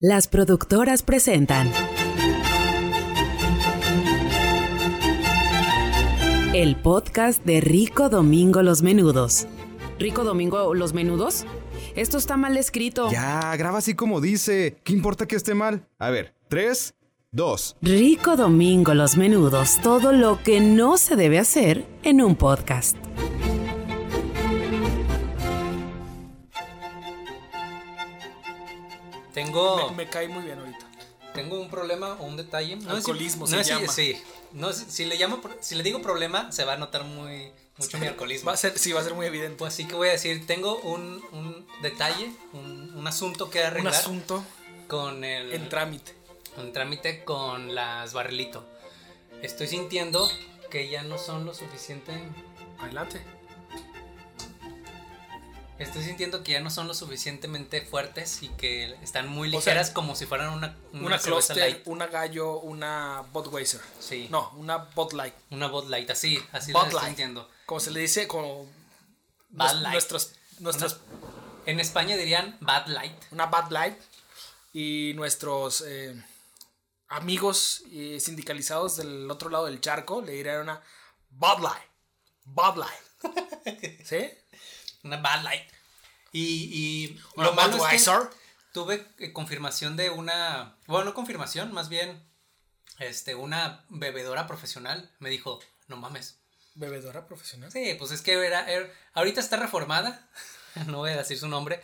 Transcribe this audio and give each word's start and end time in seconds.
Las 0.00 0.28
productoras 0.28 1.02
presentan 1.02 1.72
el 6.52 6.76
podcast 6.76 7.42
de 7.46 7.62
Rico 7.62 8.10
Domingo 8.10 8.60
Los 8.60 8.82
Menudos. 8.82 9.46
¿Rico 9.98 10.22
Domingo 10.22 10.74
Los 10.74 10.92
Menudos? 10.92 11.46
Esto 11.94 12.18
está 12.18 12.36
mal 12.36 12.58
escrito. 12.58 13.10
Ya, 13.10 13.56
graba 13.56 13.78
así 13.78 13.94
como 13.94 14.20
dice. 14.20 14.76
¿Qué 14.84 14.92
importa 14.92 15.26
que 15.26 15.36
esté 15.36 15.54
mal? 15.54 15.88
A 15.98 16.10
ver, 16.10 16.34
tres, 16.48 16.94
dos. 17.32 17.78
Rico 17.80 18.36
Domingo 18.36 18.92
Los 18.92 19.16
Menudos, 19.16 19.80
todo 19.82 20.12
lo 20.12 20.42
que 20.42 20.60
no 20.60 20.98
se 20.98 21.16
debe 21.16 21.38
hacer 21.38 21.86
en 22.02 22.20
un 22.20 22.36
podcast. 22.36 22.98
Tengo, 29.36 29.90
Me, 29.90 30.04
me 30.04 30.08
cae 30.10 30.28
muy 30.28 30.42
bien 30.44 30.58
ahorita. 30.58 30.86
tengo 31.34 31.60
un 31.60 31.68
problema 31.68 32.14
o 32.18 32.24
un 32.24 32.36
detalle. 32.38 32.74
No 32.76 32.80
sé 32.82 32.88
si- 32.88 32.96
Alcoholismo 32.96 33.40
no 33.42 33.46
se 33.48 33.56
sé 33.58 33.64
si- 33.64 33.70
llama. 33.70 33.92
sí. 33.92 34.22
No 34.52 34.72
si 34.72 35.04
le 35.04 35.16
llamo, 35.16 35.40
si 35.60 35.74
le 35.74 35.82
digo 35.82 36.00
problema, 36.00 36.50
se 36.50 36.64
va 36.64 36.72
a 36.72 36.76
notar 36.78 37.04
muy 37.04 37.52
mucho 37.76 37.98
mi 37.98 38.06
alcoholismo. 38.06 38.46
Va 38.48 38.54
a 38.54 38.56
ser, 38.56 38.78
sí, 38.78 38.92
va 38.92 39.00
a 39.00 39.04
ser 39.04 39.12
muy 39.12 39.26
evidente. 39.26 39.56
Pues 39.58 39.74
así 39.74 39.84
que 39.84 39.94
voy 39.94 40.08
a 40.08 40.12
decir, 40.12 40.46
tengo 40.46 40.76
un, 40.78 41.22
un 41.32 41.66
detalle, 41.82 42.30
un, 42.54 42.94
un 42.96 43.06
asunto 43.06 43.50
que 43.50 43.60
Un 43.60 43.66
arreglar 43.66 43.94
asunto 43.94 44.42
con 44.88 45.22
el 45.24 45.52
en 45.52 45.68
trámite. 45.68 46.14
un 46.56 46.72
trámite 46.72 47.22
con 47.24 47.74
las 47.74 48.14
barrilito. 48.14 48.64
Estoy 49.42 49.66
sintiendo 49.66 50.26
que 50.70 50.88
ya 50.88 51.02
no 51.02 51.18
son 51.18 51.44
lo 51.44 51.52
suficiente. 51.52 52.12
Adelante. 52.78 53.20
Estoy 55.78 56.02
sintiendo 56.04 56.42
que 56.42 56.52
ya 56.52 56.60
no 56.60 56.70
son 56.70 56.86
lo 56.88 56.94
suficientemente 56.94 57.82
fuertes 57.82 58.42
y 58.42 58.48
que 58.50 58.94
están 59.02 59.28
muy 59.28 59.48
O 59.48 59.60
sea, 59.60 59.74
ligeras 59.74 59.90
como 59.90 60.14
si 60.16 60.24
fueran 60.24 60.52
una 60.54 60.74
una, 60.94 61.18
Cluster, 61.18 61.56
light. 61.58 61.82
una 61.86 62.06
Gallo, 62.06 62.60
una 62.60 63.22
Budweiser. 63.32 63.80
Sí. 64.00 64.28
No, 64.30 64.50
una 64.56 64.78
Bud 64.78 65.12
Light. 65.12 65.34
Una 65.50 65.66
Bud 65.68 65.88
Light, 65.90 66.08
así, 66.10 66.42
así 66.52 66.72
lo 66.72 66.82
estoy 66.82 67.04
sintiendo. 67.06 67.50
Como 67.66 67.80
se 67.80 67.90
le 67.90 68.00
dice, 68.00 68.26
como 68.26 68.64
nues- 69.52 69.74
Light. 69.80 69.92
nuestros, 69.92 70.32
nuestros, 70.60 71.00
En 71.66 71.78
España 71.78 72.16
dirían 72.16 72.56
Bad 72.60 72.86
Light. 72.86 73.12
una 73.32 73.46
Bud 73.46 73.70
Light 73.70 73.98
y 74.72 75.12
nuestros 75.14 75.82
eh, 75.86 76.14
amigos 77.08 77.82
eh, 77.92 78.18
sindicalizados 78.20 78.96
del 78.96 79.30
otro 79.30 79.50
lado 79.50 79.66
del 79.66 79.80
charco 79.82 80.22
le 80.22 80.32
dirían 80.32 80.62
una 80.62 80.80
Bud 81.30 81.60
Light. 81.60 81.90
Bud 82.44 82.76
Light. 82.78 84.00
¿Sí? 84.04 84.30
Una 85.06 85.16
Bad 85.18 85.42
Light. 85.42 85.68
Y, 86.32 86.42
y 86.44 87.20
lo 87.36 87.52
malo 87.54 87.76
es 87.88 88.04
que 88.04 88.10
tuve 88.72 89.06
eh, 89.18 89.32
confirmación 89.32 89.96
de 89.96 90.10
una. 90.10 90.76
Bueno, 90.86 91.06
no 91.06 91.14
confirmación, 91.14 91.72
más 91.72 91.88
bien. 91.88 92.22
Este, 92.98 93.34
una 93.34 93.84
bebedora 93.88 94.46
profesional 94.46 95.10
me 95.18 95.30
dijo: 95.30 95.60
No 95.88 95.96
mames. 95.96 96.38
Bebedora 96.74 97.26
profesional. 97.26 97.72
Sí, 97.72 97.94
pues 97.98 98.10
es 98.10 98.20
que 98.20 98.32
era, 98.34 98.70
era- 98.70 98.90
ahorita 99.14 99.40
está 99.40 99.56
reformada. 99.56 100.28
no 100.86 100.98
voy 100.98 101.12
a 101.12 101.16
decir 101.16 101.38
su 101.38 101.48
nombre. 101.48 101.82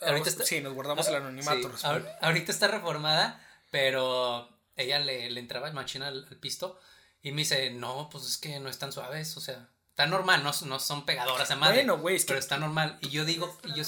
Ahorita 0.00 0.28
está, 0.30 0.44
Sí, 0.46 0.60
nos 0.60 0.72
guardamos 0.72 1.06
el 1.08 1.16
anonimato. 1.16 1.56
Sí, 1.60 1.66
responde. 1.68 2.08
ahor- 2.08 2.18
ahorita 2.22 2.52
está 2.52 2.68
reformada, 2.68 3.44
pero 3.70 4.48
ella 4.76 4.98
le, 4.98 5.28
le 5.30 5.40
entraba 5.40 5.68
el 5.68 5.74
machín 5.74 6.02
al, 6.02 6.26
al 6.30 6.36
pisto 6.38 6.80
y 7.22 7.32
me 7.32 7.42
dice, 7.42 7.70
no, 7.70 8.08
pues 8.10 8.24
es 8.24 8.38
que 8.38 8.58
no 8.60 8.70
están 8.70 8.92
suaves, 8.92 9.36
o 9.36 9.40
sea, 9.42 9.68
está 10.00 10.10
normal, 10.10 10.42
no, 10.42 10.52
no 10.66 10.78
son 10.78 11.04
pegadoras 11.04 11.50
a 11.50 11.56
madre. 11.56 11.76
Bueno, 11.76 11.98
güey, 11.98 12.16
es 12.16 12.22
que- 12.22 12.28
Pero 12.28 12.40
está 12.40 12.56
normal. 12.56 12.96
Y 13.02 13.10
yo 13.10 13.26
digo, 13.26 13.54
y 13.64 13.74
yo 13.74 13.84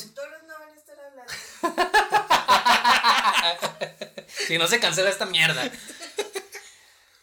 no 0.47 0.59
van 0.59 0.69
a 0.69 0.75
estar 0.75 0.97
hablando. 1.01 1.33
si 4.47 4.59
no 4.59 4.67
se 4.67 4.79
cancela 4.79 5.09
esta 5.09 5.25
mierda. 5.25 5.71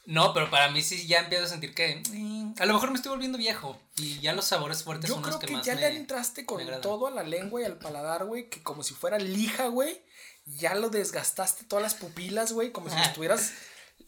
No, 0.05 0.33
pero 0.33 0.49
para 0.49 0.71
mí 0.71 0.81
sí 0.81 1.05
ya 1.05 1.19
empiezo 1.19 1.45
a 1.45 1.47
sentir 1.47 1.75
que 1.75 2.01
mm, 2.09 2.55
a 2.59 2.65
lo 2.65 2.73
mejor 2.73 2.89
me 2.89 2.95
estoy 2.95 3.11
volviendo 3.11 3.37
viejo 3.37 3.79
y 3.95 4.19
ya 4.19 4.33
los 4.33 4.45
sabores 4.45 4.81
fuertes 4.81 5.07
Yo 5.07 5.13
son 5.13 5.23
los 5.23 5.35
creo 5.35 5.39
que, 5.39 5.45
que 5.45 5.53
más 5.53 5.65
ya 5.67 5.75
me, 5.75 5.81
le 5.81 5.87
entraste 5.95 6.47
con 6.47 6.65
todo 6.81 7.05
a 7.05 7.11
la 7.11 7.21
lengua 7.21 7.61
y 7.61 7.65
al 7.65 7.77
paladar, 7.77 8.25
güey, 8.25 8.49
que 8.49 8.63
como 8.63 8.81
si 8.81 8.95
fuera 8.95 9.19
lija, 9.19 9.67
güey. 9.67 10.01
Ya 10.57 10.73
lo 10.73 10.89
desgastaste 10.89 11.65
todas 11.65 11.83
las 11.83 11.93
pupilas, 11.93 12.53
güey, 12.53 12.71
como 12.71 12.89
si 12.89 12.95
estuvieras, 12.99 13.53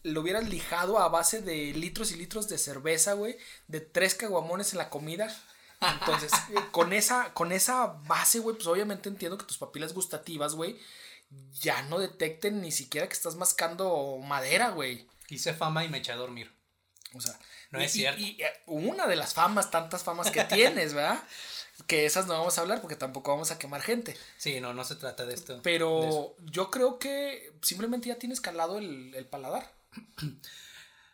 lo 0.04 0.20
hubieras 0.20 0.48
lijado 0.48 0.98
a 0.98 1.08
base 1.08 1.42
de 1.42 1.72
litros 1.74 2.12
y 2.12 2.16
litros 2.16 2.48
de 2.48 2.58
cerveza, 2.58 3.12
güey, 3.14 3.36
de 3.68 3.80
tres 3.80 4.14
caguamones 4.14 4.72
en 4.72 4.78
la 4.78 4.90
comida. 4.90 5.34
Entonces, 5.80 6.30
eh, 6.50 6.58
con 6.70 6.92
esa, 6.92 7.32
con 7.34 7.52
esa 7.52 7.86
base, 8.06 8.38
güey, 8.40 8.56
pues 8.56 8.66
obviamente 8.66 9.08
entiendo 9.08 9.38
que 9.38 9.44
tus 9.46 9.58
papilas 9.58 9.92
gustativas, 9.94 10.54
güey, 10.54 10.78
ya 11.60 11.82
no 11.82 11.98
detecten 11.98 12.60
ni 12.60 12.72
siquiera 12.72 13.06
que 13.08 13.14
estás 13.14 13.36
mascando 13.36 14.18
madera, 14.18 14.70
güey. 14.70 15.08
Hice 15.28 15.54
fama 15.54 15.84
y 15.84 15.88
me 15.88 15.98
eché 15.98 16.12
a 16.12 16.16
dormir. 16.16 16.52
O 17.14 17.20
sea, 17.20 17.38
No 17.70 17.80
y- 17.80 17.84
es 17.84 17.92
cierto. 17.92 18.20
Y, 18.20 18.40
eh, 18.42 18.52
una 18.66 19.06
de 19.06 19.16
las 19.16 19.34
famas, 19.34 19.70
tantas 19.70 20.02
famas 20.02 20.30
que 20.30 20.44
tienes, 20.44 20.94
¿verdad? 20.94 21.22
Que 21.86 22.04
esas 22.06 22.26
no 22.26 22.34
vamos 22.34 22.58
a 22.58 22.60
hablar 22.60 22.80
porque 22.80 22.96
tampoco 22.96 23.30
vamos 23.32 23.50
a 23.50 23.58
quemar 23.58 23.80
gente. 23.82 24.16
Sí, 24.36 24.60
no, 24.60 24.72
no 24.74 24.84
se 24.84 24.94
trata 24.96 25.24
de 25.26 25.34
esto. 25.34 25.56
de. 25.56 25.62
Pero 25.62 26.36
yo 26.40 26.70
creo 26.70 26.98
que 26.98 27.52
simplemente 27.62 28.08
ya 28.08 28.16
tienes 28.18 28.40
calado 28.40 28.78
el, 28.78 29.14
el 29.14 29.26
paladar. 29.26 29.72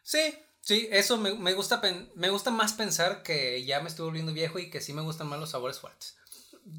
Sí, 0.02 0.34
sí, 0.60 0.88
eso 0.90 1.16
me, 1.18 1.34
me 1.34 1.52
gusta 1.54 1.82
me 2.14 2.30
gusta 2.30 2.50
más 2.50 2.72
pensar 2.72 3.22
que 3.22 3.64
ya 3.64 3.80
me 3.80 3.88
estoy 3.88 4.06
volviendo 4.06 4.32
viejo 4.32 4.58
y 4.58 4.70
que 4.70 4.80
sí 4.80 4.92
me 4.92 5.02
gustan 5.02 5.26
más 5.28 5.40
los 5.40 5.50
sabores 5.50 5.78
fuertes. 5.78 6.16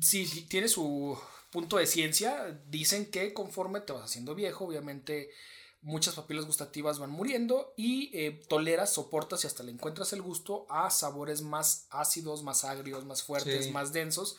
Sí, 0.01 0.25
sí, 0.25 0.41
tiene 0.43 0.67
su 0.67 1.17
punto 1.51 1.77
de 1.77 1.87
ciencia. 1.87 2.59
Dicen 2.67 3.05
que 3.09 3.33
conforme 3.33 3.81
te 3.81 3.93
vas 3.93 4.03
haciendo 4.03 4.35
viejo, 4.35 4.65
obviamente 4.65 5.29
muchas 5.81 6.15
papilas 6.15 6.45
gustativas 6.45 6.99
van 6.99 7.09
muriendo 7.09 7.73
y 7.77 8.09
eh, 8.13 8.31
toleras, 8.49 8.91
soportas 8.93 9.43
y 9.43 9.47
hasta 9.47 9.63
le 9.63 9.71
encuentras 9.71 10.11
el 10.11 10.21
gusto 10.21 10.65
a 10.69 10.89
sabores 10.89 11.41
más 11.41 11.85
ácidos, 11.89 12.43
más 12.43 12.65
agrios, 12.65 13.05
más 13.05 13.23
fuertes, 13.23 13.65
Sí. 13.65 13.71
más 13.71 13.93
densos. 13.93 14.37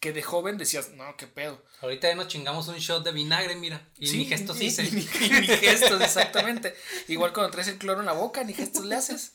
Que 0.00 0.12
de 0.12 0.22
joven 0.22 0.58
decías, 0.58 0.90
no, 0.90 1.16
qué 1.16 1.26
pedo. 1.26 1.60
Ahorita 1.80 2.08
ya 2.08 2.14
nos 2.14 2.28
chingamos 2.28 2.68
un 2.68 2.78
shot 2.78 3.04
de 3.04 3.12
vinagre, 3.12 3.56
mira. 3.56 3.88
Y 3.98 4.10
ni 4.10 4.26
gestos 4.26 4.60
hice. 4.60 4.84
y 4.84 4.90
ni, 4.92 5.00
y 5.02 5.30
ni 5.40 5.46
gestos, 5.46 6.00
exactamente. 6.00 6.76
Igual 7.08 7.32
cuando 7.32 7.50
traes 7.50 7.68
el 7.68 7.78
cloro 7.78 8.00
en 8.00 8.06
la 8.06 8.12
boca, 8.12 8.44
ni 8.44 8.54
gestos 8.54 8.84
le 8.84 8.94
haces. 8.94 9.32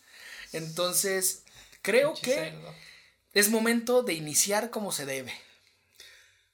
Entonces, 0.53 1.44
creo 1.81 2.13
que 2.13 2.35
cerdo. 2.35 2.75
es 3.34 3.50
momento 3.50 4.03
de 4.03 4.13
iniciar 4.13 4.69
como 4.69 4.91
se 4.91 5.06
debe. 5.06 5.34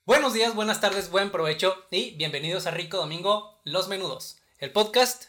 Buenos 0.06 0.34
días, 0.34 0.56
buenas 0.56 0.81
tardes, 0.81 1.12
buen 1.12 1.31
provecho 1.31 1.86
y 1.91 2.16
bienvenidos 2.16 2.66
a 2.66 2.72
Rico 2.72 2.97
Domingo, 2.97 3.62
Los 3.64 3.90
Menudos. 3.90 4.38
El 4.58 4.72
podcast, 4.72 5.26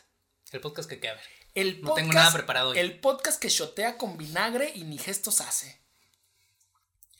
el 0.53 0.61
podcast 0.61 0.89
que 0.89 0.99
queda 0.99 1.15
ver. 1.15 1.25
El 1.55 1.83
No 1.83 1.93
tengo 1.93 2.15
nada 2.15 2.33
preparado 2.33 2.71
hoy. 2.71 2.79
El 2.79 2.99
podcast 2.99 3.39
que 3.39 3.51
shotea 3.51 3.99
con 3.99 4.17
vinagre 4.17 4.73
y 4.75 4.85
ni 4.85 4.97
gestos 4.97 5.43
hace. 5.43 5.79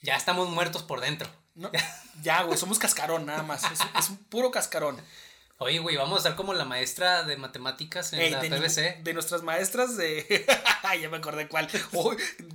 Ya 0.01 0.15
estamos 0.15 0.49
muertos 0.49 0.81
por 0.81 1.01
dentro. 1.01 1.29
¿No? 1.55 1.71
Ya, 2.21 2.43
güey, 2.43 2.57
somos 2.57 2.79
cascarón 2.79 3.25
nada 3.25 3.43
más. 3.43 3.63
Es, 3.71 3.79
es 3.97 4.09
un 4.09 4.17
puro 4.17 4.51
cascarón. 4.51 5.01
Oye, 5.63 5.77
güey, 5.77 5.95
vamos 5.95 6.15
a 6.15 6.17
estar 6.17 6.35
como 6.35 6.55
la 6.55 6.65
maestra 6.65 7.21
de 7.21 7.37
matemáticas 7.37 8.13
en 8.13 8.21
Ey, 8.21 8.31
la 8.31 8.41
de, 8.41 8.49
PBC. 8.49 9.03
de 9.03 9.13
nuestras 9.13 9.43
maestras 9.43 9.95
de. 9.95 10.43
ya 10.99 11.07
me 11.07 11.17
acordé 11.17 11.47
cuál. 11.47 11.67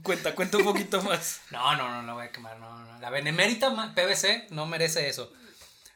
Cuenta, 0.03 0.35
cuenta 0.35 0.56
un 0.56 0.65
poquito 0.65 1.01
más. 1.03 1.41
No, 1.53 1.77
no, 1.77 1.89
no, 1.89 2.03
no 2.03 2.15
voy 2.15 2.27
a 2.27 2.33
quemar, 2.33 2.59
no, 2.59 2.77
no. 2.77 2.99
La 2.99 3.11
benemérita 3.11 3.71
PBC 3.95 4.51
no 4.51 4.67
merece 4.67 5.09
eso. 5.09 5.33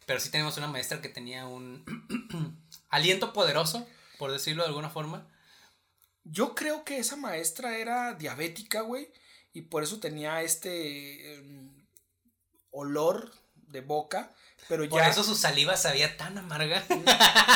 Pero 0.07 0.21
sí 0.21 0.31
tenemos 0.31 0.57
una 0.57 0.69
maestra 0.69 1.01
que 1.01 1.09
tenía 1.09 1.49
un 1.49 1.85
aliento 2.91 3.33
poderoso, 3.33 3.85
por 4.17 4.31
decirlo 4.31 4.63
de 4.63 4.69
alguna 4.69 4.91
forma. 4.91 5.27
Yo 6.23 6.55
creo 6.55 6.85
que 6.85 6.99
esa 6.99 7.17
maestra 7.17 7.77
era 7.77 8.15
diabética, 8.15 8.83
güey. 8.83 9.13
Y 9.53 9.63
por 9.63 9.83
eso 9.83 9.99
tenía 9.99 10.43
este 10.43 11.35
em, 11.35 11.73
olor 12.73 13.31
de 13.55 13.81
boca. 13.81 14.33
Pero 14.69 14.89
Por 14.89 15.01
ya. 15.01 15.09
eso 15.09 15.25
su 15.25 15.35
saliva 15.35 15.77
sabía 15.77 16.17
tan 16.17 16.39
amarga. 16.39 16.85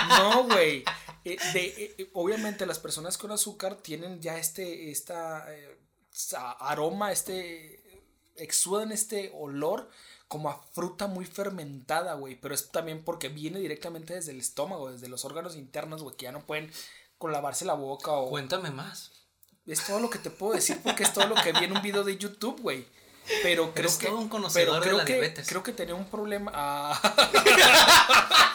No, 0.08 0.44
güey. 0.48 0.84
Eh, 1.24 1.38
eh, 1.54 1.94
eh, 1.98 2.10
obviamente 2.12 2.66
las 2.66 2.78
personas 2.78 3.16
con 3.16 3.30
azúcar 3.32 3.76
tienen 3.76 4.20
ya 4.20 4.36
este 4.36 4.90
esta, 4.90 5.46
eh, 5.54 5.78
aroma, 6.60 7.12
este 7.12 7.80
exudan 8.36 8.92
este 8.92 9.30
olor 9.34 9.88
como 10.28 10.50
a 10.50 10.60
fruta 10.72 11.06
muy 11.06 11.24
fermentada, 11.24 12.14
güey, 12.14 12.34
pero 12.34 12.54
es 12.54 12.70
también 12.70 13.04
porque 13.04 13.28
viene 13.28 13.60
directamente 13.60 14.14
desde 14.14 14.32
el 14.32 14.40
estómago, 14.40 14.90
desde 14.90 15.08
los 15.08 15.24
órganos 15.24 15.54
internos, 15.56 16.02
güey, 16.02 16.16
que 16.16 16.24
ya 16.24 16.32
no 16.32 16.44
pueden 16.44 16.70
con 17.18 17.30
lavarse 17.32 17.64
la 17.64 17.74
boca 17.74 18.10
o 18.12 18.28
Cuéntame 18.28 18.70
más. 18.70 19.12
es 19.66 19.86
todo 19.86 20.00
lo 20.00 20.10
que 20.10 20.18
te 20.18 20.30
puedo 20.30 20.54
decir 20.54 20.80
porque 20.82 21.04
es 21.04 21.12
todo 21.12 21.26
lo 21.26 21.36
que 21.36 21.52
vi 21.52 21.64
en 21.64 21.76
un 21.76 21.82
video 21.82 22.02
de 22.04 22.18
YouTube, 22.18 22.60
güey. 22.60 22.86
Pero 23.42 23.72
creo 23.72 23.86
Eres 23.86 23.98
que 23.98 24.06
todo 24.06 24.18
un 24.18 24.28
conocedor 24.28 24.66
pero 24.66 24.80
de 24.80 24.82
creo 24.82 24.98
la 24.98 25.04
que, 25.04 25.12
diabetes. 25.14 25.48
Creo 25.48 25.62
que 25.62 25.72
tenía 25.72 25.94
un 25.94 26.06
problema. 26.06 26.50
ah, 26.54 27.00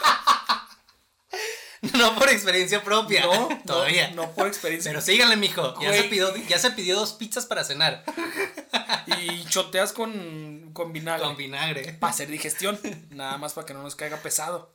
No 1.98 2.14
por 2.14 2.28
experiencia 2.28 2.82
propia. 2.82 3.22
no, 3.22 3.48
Todavía. 3.66 4.10
No, 4.10 4.26
no 4.26 4.32
por 4.32 4.46
experiencia. 4.46 4.90
Pero 4.90 5.00
síganle, 5.00 5.36
mijo. 5.36 5.80
Ya 5.80 5.92
se, 5.92 6.04
pidió, 6.04 6.34
ya 6.36 6.58
se 6.58 6.70
pidió 6.72 6.96
dos 6.96 7.12
pizzas 7.14 7.46
para 7.46 7.64
cenar. 7.64 8.04
Y 9.18 9.44
choteas 9.46 9.92
con, 9.92 10.70
con 10.72 10.92
vinagre. 10.92 11.24
Con 11.26 11.36
vinagre. 11.36 11.94
Para 11.94 12.12
hacer 12.12 12.28
digestión. 12.28 12.78
Nada 13.10 13.38
más 13.38 13.54
para 13.54 13.66
que 13.66 13.74
no 13.74 13.82
nos 13.82 13.96
caiga 13.96 14.18
pesado. 14.18 14.74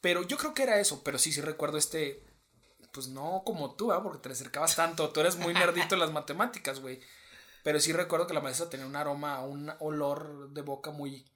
Pero 0.00 0.22
yo 0.26 0.36
creo 0.36 0.52
que 0.52 0.62
era 0.62 0.78
eso, 0.78 1.02
pero 1.02 1.18
sí, 1.18 1.32
sí 1.32 1.40
recuerdo 1.40 1.78
este, 1.78 2.22
pues 2.92 3.08
no 3.08 3.42
como 3.44 3.74
tú, 3.74 3.92
¿ah? 3.92 4.02
porque 4.02 4.18
te 4.18 4.28
le 4.28 4.34
acercabas 4.34 4.76
tanto, 4.76 5.10
tú 5.10 5.20
eres 5.20 5.36
muy 5.36 5.54
nerdito 5.54 5.94
en 5.94 6.00
las 6.00 6.12
matemáticas, 6.12 6.80
güey. 6.80 7.00
Pero 7.66 7.80
sí 7.80 7.92
recuerdo 7.92 8.28
que 8.28 8.32
la 8.32 8.40
maestra 8.40 8.70
tenía 8.70 8.86
un 8.86 8.94
aroma, 8.94 9.40
un 9.40 9.72
olor 9.80 10.50
de 10.50 10.62
boca 10.62 10.92
muy, 10.92 11.26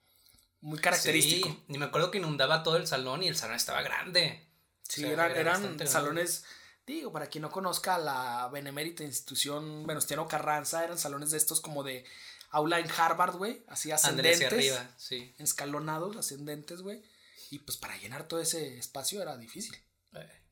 muy 0.61 0.79
característico. 0.79 1.49
Sí, 1.49 1.65
y 1.67 1.77
me 1.77 1.87
acuerdo 1.87 2.13
que 2.13 2.19
inundaba 2.19 2.63
todo 2.63 2.77
el 2.77 2.87
salón 2.87 3.25
y 3.25 3.27
el 3.27 3.35
salón 3.35 3.57
estaba 3.57 3.83
grande. 3.83 4.49
Sí, 4.85 5.03
O 5.03 5.07
sea, 5.09 5.13
eran, 5.13 5.31
era 5.33 5.41
eran 5.41 5.63
grande. 5.63 5.87
salones, 5.89 6.45
digo, 6.87 7.11
para 7.11 7.27
quien 7.27 7.43
no 7.43 7.51
conozca 7.51 7.99
la 7.99 8.49
benemérita 8.53 9.03
institución 9.03 9.85
Venustiano 9.89 10.29
Carranza, 10.29 10.85
eran 10.85 10.99
salones 10.99 11.33
de 11.33 11.37
estos 11.37 11.61
como 11.61 11.83
de 11.83 12.05
aula 12.51 12.79
en 12.79 12.89
Harvard, 12.89 13.35
güey, 13.35 13.65
así 13.67 13.91
ascendentes, 13.91 14.37
hacia 14.37 14.47
arriba, 14.47 14.95
sí. 14.99 15.35
escalonados, 15.39 16.17
ascendentes, 16.17 16.83
güey. 16.83 17.03
Y 17.51 17.59
pues 17.59 17.77
para 17.77 17.97
llenar 17.97 18.29
todo 18.29 18.39
ese 18.39 18.79
espacio 18.79 19.21
era 19.21 19.37
difícil. 19.37 19.77
Eh, 20.15 20.43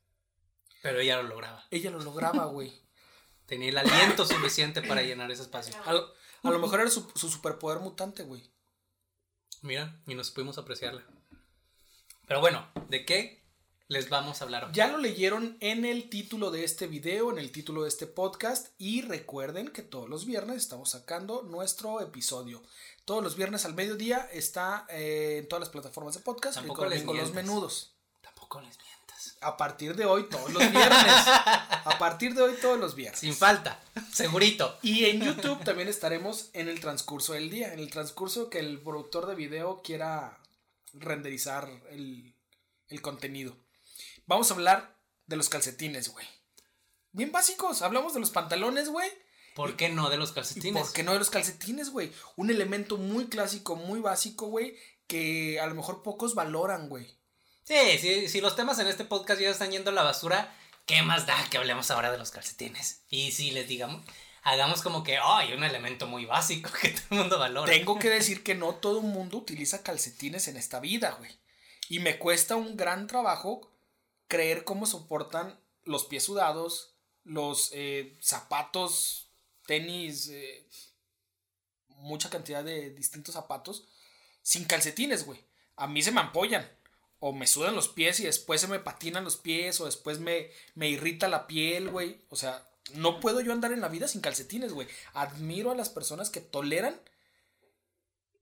Pero 0.83 0.99
ella 0.99 1.23
lo 1.23 1.29
lograba. 1.29 1.65
Ella 1.71 1.93
lo 1.93 2.01
lograba, 2.01 2.47
güey. 2.51 2.88
Tenía 3.49 3.71
el 3.71 3.79
aliento 3.79 4.27
suficiente 4.27 4.83
para 4.83 5.03
llenar 5.03 5.31
ese 5.31 5.41
espacio. 5.41 5.75
A 5.87 5.95
lo, 5.95 6.13
a 6.43 6.51
lo 6.51 6.59
mejor 6.59 6.81
era 6.81 6.91
su, 6.91 7.11
su 7.15 7.31
superpoder 7.31 7.81
mutante, 7.81 8.23
güey. 8.23 8.53
Mira, 9.63 10.03
y 10.07 10.15
nos 10.15 10.31
pudimos 10.31 10.59
apreciarla. 10.59 11.03
Pero 12.27 12.41
bueno, 12.41 12.71
¿de 12.91 13.07
qué 13.07 13.43
les 13.87 14.11
vamos 14.11 14.43
a 14.43 14.45
hablar 14.45 14.67
hoy? 14.67 14.71
Ya 14.75 14.89
lo 14.89 14.99
leyeron 14.99 15.57
en 15.61 15.87
el 15.87 16.11
título 16.11 16.51
de 16.51 16.63
este 16.63 16.87
video, 16.87 17.31
en 17.31 17.39
el 17.39 17.51
título 17.51 17.85
de 17.85 17.89
este 17.89 18.07
podcast. 18.07 18.75
Y 18.77 19.01
recuerden 19.01 19.69
que 19.69 19.81
todos 19.81 20.11
los 20.11 20.27
viernes 20.27 20.59
estamos 20.59 20.91
sacando 20.91 21.43
nuestro 21.43 22.03
episodio. 22.03 22.63
Todos 23.07 23.25
los 23.25 23.35
viernes 23.35 23.65
al 23.65 23.73
mediodía 23.73 24.29
está 24.31 24.87
eh, 24.91 25.39
en 25.39 25.49
todas 25.49 25.61
las 25.61 25.71
plataformas 25.71 26.13
de 26.13 26.21
podcast. 26.21 26.57
Tampoco 26.57 26.85
les 26.85 27.01
Domingo 27.01 27.23
Los 27.23 27.33
menudos. 27.33 27.97
Tampoco 28.21 28.61
les 28.61 28.77
A 29.41 29.57
partir 29.57 29.97
de 29.97 30.05
hoy, 30.05 30.29
todos 30.29 30.53
los 30.53 30.71
viernes. 30.71 31.13
a 31.27 31.97
partir 31.99 32.35
de 32.35 32.43
hoy, 32.43 32.55
todos 32.61 32.79
los 32.79 32.95
viernes. 32.95 33.21
Sin 33.21 33.35
falta, 33.35 33.81
segurito. 34.13 34.79
Y 34.83 35.07
en 35.07 35.21
YouTube 35.21 35.65
también 35.65 35.89
estaremos 35.89 36.51
en 36.53 36.69
el 36.69 36.81
transcurso 36.81 37.33
del 37.33 37.51
día, 37.51 37.73
en 37.73 37.79
el 37.81 37.91
transcurso 37.91 38.51
que 38.51 38.59
el 38.61 38.81
productor 38.81 39.27
de 39.27 39.35
video 39.35 39.83
quiera 39.83 40.39
renderizar 40.93 41.69
el, 41.91 42.35
el 42.89 43.03
contenido. 43.03 43.57
Vamos 44.27 44.51
a 44.51 44.55
hablar 44.55 44.97
de 45.27 45.37
los 45.37 45.49
calcetines, 45.49 46.09
güey. 46.11 46.27
Bien 47.13 47.33
básicos, 47.33 47.83
hablamos 47.83 48.15
de 48.15 48.21
los 48.21 48.31
pantalones, 48.31 48.89
güey. 48.91 49.11
¿Por 49.55 49.77
qué 49.77 49.89
no 49.89 50.09
de 50.09 50.19
los 50.19 50.31
¿Y 50.31 50.35
calcetines? 50.35 50.83
por 50.83 50.93
qué 50.93 51.03
no 51.03 51.13
de 51.15 51.19
los 51.19 51.31
calcetines, 51.31 51.91
güey? 51.91 52.13
Un 52.37 52.51
elemento 52.51 52.97
muy 52.97 53.27
clásico, 53.27 53.75
muy 53.75 53.99
básico, 54.01 54.47
güey, 54.47 54.77
que 55.09 55.59
a 55.59 55.67
lo 55.67 55.75
mejor 55.75 56.03
pocos 56.03 56.35
valoran, 56.35 56.89
güey. 56.89 57.18
Sí, 57.69 57.99
sí, 57.99 58.29
si 58.29 58.41
los 58.41 58.57
temas 58.57 58.79
en 58.79 58.87
este 58.87 59.05
podcast 59.05 59.39
ya 59.43 59.51
están 59.51 59.71
yendo 59.71 59.91
a 59.91 59.93
la 59.93 60.03
basura, 60.03 60.57
¿qué 60.87 61.03
más 61.03 61.27
da 61.27 61.37
que 61.51 61.59
hablemos 61.59 61.91
ahora 61.91 62.11
de 62.11 62.17
los 62.17 62.31
calcetines? 62.31 63.03
Y 63.11 63.33
si 63.33 63.51
les 63.51 63.69
digamos, 63.69 64.03
hagamos 64.43 64.81
como 64.81 65.05
que, 65.05 65.21
oh, 65.21 65.35
hay 65.35 65.53
un 65.53 65.63
elemento 65.63 66.07
muy 66.07 66.25
básico 66.25 66.71
que 66.81 66.89
todo 66.89 67.05
el 67.11 67.19
mundo 67.19 67.39
valora. 67.39 67.71
Tengo 67.71 67.99
que 67.99 68.09
decir 68.09 68.43
que 68.43 68.55
no 68.55 68.77
todo 68.77 69.01
el 69.01 69.07
mundo 69.09 69.37
utiliza 69.37 69.83
calcetines 69.83 70.49
en 70.49 70.57
esta 70.57 70.81
vida, 70.81 71.11
güey. 71.19 71.31
Y 71.91 71.99
me 71.99 72.19
cuesta 72.19 72.57
un 72.57 72.75
gran 72.75 73.07
trabajo 73.07 73.71
creer 74.29 74.65
cómo 74.65 74.87
soportan 74.87 75.61
los 75.85 76.07
pies 76.07 76.25
sudados, 76.25 76.95
los 77.23 77.69
eh, 77.75 78.17
zapatos, 78.23 79.29
tenis, 79.67 80.31
eh, 80.31 80.67
mucha 81.89 82.31
cantidad 82.31 82.65
de 82.65 82.95
distintos 82.95 83.35
zapatos, 83.35 83.87
sin 84.41 84.65
calcetines, 84.65 85.27
güey. 85.27 85.45
A 85.77 85.87
mí 85.87 86.01
se 86.01 86.13
me 86.13 86.21
ampollan. 86.21 86.78
O 87.21 87.33
me 87.33 87.47
sudan 87.47 87.75
los 87.75 87.89
pies 87.89 88.21
y 88.21 88.25
después 88.25 88.61
se 88.61 88.69
me 88.69 88.79
patinan 88.79 89.25
los 89.25 89.37
pies, 89.37 89.81
o 89.81 89.87
después 89.87 90.21
me, 90.21 90.51
me 90.75 90.89
irrita 90.89 91.29
la 91.29 91.47
piel, 91.47 91.91
güey. 91.91 92.21
O 92.29 92.37
sea, 92.37 92.69
no 92.95 93.21
puedo 93.21 93.41
yo 93.41 93.53
andar 93.53 93.73
en 93.73 93.81
la 93.81 93.89
vida 93.89 94.09
sin 94.09 94.21
calcetines, 94.21 94.73
güey. 94.73 94.89
Admiro 95.15 95.71
a 95.71 95.75
las 95.75 95.89
personas 95.89 96.31
que 96.31 96.41
toleran 96.41 97.01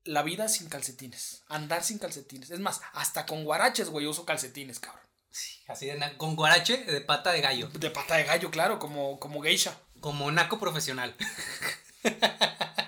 la 0.04 0.22
vida 0.22 0.48
sin 0.48 0.68
calcetines. 0.68 1.42
Andar 1.48 1.82
sin 1.82 1.98
calcetines. 1.98 2.50
Es 2.50 2.60
más, 2.60 2.80
hasta 2.92 3.26
con 3.26 3.44
guaraches, 3.44 3.88
güey, 3.88 4.06
uso 4.06 4.24
calcetines, 4.24 4.78
cabrón. 4.80 5.06
Así 5.66 5.86
de 5.86 6.16
con 6.16 6.36
guarache 6.36 6.84
de 6.84 7.00
pata 7.00 7.32
de 7.32 7.40
gallo, 7.40 7.68
De 7.68 7.90
pata 7.90 8.16
de 8.16 8.24
gallo, 8.24 8.50
claro, 8.50 8.78
como, 8.78 9.18
como 9.20 9.42
geisha. 9.42 9.78
como 10.00 10.30
naco 10.30 10.58
profesional. 10.58 11.14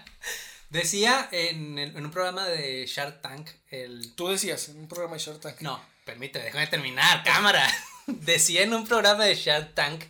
Decía 0.70 1.28
en, 1.32 1.78
el- 1.78 1.96
en 1.96 2.04
un 2.04 2.10
programa 2.10 2.46
de 2.46 2.86
Shark 2.86 3.22
Tank, 3.22 3.48
el... 3.70 4.14
Tú 4.14 4.28
decías 4.28 4.68
en 4.68 4.78
un 4.80 4.88
programa 4.88 5.14
de 5.16 5.20
Shark 5.22 5.40
Tank. 5.40 5.60
No, 5.62 5.82
permíteme, 6.04 6.44
déjame 6.44 6.66
terminar, 6.66 7.22
cámara. 7.24 7.66
Decía 8.06 8.62
en 8.62 8.74
un 8.74 8.86
programa 8.86 9.24
de 9.24 9.34
Shark 9.34 9.74
Tank 9.74 10.04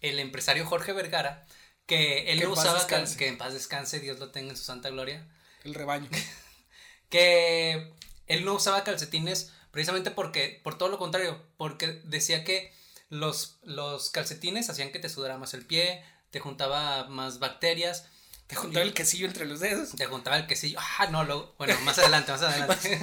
el 0.00 0.18
empresario 0.18 0.64
Jorge 0.66 0.92
Vergara 0.92 1.46
que 1.86 2.32
él 2.32 2.38
Que 2.38 2.44
no 2.44 2.52
usaba... 2.52 2.74
descanse. 2.78 3.16
Que 3.16 3.28
en 3.28 3.38
paz 3.38 3.52
descanse, 3.54 4.00
Dios 4.00 4.18
lo 4.18 4.30
tenga 4.30 4.50
en 4.50 4.56
su 4.56 4.64
santa 4.64 4.90
gloria. 4.90 5.26
El 5.64 5.74
rebaño. 5.74 6.08
que 7.08 7.92
él 8.26 8.44
no 8.44 8.54
usaba 8.54 8.84
calcetines 8.84 9.52
precisamente 9.70 10.10
porque, 10.10 10.60
por 10.62 10.76
todo 10.78 10.88
lo 10.88 10.98
contrario, 10.98 11.42
porque 11.56 12.00
decía 12.04 12.44
que 12.44 12.72
los, 13.08 13.58
los 13.62 14.10
calcetines 14.10 14.68
hacían 14.70 14.90
que 14.92 14.98
te 14.98 15.08
sudara 15.08 15.38
más 15.38 15.54
el 15.54 15.64
pie, 15.66 16.02
te 16.30 16.40
juntaba 16.40 17.04
más 17.08 17.38
bacterias, 17.38 18.06
Te 18.48 18.56
juntaba 18.56 18.84
el 18.84 18.92
quesillo 18.94 19.26
entre 19.28 19.44
los 19.46 19.60
dedos. 19.60 19.90
te 19.96 20.06
juntaba 20.06 20.36
el 20.38 20.46
quesillo. 20.48 20.78
Ah, 20.98 21.06
no, 21.12 21.22
lo, 21.22 21.54
bueno, 21.58 21.78
más 21.82 21.98
adelante, 21.98 22.32
más 22.32 22.42
adelante. 22.42 22.98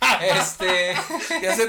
este, 0.22 0.94
Ya 1.42 1.56
se 1.56 1.66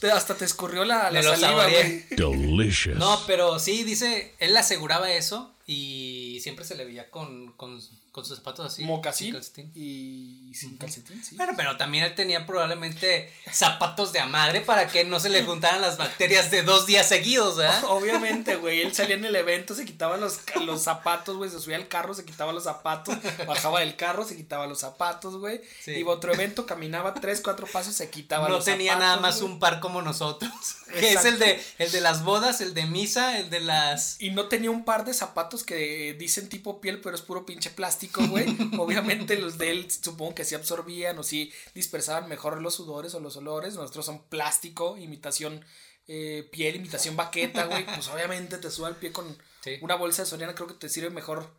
te- 0.00 0.10
hasta 0.12 0.34
te 0.36 0.44
escurrió 0.44 0.84
la, 0.84 1.10
la 1.10 1.22
saliva, 1.22 1.66
güey. 1.68 2.04
Delicious. 2.10 2.96
no, 2.98 3.20
pero 3.26 3.58
sí, 3.58 3.84
dice, 3.84 4.34
él 4.38 4.56
aseguraba 4.56 5.10
eso 5.10 5.52
y 5.66 6.38
siempre 6.42 6.64
se 6.64 6.74
le 6.76 6.84
veía 6.84 7.10
con, 7.10 7.52
con, 7.52 7.80
con 8.14 8.24
sus 8.24 8.36
zapatos 8.36 8.66
así. 8.66 8.76
sin 8.76 8.86
Mocasín 8.86 9.32
calcetín. 9.32 9.72
y 9.74 10.52
sin 10.54 10.76
calcetín, 10.76 11.20
sí. 11.24 11.34
Bueno, 11.34 11.54
pero 11.56 11.76
también 11.76 12.04
él 12.04 12.14
tenía 12.14 12.46
probablemente 12.46 13.32
zapatos 13.50 14.12
de 14.12 14.20
a 14.20 14.26
madre 14.26 14.60
para 14.60 14.86
que 14.86 15.02
no 15.02 15.18
se 15.18 15.30
le 15.30 15.42
juntaran 15.42 15.80
las 15.80 15.96
bacterias 15.98 16.48
de 16.52 16.62
dos 16.62 16.86
días 16.86 17.08
seguidos, 17.08 17.56
¿verdad? 17.56 17.82
Obviamente, 17.88 18.54
güey, 18.54 18.82
él 18.82 18.94
salía 18.94 19.16
en 19.16 19.24
el 19.24 19.34
evento, 19.34 19.74
se 19.74 19.84
quitaba 19.84 20.16
los, 20.16 20.38
los 20.64 20.80
zapatos, 20.80 21.36
güey, 21.36 21.50
se 21.50 21.58
subía 21.58 21.74
al 21.76 21.88
carro, 21.88 22.14
se 22.14 22.24
quitaba 22.24 22.52
los 22.52 22.62
zapatos, 22.62 23.16
bajaba 23.48 23.80
del 23.80 23.96
carro, 23.96 24.24
se 24.24 24.36
quitaba 24.36 24.68
los 24.68 24.78
zapatos, 24.78 25.36
güey. 25.38 25.60
Sí. 25.84 25.90
Iba 25.90 26.12
a 26.12 26.14
otro 26.14 26.32
evento, 26.32 26.66
caminaba 26.66 27.14
tres, 27.14 27.40
cuatro 27.40 27.66
pasos, 27.66 27.96
se 27.96 28.10
quitaba 28.10 28.46
No 28.48 28.54
los 28.54 28.64
tenía 28.64 28.92
zapatos, 28.92 29.08
nada 29.08 29.20
más 29.20 29.40
güey. 29.40 29.52
un 29.54 29.58
par 29.58 29.80
como 29.80 30.02
nosotros. 30.02 30.52
Que 30.94 31.00
es 31.08 31.16
Exacto. 31.16 31.28
el 31.30 31.38
de, 31.40 31.64
el 31.78 31.90
de 31.90 32.00
las 32.00 32.22
bodas, 32.22 32.60
el 32.60 32.72
de 32.74 32.86
misa, 32.86 33.40
el 33.40 33.50
de 33.50 33.58
las. 33.58 34.20
Y 34.20 34.30
no 34.30 34.46
tenía 34.46 34.70
un 34.70 34.84
par 34.84 35.04
de 35.04 35.12
zapatos 35.12 35.64
que 35.64 36.14
dicen 36.16 36.48
tipo 36.48 36.80
piel, 36.80 37.00
pero 37.00 37.16
es 37.16 37.22
puro 37.22 37.44
pinche 37.44 37.70
plástico, 37.70 38.03
güey. 38.08 38.46
Obviamente 38.78 39.36
los 39.38 39.58
de 39.58 39.70
él 39.70 39.90
supongo 39.90 40.34
que 40.34 40.44
sí 40.44 40.54
absorbían 40.54 41.18
o 41.18 41.22
sí 41.22 41.52
dispersaban 41.74 42.28
mejor 42.28 42.60
los 42.60 42.74
sudores 42.74 43.14
o 43.14 43.20
los 43.20 43.36
olores. 43.36 43.74
Nuestros 43.74 44.06
son 44.06 44.22
plástico, 44.28 44.96
imitación 44.96 45.64
eh, 46.06 46.48
piel, 46.52 46.76
imitación 46.76 47.16
baqueta, 47.16 47.64
güey. 47.64 47.84
Pues 47.86 48.08
obviamente 48.08 48.58
te 48.58 48.70
suda 48.70 48.88
el 48.88 48.96
pie 48.96 49.12
con 49.12 49.36
Sí. 49.62 49.78
una 49.80 49.94
bolsa 49.94 50.22
de 50.22 50.26
Soriana, 50.28 50.54
creo 50.54 50.68
que 50.68 50.74
te 50.74 50.90
sirve 50.90 51.08
mejor 51.08 51.50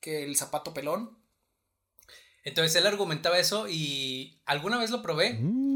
que 0.00 0.24
el 0.24 0.36
zapato 0.36 0.74
pelón. 0.74 1.16
Entonces 2.44 2.76
él 2.76 2.86
argumentaba 2.86 3.38
eso 3.38 3.66
y 3.68 4.40
alguna 4.44 4.78
vez 4.78 4.90
lo 4.90 5.02
probé. 5.02 5.34
Mm. 5.40 5.75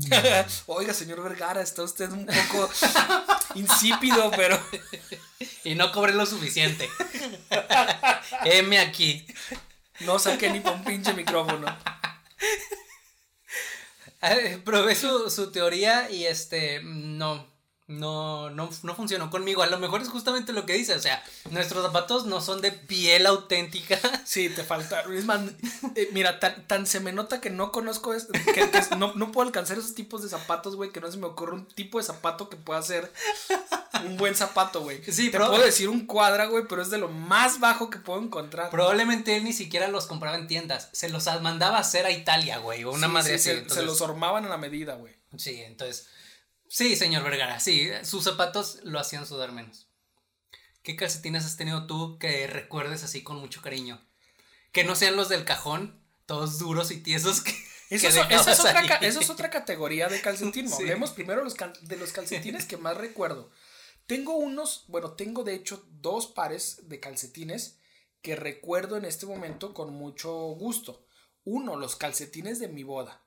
Oiga, 0.66 0.94
señor 0.94 1.22
Vergara, 1.22 1.60
está 1.62 1.82
usted 1.82 2.10
un 2.10 2.26
poco 2.26 2.70
insípido, 3.54 4.30
pero 4.36 4.58
Y 5.64 5.74
no 5.74 5.92
cobré 5.92 6.12
lo 6.12 6.26
suficiente. 6.26 6.88
M 8.44 8.78
aquí. 8.78 9.26
no 10.00 10.18
saqué 10.18 10.50
ni 10.50 10.60
para 10.60 10.76
un 10.76 10.84
pinche 10.84 11.12
micrófono. 11.14 11.66
Eh, 14.22 14.60
Probé 14.64 14.94
su, 14.94 15.30
su 15.30 15.52
teoría 15.52 16.10
y 16.10 16.24
este 16.24 16.80
no, 16.82 17.53
no, 17.86 18.48
no, 18.50 18.70
no 18.82 18.94
funcionó 18.94 19.28
conmigo. 19.30 19.62
A 19.62 19.66
lo 19.66 19.78
mejor 19.78 20.00
es 20.00 20.08
justamente 20.08 20.52
lo 20.54 20.64
que 20.64 20.72
dice. 20.72 20.94
O 20.94 21.00
sea, 21.00 21.22
nuestros 21.50 21.84
zapatos 21.84 22.24
no 22.26 22.40
son 22.40 22.60
de 22.62 22.72
piel 22.72 23.26
auténtica. 23.26 23.98
Sí, 24.24 24.48
te 24.48 24.64
falta. 24.64 25.02
Es 25.02 25.24
más, 25.26 25.40
eh, 25.94 26.08
mira, 26.12 26.40
tan, 26.40 26.66
tan 26.66 26.86
se 26.86 26.98
me 26.98 27.12
nota 27.12 27.40
que 27.40 27.50
no 27.50 27.70
conozco, 27.72 28.14
es- 28.14 28.26
que, 28.26 28.70
que 28.70 28.78
es- 28.78 28.90
no, 28.96 29.12
no 29.14 29.30
puedo 29.32 29.46
alcanzar 29.46 29.76
esos 29.78 29.94
tipos 29.94 30.22
de 30.22 30.28
zapatos, 30.28 30.76
güey, 30.76 30.90
que 30.90 31.00
no 31.00 31.10
se 31.12 31.18
me 31.18 31.26
ocurre 31.26 31.52
un 31.54 31.66
tipo 31.66 31.98
de 31.98 32.04
zapato 32.04 32.48
que 32.48 32.56
pueda 32.56 32.80
ser 32.82 33.12
un 34.04 34.16
buen 34.16 34.34
zapato, 34.34 34.80
güey. 34.80 35.02
Sí, 35.04 35.26
te 35.26 35.32
pero- 35.32 35.48
puedo 35.50 35.62
decir 35.64 35.88
un 35.88 36.06
cuadra, 36.06 36.46
güey, 36.46 36.64
pero 36.68 36.82
es 36.82 36.90
de 36.90 36.98
lo 36.98 37.08
más 37.08 37.60
bajo 37.60 37.90
que 37.90 37.98
puedo 37.98 38.20
encontrar. 38.20 38.70
Probablemente 38.70 39.36
él 39.36 39.44
ni 39.44 39.52
siquiera 39.52 39.88
los 39.88 40.06
compraba 40.06 40.36
en 40.36 40.46
tiendas. 40.48 40.88
Se 40.92 41.08
los 41.10 41.26
mandaba 41.42 41.76
a 41.76 41.80
hacer 41.80 42.06
a 42.06 42.10
Italia, 42.10 42.58
güey. 42.58 42.82
O 42.84 42.92
una 42.92 43.06
Sí, 43.08 43.12
madre 43.12 43.38
sí, 43.38 43.50
así. 43.50 43.62
se, 43.68 43.74
se 43.74 43.82
los 43.82 44.00
hormaban 44.00 44.46
a 44.46 44.48
la 44.48 44.56
medida, 44.56 44.94
güey. 44.94 45.14
Sí, 45.36 45.60
entonces. 45.62 46.08
Sí, 46.74 46.96
señor 46.96 47.22
Vergara, 47.22 47.60
sí. 47.60 47.88
Sus 48.02 48.24
zapatos 48.24 48.80
lo 48.82 48.98
hacían 48.98 49.26
sudar 49.28 49.52
menos. 49.52 49.86
¿Qué 50.82 50.96
calcetines 50.96 51.44
has 51.44 51.56
tenido 51.56 51.86
tú 51.86 52.18
que 52.18 52.48
recuerdes 52.48 53.04
así 53.04 53.22
con 53.22 53.36
mucho 53.36 53.62
cariño? 53.62 54.04
Que 54.72 54.82
no 54.82 54.96
sean 54.96 55.14
los 55.14 55.28
del 55.28 55.44
cajón, 55.44 56.04
todos 56.26 56.58
duros 56.58 56.90
y 56.90 56.96
tiesos. 57.00 57.42
Que... 57.42 57.52
Eso 57.90 58.02
que 58.28 58.34
es, 58.34 58.58
otra, 58.58 58.96
eso 59.02 59.20
es 59.20 59.30
otra 59.30 59.50
categoría 59.50 60.08
de 60.08 60.20
calcetín. 60.20 60.68
Sí. 60.68 60.74
Hablemos 60.82 61.12
primero 61.12 61.44
los 61.44 61.54
cal- 61.54 61.78
de 61.82 61.96
los 61.96 62.10
calcetines 62.10 62.64
que 62.66 62.76
más 62.76 62.96
recuerdo. 62.96 63.52
Tengo 64.06 64.34
unos, 64.36 64.84
bueno, 64.88 65.12
tengo 65.12 65.44
de 65.44 65.54
hecho 65.54 65.86
dos 66.00 66.26
pares 66.26 66.88
de 66.88 66.98
calcetines 66.98 67.76
que 68.20 68.34
recuerdo 68.34 68.96
en 68.96 69.04
este 69.04 69.26
momento 69.26 69.74
con 69.74 69.92
mucho 69.92 70.32
gusto. 70.32 71.06
Uno, 71.44 71.76
los 71.76 71.94
calcetines 71.94 72.58
de 72.58 72.66
mi 72.66 72.82
boda. 72.82 73.22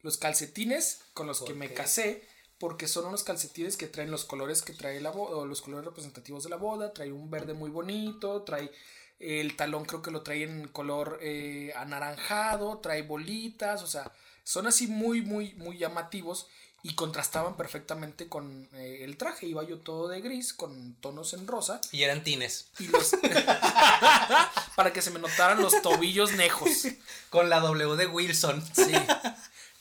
Los 0.00 0.18
calcetines 0.18 1.00
con 1.14 1.26
los 1.26 1.38
¿Por 1.38 1.48
que 1.48 1.54
me 1.54 1.72
casé, 1.72 2.28
porque 2.62 2.86
son 2.86 3.06
unos 3.06 3.24
calcetines 3.24 3.76
que 3.76 3.88
traen 3.88 4.12
los 4.12 4.24
colores 4.24 4.62
que 4.62 4.72
trae 4.72 5.00
la 5.00 5.10
boda, 5.10 5.44
los 5.44 5.60
colores 5.60 5.84
representativos 5.84 6.44
de 6.44 6.50
la 6.50 6.54
boda. 6.54 6.92
Trae 6.92 7.10
un 7.10 7.28
verde 7.28 7.54
muy 7.54 7.70
bonito, 7.70 8.42
trae 8.42 8.70
el 9.18 9.56
talón 9.56 9.84
creo 9.84 10.00
que 10.00 10.12
lo 10.12 10.22
trae 10.22 10.44
en 10.44 10.68
color 10.68 11.18
eh, 11.20 11.72
anaranjado, 11.74 12.78
trae 12.78 13.02
bolitas, 13.02 13.82
o 13.82 13.88
sea, 13.88 14.12
son 14.44 14.68
así 14.68 14.86
muy, 14.86 15.22
muy, 15.22 15.54
muy 15.54 15.76
llamativos 15.76 16.46
y 16.84 16.94
contrastaban 16.94 17.56
perfectamente 17.56 18.28
con 18.28 18.68
eh, 18.74 19.00
el 19.02 19.16
traje. 19.16 19.46
Iba 19.46 19.64
yo 19.64 19.78
todo 19.78 20.06
de 20.06 20.20
gris, 20.20 20.52
con 20.52 20.94
tonos 21.00 21.34
en 21.34 21.48
rosa, 21.48 21.80
Y 21.90 22.04
eran 22.04 22.22
tines. 22.22 22.68
y 22.78 22.86
los... 22.86 23.10
para 24.76 24.92
que 24.92 25.02
se 25.02 25.10
me 25.10 25.18
notaran 25.18 25.60
los 25.60 25.82
tobillos 25.82 26.30
nejos. 26.34 26.86
Con 27.28 27.50
la 27.50 27.58
W 27.58 27.96
de 27.96 28.06
Wilson. 28.06 28.64
Sí. 28.72 28.92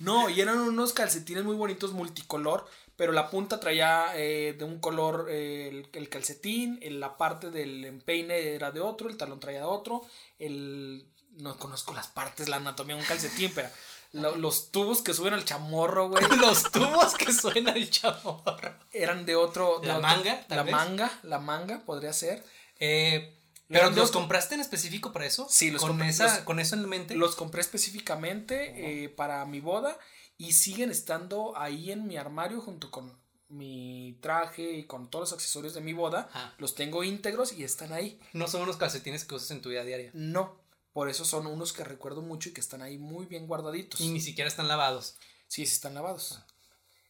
No, 0.01 0.29
y 0.29 0.41
eran 0.41 0.59
unos 0.59 0.93
calcetines 0.93 1.43
muy 1.43 1.55
bonitos 1.55 1.91
multicolor, 1.93 2.67
pero 2.95 3.11
la 3.11 3.29
punta 3.29 3.59
traía 3.59 4.11
eh, 4.15 4.53
de 4.57 4.63
un 4.63 4.79
color 4.79 5.27
eh, 5.29 5.69
el, 5.69 5.87
el 5.93 6.09
calcetín, 6.09 6.79
la 6.99 7.17
parte 7.17 7.49
del 7.51 7.85
empeine 7.85 8.53
era 8.55 8.71
de 8.71 8.79
otro, 8.81 9.09
el 9.09 9.17
talón 9.17 9.39
traía 9.39 9.59
de 9.59 9.65
otro, 9.65 10.03
el 10.39 11.05
no 11.37 11.57
conozco 11.57 11.93
las 11.93 12.07
partes, 12.07 12.49
la 12.49 12.57
anatomía 12.57 12.95
de 12.95 13.01
un 13.01 13.07
calcetín, 13.07 13.51
pero 13.55 13.69
lo- 14.13 14.35
los 14.35 14.71
tubos 14.71 15.01
que 15.01 15.13
suben 15.13 15.33
al 15.33 15.45
chamorro, 15.45 16.09
güey, 16.09 16.23
Los 16.41 16.69
tubos 16.71 17.13
que 17.15 17.31
suena 17.31 17.71
el 17.71 17.89
chamorro. 17.89 18.73
eran 18.91 19.25
de 19.25 19.35
otro. 19.35 19.79
de 19.79 19.87
¿La 19.87 19.97
otro- 19.97 20.07
manga, 20.09 20.45
tal 20.47 20.57
La 20.57 20.63
vez? 20.63 20.71
manga, 20.75 21.19
la 21.23 21.39
manga 21.39 21.81
podría 21.85 22.11
ser. 22.13 22.43
Eh, 22.79 23.33
¿Pero 23.71 23.89
los 23.91 24.11
compraste 24.11 24.55
en 24.55 24.61
específico 24.61 25.11
para 25.11 25.25
eso? 25.25 25.47
Sí, 25.49 25.71
los 25.71 25.81
con 25.81 25.97
compré- 25.99 26.09
esa, 26.09 26.23
los- 26.25 26.43
con 26.45 26.59
eso 26.59 26.75
en 26.75 26.87
mente. 26.89 27.15
Los 27.15 27.35
compré 27.35 27.61
específicamente 27.61 29.03
eh, 29.03 29.09
para 29.09 29.45
mi 29.45 29.59
boda 29.59 29.97
y 30.37 30.53
siguen 30.53 30.91
estando 30.91 31.57
ahí 31.57 31.91
en 31.91 32.07
mi 32.07 32.17
armario 32.17 32.61
junto 32.61 32.89
con 32.91 33.19
mi 33.49 34.17
traje 34.21 34.71
y 34.73 34.85
con 34.85 35.09
todos 35.09 35.23
los 35.29 35.33
accesorios 35.33 35.73
de 35.73 35.81
mi 35.81 35.93
boda. 35.93 36.29
Ah. 36.33 36.53
Los 36.57 36.75
tengo 36.75 37.03
íntegros 37.03 37.53
y 37.53 37.63
están 37.63 37.91
ahí. 37.93 38.19
No 38.33 38.47
son 38.47 38.61
unos 38.61 38.77
calcetines 38.77 39.25
que 39.25 39.35
usas 39.35 39.51
en 39.51 39.61
tu 39.61 39.69
vida 39.69 39.83
diaria. 39.83 40.09
No, 40.13 40.57
por 40.93 41.09
eso 41.09 41.25
son 41.25 41.47
unos 41.47 41.73
que 41.73 41.83
recuerdo 41.83 42.21
mucho 42.21 42.49
y 42.49 42.53
que 42.53 42.61
están 42.61 42.81
ahí 42.81 42.97
muy 42.97 43.25
bien 43.25 43.47
guardaditos. 43.47 43.99
Y 43.99 44.09
ni 44.09 44.21
siquiera 44.21 44.47
están 44.47 44.67
lavados. 44.67 45.15
Sí, 45.47 45.65
sí 45.65 45.73
están 45.73 45.93
lavados. 45.95 46.39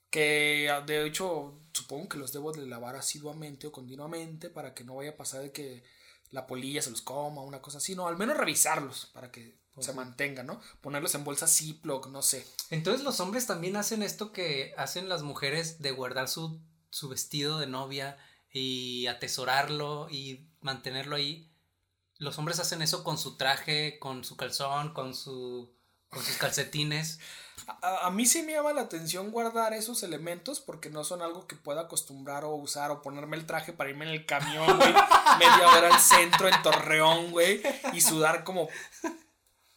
Que 0.09 0.69
ah, 0.69 0.81
de 0.81 1.05
hecho 1.07 1.57
supongo 1.73 2.09
que 2.09 2.17
los 2.17 2.33
debo 2.33 2.51
de 2.51 2.65
lavar 2.67 2.95
asiduamente 2.97 3.67
o 3.67 3.71
continuamente 3.71 4.49
para 4.49 4.73
que 4.73 4.83
no 4.83 4.95
vaya 4.95 5.11
a 5.11 5.15
pasar 5.17 5.41
de 5.41 5.51
que 5.53 5.83
la 6.31 6.47
polilla 6.47 6.81
se 6.81 6.91
los 6.91 7.01
coma, 7.01 7.41
una 7.41 7.61
cosa 7.61 7.77
así. 7.77 7.95
No, 7.95 8.07
al 8.07 8.17
menos 8.17 8.37
revisarlos 8.37 9.07
para 9.13 9.31
que 9.31 9.59
se 9.79 9.93
mantengan, 9.93 10.47
¿no? 10.47 10.61
Ponerlos 10.81 11.15
en 11.15 11.23
bolsa 11.23 11.47
Ziploc, 11.47 12.07
no 12.07 12.21
sé. 12.21 12.45
Entonces 12.69 13.03
los 13.03 13.19
hombres 13.19 13.47
también 13.47 13.75
hacen 13.75 14.03
esto 14.03 14.31
que 14.31 14.73
hacen 14.77 15.09
las 15.09 15.23
mujeres 15.23 15.81
de 15.81 15.91
guardar 15.91 16.27
su, 16.27 16.61
su 16.89 17.09
vestido 17.09 17.59
de 17.59 17.67
novia 17.67 18.17
y 18.51 19.07
atesorarlo 19.07 20.07
y 20.09 20.49
mantenerlo 20.61 21.15
ahí. 21.15 21.49
Los 22.17 22.37
hombres 22.37 22.59
hacen 22.59 22.81
eso 22.81 23.03
con 23.03 23.17
su 23.17 23.37
traje, 23.37 23.97
con 23.99 24.23
su 24.23 24.37
calzón, 24.37 24.93
con 24.93 25.15
su 25.15 25.73
con 26.11 26.23
sus 26.23 26.37
calcetines. 26.37 27.19
A, 27.81 28.07
a 28.07 28.11
mí 28.11 28.25
sí 28.25 28.43
me 28.43 28.51
llama 28.51 28.73
la 28.73 28.81
atención 28.81 29.31
guardar 29.31 29.73
esos 29.73 30.03
elementos 30.03 30.59
porque 30.59 30.89
no 30.89 31.03
son 31.03 31.21
algo 31.21 31.47
que 31.47 31.55
pueda 31.55 31.81
acostumbrar 31.81 32.43
o 32.43 32.53
usar 32.55 32.91
o 32.91 33.01
ponerme 33.01 33.37
el 33.37 33.45
traje 33.45 33.73
para 33.73 33.89
irme 33.89 34.05
en 34.05 34.11
el 34.11 34.25
camión, 34.25 34.65
güey, 34.77 34.93
media 35.39 35.69
hora 35.69 35.93
al 35.93 35.99
centro 35.99 36.47
en 36.47 36.61
Torreón, 36.61 37.31
güey, 37.31 37.61
y 37.93 38.01
sudar 38.01 38.43
como 38.43 38.69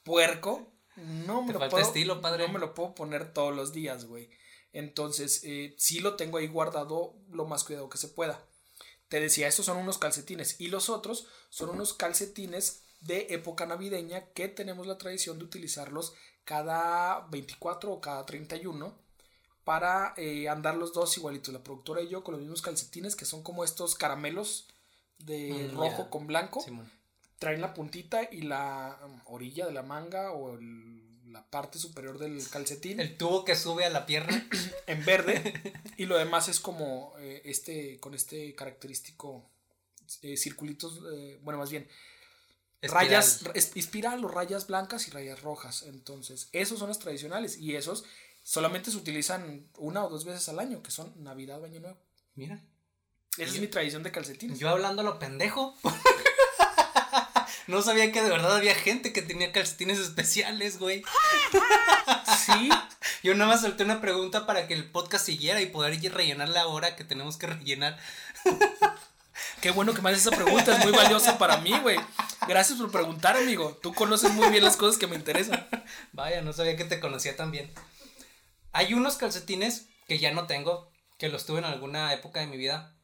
puerco. 0.02 0.70
No 0.96 1.42
me 1.42 1.48
Te 1.48 1.52
lo 1.54 1.58
falta 1.60 1.76
puedo, 1.76 1.86
estilo, 1.86 2.20
padre. 2.20 2.46
No 2.46 2.52
me 2.52 2.58
lo 2.60 2.74
puedo 2.74 2.94
poner 2.94 3.32
todos 3.32 3.54
los 3.54 3.72
días, 3.72 4.04
güey. 4.04 4.30
Entonces, 4.72 5.40
eh, 5.44 5.74
sí 5.78 6.00
lo 6.00 6.16
tengo 6.16 6.38
ahí 6.38 6.48
guardado 6.48 7.14
lo 7.30 7.46
más 7.46 7.64
cuidado 7.64 7.88
que 7.88 7.98
se 7.98 8.08
pueda. 8.08 8.44
Te 9.08 9.20
decía, 9.20 9.46
estos 9.46 9.66
son 9.66 9.76
unos 9.76 9.98
calcetines 9.98 10.60
y 10.60 10.68
los 10.68 10.88
otros 10.88 11.26
son 11.50 11.70
unos 11.70 11.94
calcetines 11.94 12.83
de 13.04 13.26
época 13.30 13.66
navideña 13.66 14.24
que 14.34 14.48
tenemos 14.48 14.86
la 14.86 14.98
tradición 14.98 15.38
de 15.38 15.44
utilizarlos 15.44 16.14
cada 16.44 17.20
24 17.28 17.92
o 17.92 18.00
cada 18.00 18.24
31 18.26 18.94
para 19.64 20.12
eh, 20.16 20.48
andar 20.48 20.76
los 20.76 20.92
dos 20.92 21.16
igualitos, 21.16 21.52
la 21.54 21.62
productora 21.62 22.02
y 22.02 22.08
yo 22.08 22.22
con 22.22 22.32
los 22.32 22.40
mismos 22.42 22.60
calcetines 22.62 23.16
que 23.16 23.24
son 23.24 23.42
como 23.42 23.64
estos 23.64 23.94
caramelos 23.94 24.68
de 25.18 25.70
Mm, 25.72 25.76
rojo 25.76 26.10
con 26.10 26.26
blanco, 26.26 26.62
traen 27.38 27.60
la 27.60 27.72
puntita 27.72 28.28
y 28.30 28.42
la 28.42 28.98
um, 29.04 29.20
orilla 29.26 29.64
de 29.66 29.72
la 29.72 29.82
manga 29.82 30.32
o 30.32 30.54
el- 30.58 31.02
la 31.32 31.44
parte 31.50 31.78
superior 31.78 32.18
del 32.18 32.46
calcetín. 32.48 33.00
El 33.00 33.16
tubo 33.16 33.44
que 33.44 33.56
sube 33.56 33.84
a 33.84 33.90
la 33.90 34.06
pierna. 34.06 34.46
en 34.86 35.04
verde. 35.04 35.74
Y 35.96 36.04
lo 36.06 36.16
demás 36.16 36.48
es 36.48 36.60
como 36.60 37.12
eh, 37.18 37.42
este 37.44 37.98
con 38.00 38.14
este 38.14 38.54
característico 38.54 39.44
eh, 40.22 40.36
circulitos 40.36 41.00
bueno 41.42 41.58
más 41.58 41.70
bien 41.70 41.88
espiral. 42.84 43.06
rayas 43.06 43.40
es- 43.54 43.72
espiral 43.74 44.24
o 44.24 44.28
rayas 44.28 44.66
blancas 44.66 45.08
y 45.08 45.10
rayas 45.10 45.42
rojas 45.42 45.82
entonces 45.82 46.48
esos 46.52 46.78
son 46.78 46.88
los 46.88 46.98
tradicionales 46.98 47.56
y 47.58 47.76
esos 47.76 48.04
solamente 48.42 48.90
se 48.90 48.96
utilizan 48.96 49.66
una 49.78 50.04
o 50.04 50.08
dos 50.10 50.24
veces 50.24 50.48
al 50.48 50.58
año 50.58 50.82
que 50.82 50.90
son 50.90 51.12
navidad 51.22 51.60
o 51.60 51.64
año 51.64 51.80
nuevo 51.80 51.96
Mira. 52.34 52.60
esa 53.38 53.54
es 53.54 53.60
mi 53.60 53.68
tradición 53.68 54.02
de 54.02 54.10
calcetines 54.12 54.58
Yo 54.58 54.68
hablando 54.68 55.02
a 55.02 55.04
lo 55.04 55.18
pendejo. 55.18 55.74
no 57.66 57.80
sabía 57.82 58.12
que 58.12 58.22
de 58.22 58.28
verdad 58.30 58.56
había 58.56 58.74
gente 58.74 59.12
que 59.12 59.22
tenía 59.22 59.52
calcetines 59.52 59.98
especiales, 59.98 60.78
güey. 60.78 61.02
sí 62.44 62.68
Yo 63.22 63.34
nada 63.34 63.50
más 63.52 63.62
solté 63.62 63.84
una 63.84 64.00
pregunta 64.00 64.46
para 64.46 64.66
que 64.66 64.74
el 64.74 64.90
podcast 64.90 65.24
siguiera 65.26 65.60
y 65.62 65.66
poder 65.66 65.98
rellenar 66.12 66.48
la 66.50 66.66
hora 66.66 66.96
que 66.96 67.04
tenemos 67.04 67.36
que 67.38 67.46
rellenar. 67.46 67.98
qué 69.62 69.70
bueno 69.70 69.94
que 69.94 70.02
me 70.02 70.10
haces 70.10 70.26
esa 70.26 70.36
pregunta 70.36 70.76
es 70.76 70.84
muy 70.84 70.92
valiosa 70.92 71.38
para 71.38 71.56
mí 71.58 71.72
güey 71.80 71.98
gracias 72.48 72.78
por 72.78 72.90
preguntar 72.90 73.36
amigo 73.36 73.78
tú 73.82 73.92
conoces 73.94 74.32
muy 74.32 74.48
bien 74.50 74.64
las 74.64 74.76
cosas 74.76 74.98
que 74.98 75.06
me 75.06 75.16
interesan 75.16 75.66
Vaya, 76.12 76.42
no 76.42 76.52
sabía 76.52 76.76
que 76.76 76.84
te 76.84 77.00
conocía 77.00 77.36
tan 77.36 77.50
bien. 77.50 77.72
Hay 78.72 78.94
unos 78.94 79.16
calcetines 79.16 79.86
que 80.08 80.18
ya 80.18 80.32
no 80.32 80.46
tengo, 80.46 80.90
que 81.18 81.28
los 81.28 81.44
tuve 81.46 81.58
en 81.58 81.64
alguna 81.64 82.12
época 82.12 82.40
de 82.40 82.46
mi 82.46 82.56
vida, 82.56 82.94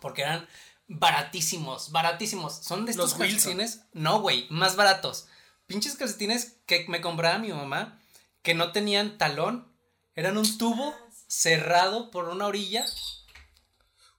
porque 0.00 0.22
eran 0.22 0.46
baratísimos, 0.88 1.90
baratísimos. 1.92 2.54
Son 2.54 2.84
de 2.84 2.90
estos 2.92 3.10
Los 3.12 3.20
Wilson. 3.20 3.56
calcetines, 3.58 3.80
no, 3.92 4.20
güey, 4.20 4.46
más 4.50 4.76
baratos. 4.76 5.26
Pinches 5.66 5.96
calcetines 5.96 6.56
que 6.66 6.84
me 6.88 7.00
compraba 7.00 7.38
mi 7.38 7.52
mamá, 7.52 8.00
que 8.42 8.54
no 8.54 8.72
tenían 8.72 9.16
talón, 9.18 9.72
eran 10.14 10.36
un 10.36 10.58
tubo 10.58 10.94
cerrado 11.26 12.10
por 12.10 12.28
una 12.28 12.46
orilla, 12.46 12.84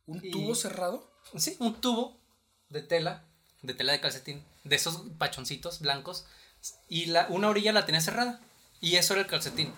un 0.05 0.23
Y- 0.23 0.31
tubo 0.31 0.55
cerrado 0.55 1.11
sí, 1.37 1.55
un 1.59 1.79
tubo 1.81 2.19
de 2.69 2.81
tela, 2.81 3.25
de 3.61 3.73
tela 3.73 3.91
de 3.93 4.01
calcetín, 4.01 4.43
de 4.65 4.75
esos 4.75 5.03
pachoncitos 5.17 5.79
blancos, 5.79 6.25
y 6.89 7.05
la, 7.05 7.27
una 7.29 7.47
orilla 7.47 7.71
la 7.71 7.85
tenía 7.85 8.01
cerrada, 8.01 8.41
y 8.81 8.97
eso 8.97 9.13
era 9.13 9.21
el 9.21 9.27
calcetín. 9.27 9.73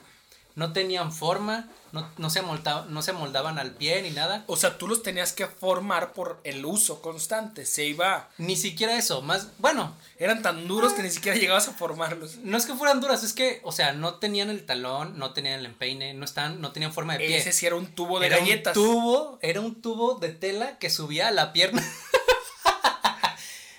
No 0.56 0.74
tenían 0.74 1.12
forma, 1.12 1.70
no, 1.91 2.10
no, 2.17 2.32
se 2.32 2.39
amolda- 2.41 2.86
no 2.89 3.03
se 3.03 3.13
moldaban 3.13 3.60
al 3.60 3.75
pie 3.75 4.01
ni 4.01 4.10
nada. 4.10 4.44
O 4.48 4.58
sea, 4.58 4.79
tú 4.79 4.88
los 4.88 5.03
tenías 5.03 5.32
que 5.32 5.46
formar 5.46 6.13
por 6.13 6.41
el 6.44 6.65
uso 6.65 7.00
constante. 7.00 7.63
Se 7.63 7.86
iba. 7.86 8.29
Ni 8.39 8.56
siquiera 8.56 8.96
eso, 8.98 9.22
más, 9.22 9.50
bueno, 9.60 9.96
Eran 10.17 10.41
tan 10.41 10.67
duros 10.67 10.94
que 10.94 11.03
ni 11.03 11.12
siquiera 11.12 11.38
llegabas 11.38 11.67
a 11.67 11.74
formarlos. 11.74 12.38
no 12.38 12.58
es 12.58 12.65
que 12.65 12.74
fueran 12.74 13.01
duras, 13.01 13.24
es 13.24 13.34
que, 13.34 13.62
o 13.63 13.72
sea, 13.72 13.94
no 13.94 14.15
tenían 14.15 14.50
el 14.50 14.65
talón, 14.65 15.20
no 15.20 15.32
tenían 15.32 15.60
el 15.60 15.67
empeine, 15.67 16.15
no 16.15 16.25
estaban, 16.25 16.60
no 16.60 16.72
tenían 16.72 16.91
forma 16.91 17.13
de 17.20 17.27
pie. 17.27 17.38
Ese 17.38 17.51
sí 17.51 17.67
era 17.67 17.75
un 17.75 17.86
tubo 17.94 18.20
de 18.20 18.25
era 18.25 18.39
galletas. 18.39 18.75
un 18.75 18.84
tubo, 18.84 19.39
era 19.44 19.62
un 19.62 19.79
tubo 19.79 20.15
de 20.15 20.29
tela 20.29 20.79
que 20.79 20.89
subía 20.89 21.27
a 21.27 21.32
la 21.32 21.53
pierna. 21.53 21.84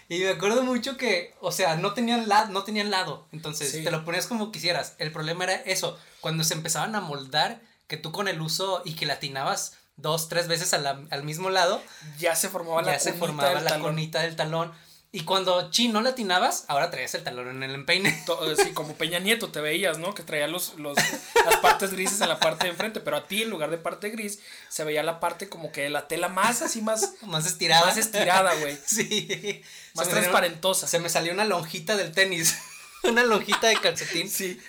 y 0.08 0.18
me 0.20 0.30
acuerdo 0.30 0.62
mucho 0.62 0.96
que, 0.96 1.34
o 1.40 1.52
sea, 1.52 1.76
no 1.76 1.92
tenían 1.94 2.28
lado, 2.28 2.50
no 2.52 2.64
tenían 2.64 2.90
lado, 2.90 3.26
entonces 3.32 3.70
Sí. 3.70 3.84
te 3.84 3.90
lo 3.90 4.04
ponías 4.04 4.26
como 4.26 4.50
quisieras. 4.52 4.94
El 4.98 5.12
problema 5.12 5.44
era 5.44 5.54
eso, 5.54 5.98
cuando 6.20 6.44
se 6.44 6.54
empezaban 6.54 6.94
a 6.94 7.00
moldar, 7.00 7.60
que 7.86 7.96
tú 7.96 8.12
con 8.12 8.28
el 8.28 8.40
uso 8.40 8.82
y 8.84 8.94
que 8.94 9.06
latinabas 9.06 9.74
dos, 9.96 10.28
tres 10.28 10.46
veces 10.48 10.72
a 10.74 10.78
la- 10.78 11.00
al 11.10 11.22
mismo 11.24 11.50
lado, 11.50 11.82
Ya 12.18 12.36
se 12.36 12.48
formaba 12.48 12.82
la 12.82 12.92
ya 12.92 12.98
se 13.00 13.10
cunita 13.12 13.26
formaba 13.26 13.54
del 13.54 13.64
la 13.64 13.70
talón. 13.70 13.86
conita 13.86 14.20
del 14.20 14.36
talón. 14.36 14.72
Y 15.10 15.20
cuando 15.24 15.70
chin 15.70 15.92
no 15.92 16.02
latinabas, 16.02 16.66
ahora 16.68 16.90
traías 16.90 17.14
el 17.14 17.24
talón 17.24 17.48
en 17.48 17.62
el 17.62 17.74
empeine. 17.74 18.12
To- 18.26 18.54
Sí, 18.56 18.72
como 18.72 18.94
Peña 18.94 19.18
Nieto 19.18 19.50
te 19.50 19.62
veías, 19.62 19.96
¿no? 19.98 20.12
Que 20.14 20.22
traía 20.22 20.46
los, 20.48 20.74
los, 20.78 20.98
las 21.46 21.56
partes 21.62 21.92
grises 21.92 22.20
en 22.20 22.28
la 22.28 22.38
parte 22.38 22.64
de 22.66 22.72
enfrente, 22.72 23.00
pero 23.00 23.16
a 23.16 23.26
ti 23.26 23.42
en 23.42 23.48
lugar 23.48 23.70
de 23.70 23.78
parte 23.78 24.10
gris 24.10 24.40
se 24.68 24.84
veía 24.84 25.02
la 25.02 25.18
parte 25.18 25.48
como 25.48 25.72
que 25.72 25.88
la 25.88 26.08
tela 26.08 26.28
más 26.28 26.60
así, 26.60 26.82
más, 26.82 27.14
Más 27.22 27.46
estirada. 27.46 27.86
más 27.86 27.96
estirada, 27.96 28.54
güey. 28.56 28.76
Sí. 28.86 29.62
Más 29.94 30.06
Se 30.06 30.12
me 30.12 30.20
salió- 30.20 30.30
transparentosa. 30.30 30.86
Se 30.86 30.98
me 30.98 31.08
salió 31.08 31.32
una 31.32 31.46
lonjita 31.46 31.96
del 31.96 32.12
tenis. 32.12 32.58
una 33.04 33.22
lonjita 33.24 33.68
de 33.68 33.76
calcetín. 33.80 34.28
Sí. 34.28 34.60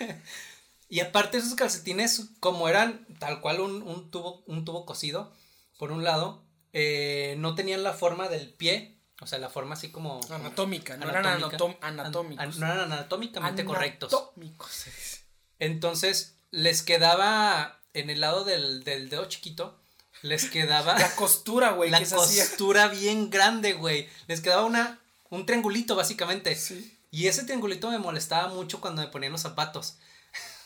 Y 0.88 1.00
aparte 1.00 1.36
esos 1.36 1.54
calcetines, 1.54 2.28
como 2.40 2.66
eran 2.68 3.06
tal 3.18 3.40
cual 3.42 3.60
un, 3.60 3.82
un 3.82 4.10
tubo, 4.10 4.42
un 4.46 4.64
tubo 4.64 4.86
cosido, 4.86 5.32
por 5.78 5.92
un 5.92 6.02
lado, 6.02 6.42
eh, 6.72 7.34
no 7.38 7.54
tenían 7.54 7.82
la 7.82 7.92
forma 7.92 8.28
del 8.28 8.48
pie, 8.54 8.96
o 9.20 9.26
sea, 9.26 9.38
la 9.38 9.48
forma 9.50 9.74
así 9.74 9.90
como... 9.90 10.20
Anatómica, 10.30 10.96
no 10.96 11.08
eran 11.08 11.26
anatómica. 11.26 11.56
anatom- 11.58 11.76
An- 11.82 12.00
anatómicos. 12.00 12.44
an- 12.44 12.60
no 12.60 12.66
eran 12.66 12.92
anatómicamente 12.92 13.64
correctos. 13.64 14.12
Anatómicos, 14.12 14.70
se 14.72 14.90
dice. 14.90 15.20
Entonces, 15.58 16.34
les 16.50 16.82
quedaba 16.82 17.80
en 17.92 18.08
el 18.10 18.20
lado 18.20 18.44
del, 18.44 18.82
del 18.84 19.10
dedo 19.10 19.26
chiquito, 19.26 19.78
les 20.22 20.48
quedaba 20.50 20.98
La 20.98 21.14
costura, 21.16 21.70
güey, 21.72 21.90
la 21.90 21.98
que 21.98 22.06
se 22.06 22.14
hacía. 22.16 22.44
costura 22.44 22.88
bien 22.88 23.30
grande, 23.30 23.72
güey. 23.74 24.08
Les 24.26 24.40
quedaba 24.40 24.64
una, 24.64 25.00
un 25.30 25.46
triangulito, 25.46 25.96
básicamente. 25.96 26.54
Sí. 26.56 26.96
Y 27.10 27.26
ese 27.26 27.44
triangulito 27.44 27.90
me 27.90 27.98
molestaba 27.98 28.48
mucho 28.48 28.80
cuando 28.80 29.02
me 29.02 29.08
ponían 29.08 29.32
los 29.32 29.40
zapatos. 29.42 29.96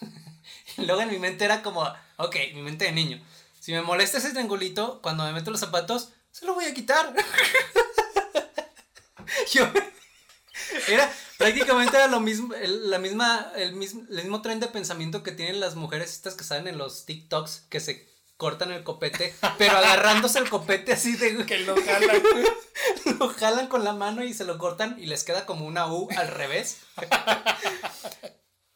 luego 0.76 1.00
en 1.00 1.08
mi 1.10 1.18
mente 1.18 1.44
era 1.44 1.62
como, 1.62 1.82
ok, 2.18 2.36
mi 2.54 2.62
mente 2.62 2.84
de 2.86 2.92
niño. 2.92 3.22
Si 3.60 3.72
me 3.72 3.80
molesta 3.82 4.18
ese 4.18 4.30
triangulito, 4.30 5.00
cuando 5.02 5.24
me 5.24 5.32
meto 5.32 5.50
los 5.50 5.60
zapatos, 5.60 6.10
se 6.30 6.44
lo 6.44 6.54
voy 6.54 6.64
a 6.66 6.74
quitar. 6.74 7.14
Yo. 9.52 9.66
Era, 10.88 11.12
prácticamente 11.36 11.96
era 11.96 12.06
lo 12.06 12.20
mismo, 12.20 12.54
el, 12.54 12.88
la 12.88 12.98
misma, 13.00 13.50
el 13.56 13.72
mismo, 13.74 14.02
el 14.08 14.16
mismo 14.18 14.40
tren 14.40 14.60
de 14.60 14.68
pensamiento 14.68 15.24
que 15.24 15.32
tienen 15.32 15.58
las 15.58 15.74
mujeres 15.74 16.12
estas 16.12 16.34
que 16.34 16.44
salen 16.44 16.68
en 16.68 16.78
los 16.78 17.06
TikToks, 17.06 17.66
que 17.68 17.80
se 17.80 18.08
cortan 18.36 18.70
el 18.70 18.84
copete, 18.84 19.34
pero 19.58 19.76
agarrándose 19.76 20.38
el 20.38 20.48
copete 20.48 20.92
así 20.92 21.16
de 21.16 21.44
Que 21.46 21.58
lo 21.58 21.74
jalan, 21.74 22.22
lo 23.18 23.28
jalan 23.30 23.66
con 23.66 23.82
la 23.82 23.94
mano 23.94 24.22
y 24.22 24.32
se 24.32 24.44
lo 24.44 24.56
cortan 24.58 24.96
y 24.98 25.06
les 25.06 25.24
queda 25.24 25.44
como 25.44 25.66
una 25.66 25.88
U 25.92 26.08
al 26.16 26.28
revés. 26.28 26.78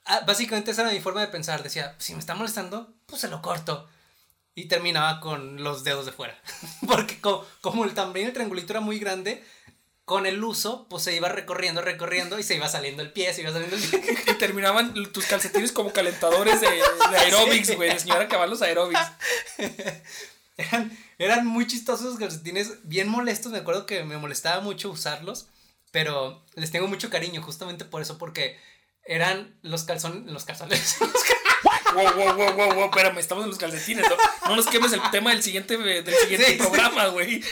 Ah, 0.05 0.21
básicamente 0.27 0.71
esa 0.71 0.83
era 0.83 0.91
mi 0.93 1.01
forma 1.01 1.21
de 1.21 1.29
pensar. 1.29 1.63
Decía, 1.63 1.95
si 1.99 2.15
me 2.15 2.21
está 2.21 2.35
molestando, 2.35 2.95
pues 3.07 3.21
se 3.21 3.29
lo 3.29 3.43
corto. 3.43 3.89
Y 4.55 4.67
terminaba 4.67 5.21
con 5.21 5.63
los 5.63 5.85
dedos 5.85 6.07
de 6.07 6.13
fuera. 6.13 6.37
Porque 6.87 7.21
co- 7.21 7.47
como 7.61 7.85
el 7.85 7.95
también 7.95 8.27
el 8.27 8.33
triangulito 8.33 8.73
era 8.73 8.81
muy 8.81 8.99
grande, 8.99 9.45
con 10.09 10.27
el 10.27 10.43
uso, 10.43 10.87
pues 10.89 11.05
se 11.05 11.15
iba 11.15 11.29
recorriendo, 11.29 11.83
recorriendo 11.83 12.39
y 12.39 12.43
se 12.43 12.57
iba 12.57 12.67
saliendo 12.67 13.03
el 13.03 13.13
pie, 13.13 13.33
se 13.35 13.43
iba 13.43 13.53
saliendo 13.53 13.77
el 13.77 13.83
pie. 13.83 14.03
Y 14.27 14.35
terminaban 14.35 14.95
tus 15.13 15.27
calcetines 15.27 15.71
como 15.71 15.93
calentadores 15.93 16.61
de, 16.61 16.67
de 16.69 17.17
aeróbics, 17.19 17.77
güey. 17.77 17.91
De 17.91 18.01
señora 18.01 18.27
que 18.27 18.37
va 18.37 18.45
a 18.45 18.47
los 18.49 18.63
aeróbics. 18.63 19.01
Eran, 20.57 20.99
eran 21.19 21.47
muy 21.47 21.69
chistosos 21.69 22.07
los 22.07 22.19
calcetines, 22.19 22.79
bien 22.83 23.09
molestos. 23.09 23.53
Me 23.53 23.59
acuerdo 23.59 23.87
que 23.87 24.03
me 24.03 24.17
molestaba 24.17 24.61
mucho 24.61 24.91
usarlos, 24.91 25.47
pero 25.93 26.45
les 26.57 26.73
tengo 26.73 26.89
mucho 26.89 27.11
cariño 27.11 27.41
justamente 27.43 27.85
por 27.85 28.03
eso, 28.03 28.19
porque 28.19 28.59
eran 29.05 29.57
los 29.63 29.85
calzones, 29.85 30.33
los 30.33 30.45
calzones, 30.45 30.97
Wow, 31.95 32.13
wow, 32.15 32.35
wow, 32.35 32.53
wow, 32.55 32.75
wow. 32.75 32.85
Espérame, 32.87 33.19
estamos 33.19 33.45
en 33.45 33.51
los 33.51 33.59
calcetines. 33.59 34.05
No, 34.09 34.49
no 34.49 34.57
nos 34.57 34.67
quemes 34.67 34.93
el 34.93 35.01
tema 35.11 35.31
del 35.31 35.43
siguiente, 35.43 35.77
del 35.77 36.15
siguiente 36.15 36.47
Sí, 36.47 36.53
sí. 36.53 36.59
programa, 36.59 37.07
güey. 37.09 37.43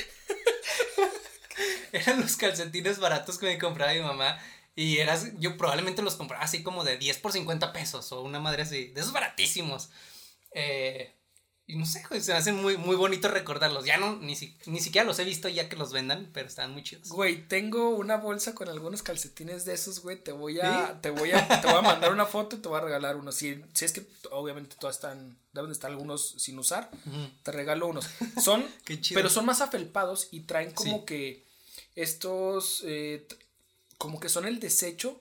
Eran 1.98 2.20
los 2.20 2.36
calcetines 2.36 2.98
baratos 2.98 3.38
que 3.38 3.46
me 3.46 3.58
compraba 3.58 3.92
mi 3.92 4.00
mamá. 4.00 4.38
Y 4.74 4.98
eras, 4.98 5.28
yo 5.38 5.56
probablemente 5.56 6.02
los 6.02 6.16
compraba 6.16 6.44
así 6.44 6.62
como 6.62 6.84
de 6.84 6.98
10 6.98 7.18
por 7.18 7.32
50 7.32 7.72
pesos 7.72 8.12
o 8.12 8.20
una 8.22 8.40
madre 8.40 8.62
así, 8.62 8.88
de 8.88 9.00
esos 9.00 9.12
baratísimos. 9.12 9.88
Eh, 10.52 11.12
y 11.68 11.76
no 11.76 11.84
sé, 11.84 12.04
güey, 12.08 12.20
se 12.20 12.30
me 12.30 12.38
hacen 12.38 12.54
muy, 12.62 12.76
muy 12.76 12.94
bonitos 12.94 13.30
recordarlos. 13.32 13.84
Ya 13.84 13.96
no, 13.96 14.16
ni, 14.16 14.36
si- 14.36 14.56
ni 14.66 14.78
siquiera 14.80 15.04
los 15.04 15.18
he 15.18 15.24
visto 15.24 15.48
ya 15.48 15.68
que 15.68 15.74
los 15.76 15.92
vendan, 15.92 16.30
pero 16.32 16.46
están 16.46 16.72
muy 16.72 16.84
chidos. 16.84 17.08
Güey, 17.08 17.48
tengo 17.48 17.88
una 17.90 18.18
bolsa 18.18 18.54
con 18.54 18.68
algunos 18.68 19.02
calcetines 19.02 19.64
de 19.64 19.74
esos, 19.74 20.00
güey. 20.00 20.22
Te 20.22 20.30
voy 20.30 20.60
a, 20.60 20.88
¿Sí? 20.88 20.92
te 21.02 21.10
voy 21.10 21.32
a, 21.32 21.48
te 21.60 21.66
voy 21.66 21.76
a 21.78 21.82
mandar 21.82 22.12
una 22.12 22.24
foto 22.26 22.54
y 22.54 22.60
te 22.60 22.68
voy 22.68 22.78
a 22.78 22.82
regalar 22.82 23.16
unos. 23.16 23.34
Si, 23.34 23.60
si 23.72 23.84
es 23.84 23.92
que 23.92 24.06
obviamente 24.30 24.76
todas 24.78 24.94
están, 24.96 25.36
deben 25.52 25.70
de 25.70 25.72
estar 25.72 25.90
algunos 25.90 26.34
sin 26.38 26.56
usar, 26.58 26.88
te 27.42 27.50
regalo 27.50 27.88
unos. 27.88 28.06
Son, 28.40 28.64
Qué 28.84 29.00
chido. 29.00 29.18
pero 29.18 29.28
son 29.28 29.44
más 29.46 29.60
afelpados 29.60 30.28
y 30.30 30.40
traen 30.40 30.70
como 30.70 30.98
Sí. 30.98 31.04
que 31.06 31.45
estos, 31.96 32.82
eh, 32.86 33.26
como 33.98 34.20
que 34.20 34.28
son 34.28 34.46
el 34.46 34.60
desecho 34.60 35.20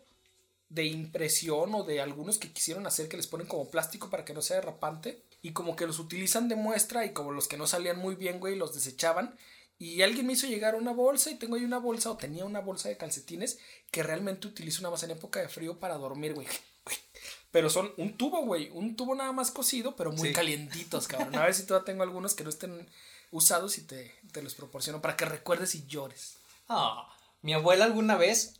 de 0.69 0.85
impresión 0.85 1.73
o 1.73 1.83
de 1.83 2.01
algunos 2.01 2.37
que 2.37 2.51
quisieron 2.51 2.85
hacer 2.85 3.07
que 3.09 3.17
les 3.17 3.27
ponen 3.27 3.47
como 3.47 3.69
plástico 3.69 4.09
para 4.09 4.25
que 4.25 4.33
no 4.33 4.41
sea 4.41 4.57
derrapante 4.57 5.23
y 5.41 5.53
como 5.53 5.75
que 5.75 5.87
los 5.87 5.99
utilizan 5.99 6.49
de 6.49 6.55
muestra 6.55 7.05
y 7.05 7.13
como 7.13 7.31
los 7.31 7.47
que 7.47 7.57
no 7.57 7.65
salían 7.67 7.97
muy 7.97 8.15
bien, 8.15 8.39
güey, 8.39 8.55
los 8.55 8.73
desechaban. 8.73 9.37
Y 9.77 10.01
alguien 10.03 10.25
me 10.25 10.33
hizo 10.33 10.47
llegar 10.47 10.75
una 10.75 10.91
bolsa 10.93 11.29
y 11.31 11.35
tengo 11.35 11.55
ahí 11.55 11.65
una 11.65 11.79
bolsa 11.79 12.09
o 12.09 12.17
tenía 12.17 12.45
una 12.45 12.61
bolsa 12.61 12.89
de 12.89 12.97
calcetines 12.97 13.57
que 13.91 14.03
realmente 14.03 14.47
utilizo 14.47 14.81
nada 14.81 14.91
más 14.91 15.03
en 15.03 15.11
época 15.11 15.41
de 15.41 15.49
frío 15.49 15.79
para 15.79 15.95
dormir, 15.97 16.33
güey. 16.33 16.47
Pero 17.51 17.69
son 17.69 17.93
un 17.97 18.17
tubo, 18.17 18.43
güey, 18.45 18.69
un 18.71 18.95
tubo 18.95 19.15
nada 19.15 19.31
más 19.31 19.51
cocido, 19.51 19.95
pero 19.95 20.11
muy 20.11 20.29
Sí. 20.29 20.33
calientitos, 20.33 21.07
cabrón. 21.07 21.35
A 21.37 21.45
ver 21.45 21.53
si 21.53 21.63
todavía 21.65 21.85
tengo 21.85 22.03
algunos 22.03 22.33
que 22.35 22.43
no 22.43 22.49
estén 22.49 22.89
usados 23.31 23.77
y 23.77 23.81
te, 23.83 24.13
te 24.33 24.41
los 24.41 24.55
proporciono 24.55 25.01
para 25.01 25.15
que 25.15 25.23
recuerdes 25.25 25.73
y 25.75 25.85
llores. 25.87 26.34
Ah, 26.67 27.07
mi 27.41 27.53
abuela 27.53 27.85
alguna 27.85 28.15
vez 28.15 28.59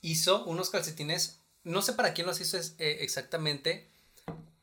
hizo 0.00 0.44
unos 0.44 0.70
calcetines, 0.70 1.40
no 1.62 1.82
sé 1.82 1.92
para 1.92 2.12
quién 2.14 2.26
los 2.26 2.40
hizo 2.40 2.56
es- 2.58 2.74
eh, 2.78 2.98
exactamente, 3.00 3.88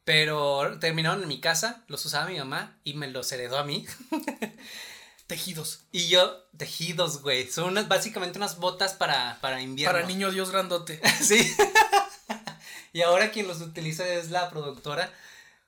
pero 0.03 0.77
terminaron 0.79 1.21
en 1.21 1.27
mi 1.27 1.39
casa, 1.41 1.83
los 1.87 2.05
usaba 2.05 2.27
mi 2.27 2.37
mamá 2.37 2.79
y 2.83 2.93
me 2.95 3.07
los 3.07 3.31
heredó 3.31 3.57
a 3.57 3.63
mí. 3.63 3.85
Tejidos. 5.27 5.83
Y 5.91 6.07
yo, 6.09 6.43
tejidos, 6.57 7.21
güey, 7.21 7.49
son 7.49 7.65
unas, 7.65 7.87
básicamente 7.87 8.37
unas 8.37 8.57
botas 8.57 8.93
para, 8.93 9.39
para 9.39 9.61
invierno. 9.61 9.93
Para 9.97 10.05
niño 10.07 10.31
Dios 10.31 10.51
grandote. 10.51 10.99
Sí. 11.21 11.49
y 12.93 13.01
ahora 13.01 13.31
quien 13.31 13.47
los 13.47 13.61
utiliza 13.61 14.07
es 14.07 14.29
la 14.31 14.49
productora 14.49 15.11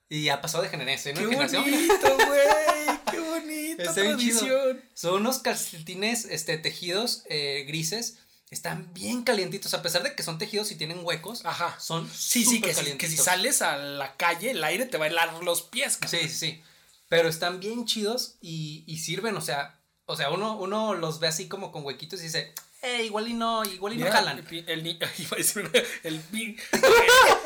y 0.08 0.28
ha 0.28 0.40
pasado 0.40 0.62
de 0.62 0.68
generación 0.70 1.16
¡Qué 1.16 1.22
en 1.22 1.30
generación. 1.30 1.64
bonito, 1.64 2.16
güey! 2.26 2.98
¡Qué 3.10 3.20
bonito! 3.20 3.92
Tradición. 3.94 4.82
Son 4.94 5.14
unos 5.20 5.38
calcetines 5.38 6.24
este, 6.26 6.58
tejidos 6.58 7.24
eh, 7.28 7.64
grises. 7.66 8.18
Están 8.50 8.92
bien 8.94 9.22
calientitos. 9.24 9.74
A 9.74 9.82
pesar 9.82 10.02
de 10.04 10.14
que 10.14 10.22
son 10.22 10.38
tejidos 10.38 10.70
y 10.70 10.76
tienen 10.76 11.00
huecos. 11.02 11.44
Ajá. 11.44 11.78
Son 11.80 12.08
Sí, 12.14 12.44
sí, 12.44 12.60
que 12.60 12.68
si, 12.72 12.76
que 12.96 13.08
si 13.08 13.16
calientitos. 13.16 13.24
sales 13.24 13.62
a 13.62 13.76
la 13.76 14.16
calle, 14.16 14.50
el 14.52 14.62
aire 14.62 14.86
te 14.86 14.96
va 14.98 15.06
a 15.06 15.08
helar 15.08 15.42
los 15.42 15.62
pies. 15.62 15.96
cabrón. 15.96 16.20
Sí, 16.22 16.28
sí, 16.28 16.36
sí. 16.36 16.62
Pero 17.08 17.28
están 17.28 17.58
bien 17.58 17.84
chidos 17.84 18.36
y, 18.40 18.84
y 18.86 18.98
sirven. 18.98 19.36
O 19.36 19.40
sea, 19.40 19.80
o 20.06 20.16
sea 20.16 20.30
uno, 20.30 20.56
uno 20.58 20.94
los 20.94 21.18
ve 21.18 21.26
así 21.26 21.48
como 21.48 21.72
con 21.72 21.84
huequitos 21.84 22.20
y 22.20 22.24
dice, 22.24 22.52
eh, 22.82 23.02
igual 23.04 23.26
y 23.28 23.32
no, 23.32 23.64
igual 23.64 23.94
y 23.94 23.96
no 23.96 24.10
jalan. 24.10 24.38
El, 24.50 24.68
el 24.68 24.86
el 26.04 26.22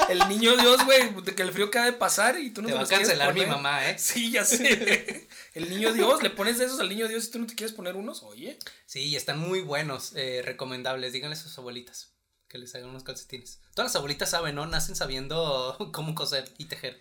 el 0.09 0.29
niño 0.29 0.57
Dios, 0.57 0.85
güey, 0.85 1.15
de 1.23 1.35
que 1.35 1.43
el 1.43 1.53
frío 1.53 1.67
acaba 1.67 1.87
de 1.87 1.93
pasar 1.93 2.39
y 2.39 2.51
tú 2.51 2.63
no 2.63 2.69
Te 2.69 2.73
te, 2.75 2.79
va 2.79 2.85
a 2.85 2.89
cancelar 2.89 3.35
mi 3.35 3.47
mamá, 3.47 3.89
¿eh? 3.91 3.99
Sí, 3.99 4.31
ya 4.31 4.45
sé. 4.45 5.29
El 5.55 5.69
niño 5.71 5.93
Dios, 5.93 6.23
le 6.23 6.31
pones 6.31 6.59
de 6.59 6.65
esos 6.67 6.81
al 6.81 6.89
niño 6.89 7.09
Dios 7.09 7.27
y 7.27 7.31
tú 7.31 7.39
no 7.39 7.47
te 7.47 7.55
quieres 7.55 7.75
poner 7.75 7.97
unos, 7.97 8.23
oye. 8.23 8.59
Sí, 8.87 9.15
están 9.17 9.39
muy 9.39 9.61
buenos, 9.61 10.13
eh, 10.17 10.43
recomendables. 10.45 11.13
Díganle 11.13 11.37
a 11.37 11.39
sus 11.39 11.57
abuelitas 11.59 12.13
que 12.49 12.59
les 12.59 12.75
hagan 12.75 12.89
unos 12.91 13.03
calcetines. 13.05 13.61
Todas 13.75 13.91
las 13.93 13.97
abuelitas 13.97 14.31
saben, 14.31 14.55
¿no? 14.55 14.67
Nacen 14.67 14.97
sabiendo 14.97 15.77
cómo 15.93 16.15
coser 16.15 16.49
y 16.59 16.65
tejer, 16.67 16.99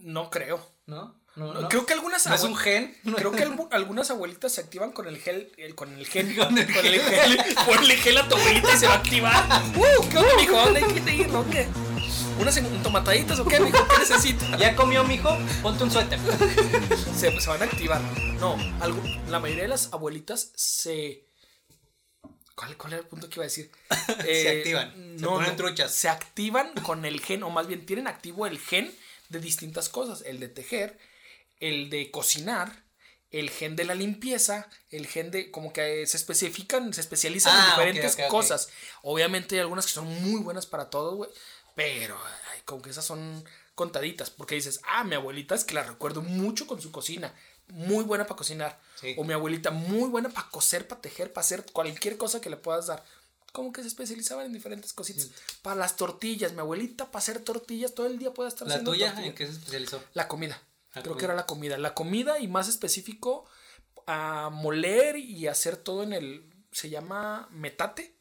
No 0.00 0.30
creo. 0.30 0.70
¿no? 0.86 1.20
No. 1.34 1.68
Creo 1.70 1.86
que 1.86 1.94
algunas 1.94 2.26
¿No 2.26 2.34
es 2.34 2.42
un 2.42 2.54
gen. 2.56 2.94
Creo 3.16 3.32
que 3.32 3.46
algu- 3.46 3.68
algunas 3.70 4.10
abuelitas 4.10 4.52
se 4.52 4.60
activan 4.60 4.92
con 4.92 5.06
el 5.06 5.16
gel, 5.18 5.50
el- 5.56 5.74
con 5.74 5.92
el 5.94 6.06
gen, 6.06 6.34
Con 6.36 6.58
el 6.58 6.66
con 6.74 6.84
el 6.86 7.00
gel, 7.00 7.38
ponle 7.66 7.96
gel 7.96 8.18
a 8.18 8.28
tu 8.28 8.36
abuelita 8.36 8.74
y 8.74 8.78
se 8.78 8.86
va 8.86 8.94
a 8.94 8.96
activar. 8.98 9.62
¡Uh! 9.76 10.08
¿Qué 10.10 10.18
onda, 10.18 10.36
mijo? 10.36 10.52
¿Dónde 10.56 10.80
hay 10.84 10.92
que 11.00 11.14
ir? 11.16 11.30
¿Dónde? 11.30 11.91
¿Unas 12.38 12.56
en- 12.56 12.82
tomataditas 12.82 13.38
o 13.38 13.44
qué, 13.44 13.60
mijo? 13.60 13.86
¿Qué 13.88 13.98
necesita? 13.98 14.56
¿Ya 14.58 14.74
comió, 14.74 15.04
mijo? 15.04 15.36
Ponte 15.62 15.84
un 15.84 15.90
suéter. 15.90 16.18
Se, 17.16 17.40
se 17.40 17.48
van 17.48 17.62
a 17.62 17.64
activar. 17.66 18.00
No, 18.40 18.56
algo, 18.80 19.00
la 19.28 19.38
mayoría 19.38 19.62
de 19.64 19.68
las 19.68 19.92
abuelitas 19.92 20.52
se. 20.56 21.26
¿Cuál, 22.54 22.76
cuál 22.76 22.94
era 22.94 23.02
el 23.02 23.08
punto 23.08 23.28
que 23.28 23.36
iba 23.36 23.44
a 23.44 23.46
decir? 23.48 23.70
Se 24.24 24.58
activan, 24.58 25.18
se 25.18 25.24
ponen 25.24 25.56
truchas. 25.56 25.92
Se 25.92 26.08
activan 26.08 26.72
con 26.82 27.04
el 27.04 27.20
gen, 27.20 27.42
o 27.44 27.50
más 27.50 27.66
bien 27.66 27.86
tienen 27.86 28.06
activo 28.08 28.46
el 28.46 28.58
gen 28.58 28.92
de 29.28 29.38
distintas 29.40 29.88
cosas: 29.88 30.22
el 30.26 30.40
de 30.40 30.48
tejer, 30.48 30.98
el 31.60 31.90
de 31.90 32.10
cocinar, 32.10 32.84
el 33.30 33.50
gen 33.50 33.76
de 33.76 33.84
la 33.84 33.94
limpieza, 33.94 34.68
el 34.90 35.06
gen 35.06 35.30
de. 35.30 35.50
como 35.50 35.72
que 35.72 36.06
se 36.06 36.16
especifican, 36.16 36.92
se 36.92 37.00
especializan 37.02 37.54
en 37.54 37.60
Ah, 37.60 37.70
diferentes 37.76 38.16
cosas. 38.28 38.68
Obviamente 39.02 39.54
hay 39.54 39.60
algunas 39.60 39.86
que 39.86 39.92
son 39.92 40.06
muy 40.22 40.40
buenas 40.40 40.66
para 40.66 40.90
todo, 40.90 41.14
güey. 41.16 41.30
Pero 41.74 42.18
ay, 42.52 42.60
como 42.64 42.82
que 42.82 42.90
esas 42.90 43.04
son 43.04 43.44
contaditas. 43.74 44.30
Porque 44.30 44.54
dices, 44.54 44.80
ah, 44.86 45.04
mi 45.04 45.14
abuelita 45.14 45.54
es 45.54 45.64
que 45.64 45.74
la 45.74 45.82
recuerdo 45.82 46.22
mucho 46.22 46.66
con 46.66 46.80
su 46.80 46.90
cocina. 46.92 47.34
Muy 47.68 48.04
buena 48.04 48.24
para 48.24 48.36
cocinar. 48.36 48.78
Sí. 49.00 49.14
O 49.18 49.24
mi 49.24 49.32
abuelita 49.32 49.70
muy 49.70 50.08
buena 50.10 50.28
para 50.28 50.48
coser, 50.50 50.86
para 50.86 51.00
tejer, 51.00 51.32
para 51.32 51.44
hacer 51.44 51.64
cualquier 51.72 52.16
cosa 52.16 52.40
que 52.40 52.50
le 52.50 52.56
puedas 52.56 52.86
dar. 52.88 53.02
Como 53.52 53.72
que 53.72 53.82
se 53.82 53.88
especializaban 53.88 54.46
en 54.46 54.52
diferentes 54.52 54.92
cositas. 54.92 55.30
Para 55.62 55.76
las 55.76 55.96
tortillas, 55.96 56.52
mi 56.52 56.60
abuelita 56.60 57.06
para 57.10 57.18
hacer 57.18 57.40
tortillas 57.40 57.94
todo 57.94 58.06
el 58.06 58.18
día 58.18 58.32
puede 58.32 58.48
estar 58.48 58.66
¿La 58.66 58.74
haciendo 58.74 58.92
tuya 58.92 59.08
tortillas. 59.08 59.28
en 59.30 59.34
qué 59.34 59.46
se 59.46 59.52
especializó? 59.52 60.02
La 60.14 60.26
comida. 60.28 60.60
La 60.94 61.02
Creo 61.02 61.16
que 61.16 61.24
era 61.24 61.34
la 61.34 61.46
comida. 61.46 61.76
La 61.78 61.94
comida 61.94 62.38
y 62.38 62.48
más 62.48 62.68
específico 62.68 63.44
a 64.06 64.50
moler 64.50 65.16
y 65.16 65.46
hacer 65.48 65.76
todo 65.76 66.02
en 66.02 66.12
el. 66.12 66.50
Se 66.72 66.88
llama 66.90 67.48
metate. 67.50 68.11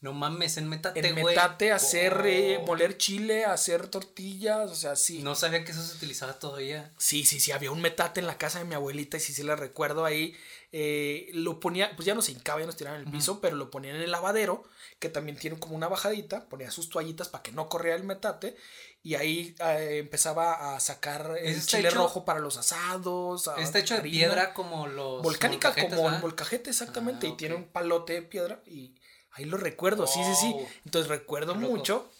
No 0.00 0.12
mames, 0.12 0.56
en 0.58 0.68
metate, 0.68 1.00
En 1.06 1.14
güey. 1.14 1.34
metate, 1.34 1.72
hacer, 1.72 2.22
eh, 2.24 2.58
Oh. 2.62 2.66
moler 2.66 2.96
chile, 2.98 3.44
hacer 3.44 3.88
tortillas, 3.88 4.70
o 4.70 4.74
sea, 4.76 4.94
sí. 4.94 5.22
No 5.22 5.34
sabía 5.34 5.64
que 5.64 5.72
eso 5.72 5.82
se 5.84 5.96
utilizaba 5.96 6.38
todavía. 6.38 6.92
Sí, 6.98 7.24
sí, 7.24 7.40
sí, 7.40 7.50
había 7.50 7.72
un 7.72 7.80
metate 7.80 8.20
en 8.20 8.28
la 8.28 8.38
casa 8.38 8.60
de 8.60 8.64
mi 8.64 8.76
abuelita 8.76 9.16
y 9.16 9.20
sí, 9.20 9.32
sí 9.32 9.42
la 9.42 9.56
recuerdo 9.56 10.04
ahí. 10.04 10.36
eh, 10.70 11.30
lo 11.32 11.60
ponía, 11.60 11.96
pues 11.96 12.04
ya 12.04 12.14
no 12.14 12.20
se 12.20 12.30
hincaba, 12.32 12.60
ya 12.60 12.66
nos 12.66 12.76
tiraban 12.76 13.00
en 13.00 13.06
el 13.06 13.12
piso, 13.12 13.40
pero 13.40 13.56
lo 13.56 13.70
ponían 13.70 13.96
en 13.96 14.02
el 14.02 14.10
lavadero, 14.10 14.64
que 14.98 15.08
también 15.08 15.38
tiene 15.38 15.58
como 15.58 15.74
una 15.74 15.88
bajadita, 15.88 16.46
ponía 16.50 16.70
sus 16.70 16.90
toallitas 16.90 17.30
para 17.30 17.42
que 17.42 17.52
no 17.52 17.70
corriera 17.70 17.96
el 17.96 18.04
metate 18.04 18.54
y 19.02 19.14
ahí 19.14 19.56
eh, 19.60 19.96
empezaba 19.98 20.76
a 20.76 20.80
sacar 20.80 21.36
el 21.40 21.64
chile 21.64 21.88
hecho- 21.88 21.96
rojo 21.96 22.26
para 22.26 22.38
los 22.40 22.58
asados. 22.58 23.48
Está 23.56 23.78
hecho 23.78 23.94
de 23.94 24.02
piedra 24.02 24.52
como 24.52 24.86
los. 24.88 25.22
Volcánica 25.22 25.72
como 25.74 25.86
el 25.86 25.90
¿verdad? 26.04 26.20
volcajete, 26.20 26.68
exactamente, 26.68 27.26
Ah, 27.26 27.30
y 27.30 27.36
tiene 27.38 27.54
un 27.54 27.64
palote 27.64 28.12
de 28.12 28.22
piedra 28.22 28.60
y 28.66 28.94
ahí 29.38 29.44
lo 29.44 29.56
recuerdo, 29.56 30.06
sí, 30.06 30.20
sí, 30.24 30.34
sí. 30.40 30.54
Entonces 30.84 31.08
recuerdo 31.08 31.54
mucho 31.54 32.10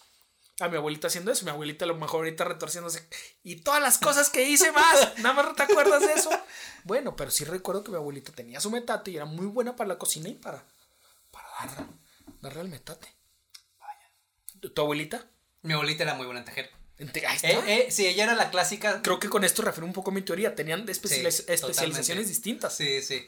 a 0.59 0.67
mi 0.67 0.75
abuelita 0.77 1.07
haciendo 1.07 1.31
eso, 1.31 1.45
mi 1.45 1.51
abuelita 1.51 1.85
a 1.85 1.87
lo 1.87 1.95
mejor 1.95 2.17
ahorita 2.25 2.43
retorciéndose 2.43 3.07
y 3.43 3.57
todas 3.57 3.81
las 3.81 3.97
cosas 3.97 4.29
que 4.29 4.43
hice 4.49 4.71
más, 4.73 5.17
nada 5.19 5.33
más 5.43 5.55
te 5.55 5.63
acuerdas 5.63 6.01
de 6.01 6.13
eso. 6.13 6.29
Bueno, 6.83 7.15
pero 7.15 7.31
sí 7.31 7.45
recuerdo 7.45 7.83
que 7.83 7.91
mi 7.91 7.97
abuelita 7.97 8.31
tenía 8.33 8.59
su 8.59 8.69
metate 8.71 9.11
y 9.11 9.15
era 9.15 9.25
muy 9.25 9.45
buena 9.45 9.75
para 9.75 9.87
la 9.87 9.97
cocina 9.97 10.27
y 10.29 10.33
para, 10.33 10.65
para 11.31 11.47
dar, 11.59 11.87
darle 12.41 12.61
al 12.61 12.67
metate. 12.69 13.07
Vaya. 13.79 14.73
¿Tu 14.73 14.81
abuelita? 14.81 15.25
Mi 15.61 15.73
abuelita 15.73 16.03
era 16.03 16.15
muy 16.15 16.25
buena 16.25 16.39
en 16.41 16.45
tejer. 16.45 16.69
Ente- 16.97 17.25
Ahí 17.25 17.35
está. 17.37 17.47
Eh, 17.49 17.63
eh, 17.87 17.91
sí, 17.91 18.05
ella 18.07 18.25
era 18.25 18.35
la 18.35 18.49
clásica. 18.51 19.01
Creo 19.01 19.19
que 19.21 19.29
con 19.29 19.45
esto 19.45 19.61
refiero 19.61 19.85
un 19.87 19.93
poco 19.93 20.11
a 20.11 20.13
mi 20.13 20.21
teoría. 20.21 20.53
Tenían 20.55 20.85
especializ- 20.87 21.31
Sí, 21.31 21.43
especializaciones 21.47 21.95
totalmente. 22.01 22.29
distintas. 22.29 22.75
Sí, 22.75 23.01
sí. 23.01 23.25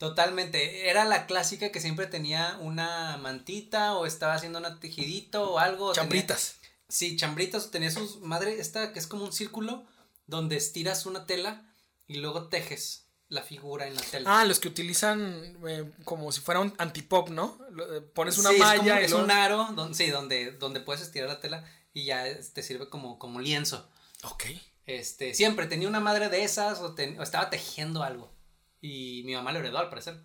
Totalmente. 0.00 0.88
Era 0.88 1.04
la 1.04 1.26
clásica 1.26 1.70
que 1.70 1.78
siempre 1.78 2.06
tenía 2.06 2.56
una 2.62 3.18
mantita 3.18 3.94
o 3.98 4.06
estaba 4.06 4.32
haciendo 4.32 4.58
un 4.58 4.80
tejidito 4.80 5.52
o 5.52 5.58
algo. 5.58 5.92
tenía- 5.92 6.02
Chambritas. 6.02 6.56
Sí, 6.88 7.16
chambritas. 7.16 7.70
Tenía 7.70 7.90
sus 7.90 8.18
madre, 8.22 8.58
esta 8.60 8.94
que 8.94 8.98
es 8.98 9.06
como 9.06 9.24
un 9.26 9.32
círculo 9.34 9.84
donde 10.26 10.56
estiras 10.56 11.04
una 11.04 11.26
tela 11.26 11.70
y 12.06 12.14
luego 12.14 12.48
tejes 12.48 13.08
la 13.28 13.42
figura 13.42 13.86
en 13.88 13.94
la 13.94 14.00
tela. 14.00 14.40
Ah, 14.40 14.46
los 14.46 14.58
que 14.58 14.68
utilizan 14.68 15.58
eh, 15.68 15.92
como 16.04 16.32
si 16.32 16.40
fuera 16.40 16.60
un 16.60 16.72
antipop, 16.78 17.28
¿no? 17.28 17.58
Eh, 17.92 18.00
Pones 18.00 18.38
una 18.38 18.48
Sí, 18.48 18.54
es 18.54 18.60
malla 18.62 18.78
como- 18.94 19.00
es, 19.04 19.10
luego- 19.10 19.24
un 19.26 19.30
aro, 19.30 19.94
sí, 19.94 20.08
donde, 20.08 20.52
donde 20.52 20.80
puedes 20.80 21.02
estirar 21.02 21.28
la 21.28 21.40
tela 21.40 21.62
y 21.92 22.06
ya 22.06 22.26
es- 22.26 22.54
te 22.54 22.62
sirve 22.62 22.88
como, 22.88 23.18
como 23.18 23.38
lienzo. 23.38 23.86
Ok. 24.22 24.44
Este, 24.86 25.34
siempre 25.34 25.66
tenía 25.66 25.88
una 25.88 26.00
madre 26.00 26.30
de 26.30 26.42
esas 26.42 26.78
o, 26.80 26.94
ten- 26.94 27.20
o 27.20 27.22
estaba 27.22 27.50
tejiendo 27.50 28.02
algo. 28.02 28.32
Y 28.80 29.22
mi 29.24 29.34
mamá 29.34 29.52
lo 29.52 29.58
heredó 29.58 29.78
al 29.78 29.88
parecer. 29.88 30.22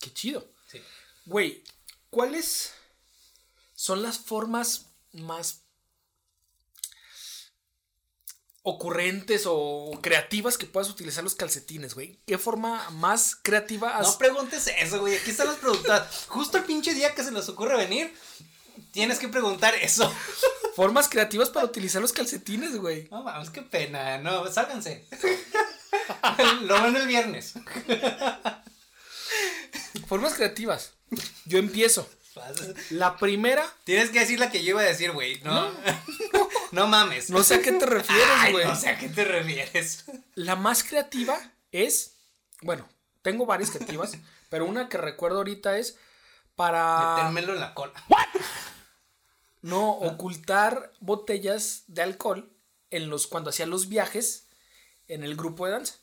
Qué 0.00 0.12
chido. 0.12 0.52
Sí. 0.66 0.80
Güey, 1.26 1.62
¿cuáles 2.08 2.72
son 3.74 4.02
las 4.02 4.18
formas 4.18 4.86
más 5.12 5.62
ocurrentes 8.62 9.44
o 9.46 9.98
creativas 10.02 10.58
que 10.58 10.66
puedas 10.66 10.90
utilizar 10.90 11.24
los 11.24 11.34
calcetines, 11.34 11.94
güey? 11.94 12.20
¿Qué 12.26 12.38
forma 12.38 12.88
más 12.90 13.36
creativa 13.36 13.96
has... 13.96 14.06
No 14.06 14.18
preguntes 14.18 14.66
eso, 14.66 15.00
güey. 15.00 15.16
Aquí 15.16 15.30
están 15.30 15.48
las 15.48 15.56
preguntas. 15.56 16.26
Justo 16.28 16.58
el 16.58 16.64
pinche 16.64 16.94
día 16.94 17.14
que 17.14 17.24
se 17.24 17.32
les 17.32 17.48
ocurre 17.48 17.76
venir, 17.76 18.14
tienes 18.92 19.18
que 19.18 19.28
preguntar 19.28 19.74
eso. 19.74 20.12
Formas 20.76 21.08
creativas 21.08 21.50
para 21.50 21.66
utilizar 21.66 22.00
los 22.00 22.12
calcetines, 22.12 22.76
güey. 22.76 23.08
No 23.10 23.22
mames, 23.22 23.50
qué 23.50 23.62
pena. 23.62 24.18
No, 24.18 24.46
sálganse. 24.50 25.06
Lo 26.62 26.82
ven 26.82 26.96
el 26.96 27.06
viernes. 27.06 27.54
Formas 30.06 30.34
creativas. 30.34 30.94
Yo 31.44 31.58
empiezo. 31.58 32.08
La 32.90 33.16
primera, 33.16 33.66
Tienes 33.84 34.10
que 34.10 34.20
decir 34.20 34.38
la 34.38 34.50
que 34.50 34.62
yo 34.62 34.70
iba 34.70 34.80
a 34.80 34.84
decir, 34.84 35.12
güey. 35.12 35.40
No, 35.42 35.70
no 36.72 36.86
mames. 36.88 37.28
no 37.28 37.42
sé 37.42 37.56
a 37.56 37.60
qué 37.62 37.72
te 37.72 37.84
refieres, 37.86 38.52
güey. 38.52 38.64
no 38.66 38.76
sé 38.76 38.88
a 38.88 38.98
qué 38.98 39.08
te 39.08 39.24
refieres. 39.24 40.04
La 40.34 40.56
más 40.56 40.84
creativa 40.84 41.38
es, 41.72 42.14
bueno, 42.62 42.88
tengo 43.22 43.46
varias 43.46 43.70
creativas, 43.70 44.12
pero 44.48 44.64
una 44.64 44.88
que 44.88 44.96
recuerdo 44.96 45.38
ahorita 45.38 45.76
es 45.78 45.96
para 46.54 47.16
Metérmelo 47.16 47.54
en 47.54 47.60
la 47.60 47.74
cola. 47.74 47.92
no 49.62 49.90
ocultar 49.90 50.92
botellas 51.00 51.82
de 51.88 52.02
alcohol 52.02 52.52
en 52.90 53.10
los 53.10 53.26
cuando 53.26 53.50
hacía 53.50 53.66
los 53.66 53.88
viajes 53.88 54.46
en 55.08 55.24
el 55.24 55.36
grupo 55.36 55.66
de 55.66 55.72
danza. 55.72 55.94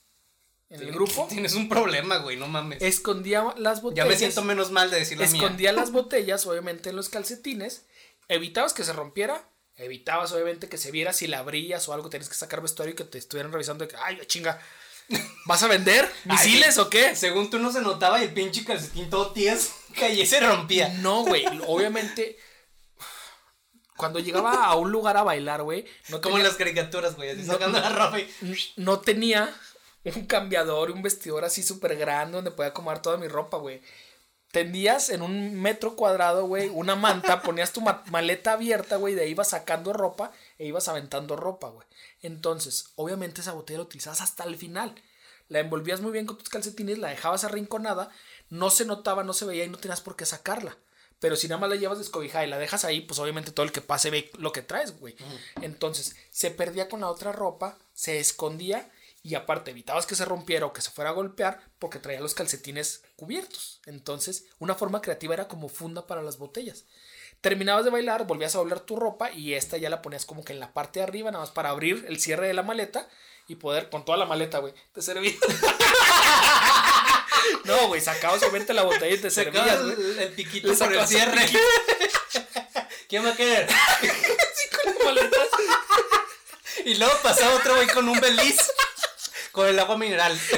En 0.70 0.82
el 0.82 0.92
grupo 0.92 1.28
Tienes 1.30 1.54
un 1.54 1.70
problema, 1.70 2.18
güey. 2.18 2.38
No 2.38 2.48
mames. 2.48 2.82
escondía 2.82 3.44
las 3.58 3.78
Ya 3.78 3.84
botellas. 3.84 4.08
me 4.08 4.18
siento 4.18 4.44
menos 4.44 4.72
mal 4.72 4.90
de 4.92 5.00
decir 5.00 5.18
la 5.20 5.28
mía. 5.28 5.42
escondía 5.42 5.72
las 5.72 5.92
botellas, 5.94 6.46
obviamente, 6.46 6.90
en 6.90 6.96
los 6.96 7.10
calcetines. 7.10 7.86
Evitabas 8.28 8.74
que 8.74 8.84
se 8.84 8.94
rompiera. 8.94 9.50
Evitabas, 9.76 10.32
obviamente, 10.32 10.68
que 10.70 10.78
se 10.78 10.92
viera 10.92 11.14
si 11.14 11.28
la 11.28 11.40
abrías 11.40 11.88
o 11.88 11.94
algo. 11.94 12.10
Tenías 12.10 12.30
que 12.30 12.36
sacar 12.36 12.62
vestuario 12.62 12.94
y 12.94 12.96
que 12.96 13.04
te 13.04 13.18
estuvieran 13.18 13.52
revisando. 13.52 13.86
De 13.86 13.90
que, 13.92 13.98
ay, 13.98 14.20
chinga. 14.26 14.60
¿Vas 15.46 15.64
a 15.64 15.68
vender 15.68 16.12
misiles 16.26 16.78
o 16.80 16.90
qué? 16.90 17.16
Según 17.16 17.50
tú 17.50 17.60
no 17.60 17.72
se 17.72 17.82
notaba 17.82 18.20
y 18.20 18.26
el 18.26 18.34
pinche 18.34 18.66
calcetín 18.66 19.10
todo 19.10 19.32
tieso 19.32 19.72
y 20.12 20.26
se 20.26 20.40
rompía. 20.42 20.90
No, 20.90 21.24
güey. 21.24 21.46
Obviamente, 21.68 22.38
cuando 23.96 24.20
llegaba 24.20 24.66
a 24.66 24.76
un 24.76 24.92
lugar 24.92 25.18
a 25.18 25.24
bailar, 25.24 25.64
güey, 25.64 25.86
no 26.10 26.22
Como 26.22 26.38
en 26.38 26.44
las 26.44 26.56
caricaturas, 26.56 27.16
güey, 27.16 27.32
así 27.32 27.44
sacando 27.46 27.80
la 27.80 27.90
ropa 27.90 28.20
y... 28.20 28.30
no 28.76 29.00
tenía 29.00 29.54
un 30.16 30.26
cambiador 30.26 30.90
y 30.90 30.94
un 30.94 31.02
vestidor 31.02 31.44
así 31.46 31.64
súper 31.64 31.96
grande 31.98 32.36
donde 32.38 32.52
podía 32.52 32.70
acomodar 32.70 33.02
toda 33.02 33.18
mi 33.18 33.28
ropa, 33.28 33.58
güey. 33.58 33.82
Tendías 34.52 35.10
en 35.10 35.22
un 35.22 35.60
metro 35.62 35.96
cuadrado, 35.96 36.46
güey, 36.48 36.70
una 36.70 36.96
manta, 36.96 37.42
ponías 37.44 37.74
tu 37.74 37.82
ma- 37.82 38.04
maleta 38.08 38.54
abierta, 38.54 38.96
güey, 38.96 39.14
de 39.14 39.24
ahí 39.24 39.32
ibas 39.32 39.50
sacando 39.50 39.92
ropa 39.94 40.32
e 40.58 40.66
ibas 40.66 40.88
aventando 40.88 41.36
ropa, 41.36 41.68
güey. 41.70 41.86
Entonces, 42.22 42.92
obviamente 42.96 43.42
esa 43.42 43.52
botella 43.54 43.80
la 43.80 43.84
utilizabas 43.86 44.22
hasta 44.22 44.46
el 44.46 44.56
final. 44.56 44.96
La 45.50 45.60
envolvías 45.60 46.02
muy 46.02 46.12
bien 46.12 46.26
con 46.26 46.38
tus 46.38 46.50
calcetines, 46.50 46.98
la 46.98 47.10
dejabas 47.10 47.44
arrinconada, 47.44 48.10
no 48.50 48.70
se 48.70 48.86
notaba, 48.86 49.24
no 49.24 49.34
se 49.34 49.46
veía 49.46 49.66
y 49.66 49.70
no 49.70 49.78
tenías 49.78 50.02
por 50.02 50.16
qué 50.16 50.26
sacarla. 50.26 50.78
Pero 51.20 51.36
si 51.36 51.48
nada 51.48 51.60
más 51.60 51.70
la 51.70 51.76
llevas 51.78 51.98
descobijada 51.98 52.46
y 52.46 52.50
la 52.50 52.58
dejas 52.60 52.86
ahí, 52.86 53.02
pues 53.02 53.20
obviamente 53.20 53.52
todo 53.52 53.66
el 53.66 53.72
que 53.72 53.82
pase 53.82 54.10
ve 54.12 54.30
lo 54.38 54.52
que 54.52 54.62
traes, 54.62 55.00
güey. 55.00 55.16
Entonces, 55.62 56.16
se 56.32 56.52
perdía 56.52 56.90
con 56.90 57.02
la 57.02 57.10
otra 57.10 57.32
ropa, 57.32 57.78
se 57.94 58.20
escondía 58.20 58.92
y 59.24 59.36
aparte 59.36 59.72
evitabas 59.72 60.06
que 60.06 60.16
se 60.16 60.26
rompiera 60.26 60.66
o 60.66 60.74
que 60.74 60.82
se 60.82 60.92
fuera 60.92 61.10
a 61.10 61.14
golpear 61.14 61.60
porque 61.80 62.00
traía 62.00 62.22
los 62.22 62.34
calcetines 62.34 63.04
cubiertos. 63.16 63.82
Entonces, 63.86 64.46
una 64.60 64.76
forma 64.76 65.02
creativa 65.02 65.34
era 65.34 65.48
como 65.48 65.70
funda 65.70 66.08
para 66.08 66.22
las 66.22 66.38
botellas. 66.38 66.86
Terminabas 67.42 67.86
de 67.86 67.92
bailar, 67.92 68.26
volvías 68.26 68.56
a 68.56 68.60
doblar 68.60 68.80
tu 68.80 68.96
ropa 68.96 69.32
y 69.32 69.54
esta 69.54 69.78
ya 69.78 69.90
la 69.90 70.02
ponías 70.02 70.26
como 70.26 70.44
que 70.44 70.54
en 70.54 70.60
la 70.60 70.74
parte 70.74 71.00
de 71.00 71.04
arriba, 71.04 71.32
nada 71.32 71.44
más 71.44 71.52
para 71.52 71.70
abrir 71.70 72.06
el 72.08 72.20
cierre 72.20 72.48
de 72.48 72.54
la 72.54 72.64
maleta 72.64 73.08
y 73.48 73.56
poder 73.56 73.90
con 73.90 74.06
toda 74.06 74.18
la 74.18 74.26
maleta, 74.26 74.60
güey, 74.60 74.74
te 74.94 75.02
servía. 75.02 75.34
no, 77.66 77.88
güey, 77.88 78.02
sacabas 78.02 78.42
obviamente 78.42 78.74
la 78.74 78.84
botella 78.84 79.16
y 79.16 79.20
te 79.20 79.30
servías, 79.30 79.80
el, 79.80 80.20
el 80.20 80.34
piquito 80.34 80.74
por 80.74 80.94
el 80.94 81.08
cierre. 81.08 81.46
¿Quién 83.08 83.26
va 83.26 83.30
a 83.30 83.36
querer? 83.36 83.70
Maletas. 85.06 85.48
Y 86.86 86.96
luego 86.96 87.14
pasaba 87.24 87.56
otro 87.56 87.76
güey 87.76 87.88
con 87.88 88.10
un 88.10 88.20
beliz 88.20 88.58
con 89.58 89.68
el 89.68 89.80
agua 89.80 89.98
mineral. 89.98 90.40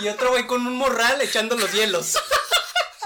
Y 0.00 0.08
otro 0.08 0.30
güey 0.30 0.46
con 0.46 0.66
un 0.66 0.76
morral 0.76 1.20
echando 1.22 1.56
los 1.56 1.72
hielos. 1.72 2.14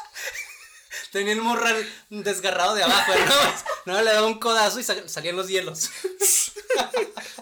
Tenía 1.12 1.33
el 1.33 1.40
morral 1.40 1.77
desgarrado 2.11 2.74
de 2.74 2.83
abajo, 2.83 3.12
¿no? 3.85 3.92
No, 3.94 4.03
le 4.03 4.12
daba 4.12 4.27
un 4.27 4.38
codazo 4.40 4.81
y 4.81 4.83
sal- 4.83 5.09
salían 5.09 5.37
los 5.37 5.48
hielos. 5.48 5.90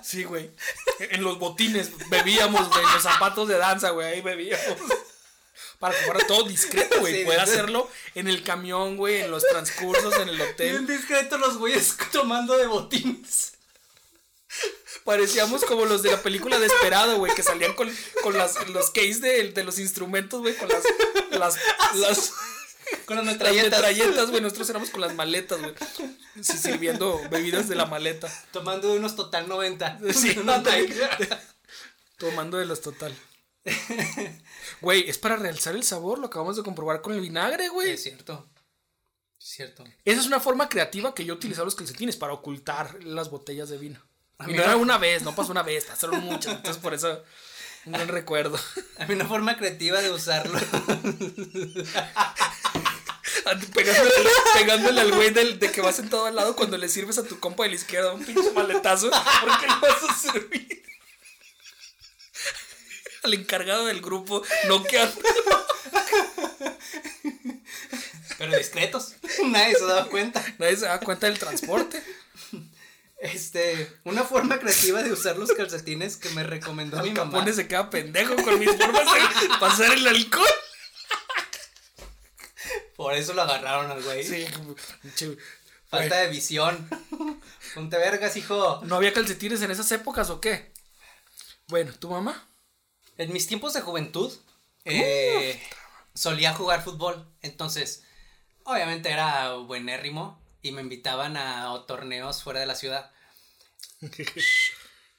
Sí, 0.02 0.22
güey. 0.24 0.50
En 1.00 1.22
los 1.24 1.38
botines 1.40 1.90
bebíamos, 2.10 2.68
güey. 2.68 2.84
En 2.84 2.92
los 2.92 3.02
zapatos 3.02 3.48
de 3.48 3.58
danza, 3.58 3.90
güey. 3.90 4.06
Ahí 4.06 4.20
bebíamos. 4.20 4.78
Para 5.80 5.98
que 5.98 6.04
fuera 6.04 6.24
todo 6.28 6.44
discreto, 6.44 7.00
güey. 7.00 7.18
Sí, 7.20 7.24
Poder 7.24 7.44
sí. 7.44 7.50
hacerlo 7.50 7.90
en 8.14 8.28
el 8.28 8.44
camión, 8.44 8.96
güey. 8.96 9.22
En 9.22 9.30
los 9.32 9.42
transcursos, 9.48 10.14
en 10.16 10.28
el 10.28 10.36
Bien 10.36 10.50
hotel. 10.52 10.86
discreto 10.86 11.38
los 11.38 11.56
güeyes 11.58 11.96
tomando 12.12 12.56
de 12.56 12.66
botines. 12.68 13.54
Parecíamos 15.04 15.64
como 15.64 15.84
los 15.84 16.02
de 16.02 16.10
la 16.10 16.22
película 16.22 16.58
Desperado, 16.58 17.18
güey. 17.18 17.34
Que 17.34 17.42
salían 17.42 17.74
con, 17.74 17.90
con 18.22 18.36
las, 18.36 18.68
los 18.70 18.90
case 18.90 19.20
de, 19.20 19.50
de 19.52 19.64
los 19.64 19.78
instrumentos, 19.78 20.40
güey. 20.40 20.56
Con 20.56 20.68
las. 20.68 20.82
Las. 21.30 21.58
Las, 21.96 22.32
Con 23.04 23.16
las 23.16 23.24
metralletas. 23.26 24.30
güey. 24.30 24.42
Nosotros 24.42 24.68
éramos 24.70 24.90
con 24.90 25.00
las 25.00 25.14
maletas, 25.14 25.60
güey. 25.60 25.74
Sí, 26.40 26.58
sirviendo 26.58 27.20
bebidas 27.30 27.68
de 27.68 27.74
la 27.76 27.86
maleta. 27.86 28.28
Tomando 28.52 28.88
de 28.92 28.98
unos 28.98 29.16
total 29.16 29.48
90. 29.48 29.98
Sí, 30.12 30.34
De 30.34 30.40
unos. 30.40 30.62
Tomando 32.18 32.58
de 32.58 32.66
los 32.66 32.80
total. 32.80 33.14
Güey, 34.80 35.08
es 35.08 35.18
para 35.18 35.36
realzar 35.36 35.74
el 35.74 35.82
sabor, 35.82 36.18
lo 36.18 36.26
acabamos 36.26 36.56
de 36.56 36.62
comprobar 36.62 37.02
con 37.02 37.14
el 37.14 37.20
vinagre, 37.20 37.68
güey. 37.68 37.90
Es 37.90 38.02
cierto. 38.02 38.48
Es 39.40 39.48
cierto. 39.48 39.84
Esa 40.04 40.20
es 40.20 40.26
una 40.26 40.40
forma 40.40 40.68
creativa 40.68 41.14
que 41.14 41.24
yo 41.24 41.34
utilizaba 41.34 41.64
los 41.64 41.74
calcetines 41.74 42.16
para 42.16 42.32
ocultar 42.32 43.02
las 43.04 43.30
botellas 43.30 43.68
de 43.68 43.78
vino. 43.78 44.00
A 44.38 44.44
Y 44.44 44.48
mí 44.48 44.54
no 44.54 44.62
era 44.62 44.72
no. 44.72 44.78
una 44.78 44.98
vez, 44.98 45.22
no 45.22 45.34
pasó 45.34 45.50
una 45.52 45.62
vez, 45.62 45.84
pasaron 45.84 46.20
muchas, 46.20 46.54
entonces 46.56 46.82
por 46.82 46.92
eso 46.94 47.22
un 47.86 47.92
gran 47.92 48.08
recuerdo. 48.08 48.58
Hay 48.98 49.12
una 49.14 49.26
forma 49.26 49.56
creativa 49.56 50.00
de 50.00 50.10
usarlo. 50.10 50.58
Pegándole, 53.74 54.10
pegándole 54.54 55.00
al 55.00 55.12
güey 55.12 55.30
del, 55.30 55.58
de 55.60 55.70
que 55.70 55.80
vas 55.80 55.94
sentado 55.96 56.26
al 56.26 56.34
lado 56.34 56.56
cuando 56.56 56.76
le 56.76 56.88
sirves 56.88 57.16
a 57.18 57.22
tu 57.24 57.38
compa 57.38 57.62
de 57.62 57.68
la 57.70 57.74
izquierda 57.76 58.12
un 58.12 58.24
pinche 58.24 58.50
maletazo. 58.52 59.08
¿Por 59.10 59.60
qué 59.60 59.66
le 59.66 59.74
vas 59.80 60.02
a 60.02 60.14
servir? 60.14 60.82
Al 63.22 63.34
encargado 63.34 63.86
del 63.86 64.00
grupo, 64.00 64.42
noqueando. 64.68 65.20
Pero 68.38 68.56
discretos. 68.56 69.14
Nadie 69.44 69.74
se 69.76 69.84
daba 69.84 70.06
cuenta. 70.06 70.44
Nadie 70.58 70.76
se 70.76 70.86
da 70.86 70.98
cuenta 71.00 71.26
del 71.26 71.38
transporte. 71.38 72.02
Este, 73.18 73.90
una 74.04 74.24
forma 74.24 74.58
creativa 74.58 75.02
de 75.02 75.12
usar 75.12 75.38
los 75.38 75.50
calcetines 75.52 76.16
que 76.16 76.28
me 76.30 76.42
recomendó 76.42 77.02
mi 77.02 77.10
mamá. 77.10 77.32
Capone 77.32 77.52
se 77.52 77.66
queda 77.66 77.88
pendejo 77.88 78.36
con 78.36 78.58
mis 78.58 78.70
formas 78.76 79.04
de 79.04 79.48
pasar 79.58 79.92
el 79.92 80.06
alcohol. 80.06 80.46
Por 82.96 83.14
eso 83.14 83.34
lo 83.34 83.42
agarraron 83.42 83.90
al 83.90 84.02
güey. 84.02 84.24
Sí, 84.24 84.46
Falta 85.88 86.18
de 86.18 86.28
visión. 86.28 86.88
Ponte 87.74 87.96
vergas, 87.96 88.36
hijo. 88.36 88.80
¿No 88.84 88.96
había 88.96 89.12
calcetines 89.12 89.62
en 89.62 89.70
esas 89.70 89.90
épocas 89.92 90.30
o 90.30 90.40
qué? 90.40 90.72
Bueno, 91.68 91.92
¿tu 91.92 92.10
mamá? 92.10 92.48
En 93.18 93.32
mis 93.32 93.46
tiempos 93.46 93.72
de 93.72 93.80
juventud, 93.80 94.32
eh, 94.84 95.60
solía 96.14 96.54
jugar 96.54 96.82
fútbol. 96.82 97.26
Entonces, 97.40 98.02
obviamente 98.64 99.10
era 99.10 99.54
buenérrimo 99.54 100.40
y 100.66 100.72
me 100.72 100.82
invitaban 100.82 101.36
a 101.36 101.84
torneos 101.86 102.42
fuera 102.42 102.60
de 102.60 102.66
la 102.66 102.74
ciudad. 102.74 103.10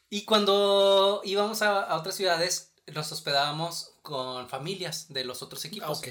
Y 0.09 0.23
cuando 0.23 1.19
íbamos 1.25 1.61
a, 1.61 1.81
a 1.83 1.97
otras 1.97 2.15
ciudades, 2.15 2.71
nos 2.85 3.11
hospedábamos 3.11 3.91
con 4.03 4.47
familias 4.47 5.07
de 5.09 5.25
los 5.25 5.41
otros 5.41 5.65
equipos. 5.65 5.89
Ah, 5.89 5.91
ok. 5.91 6.07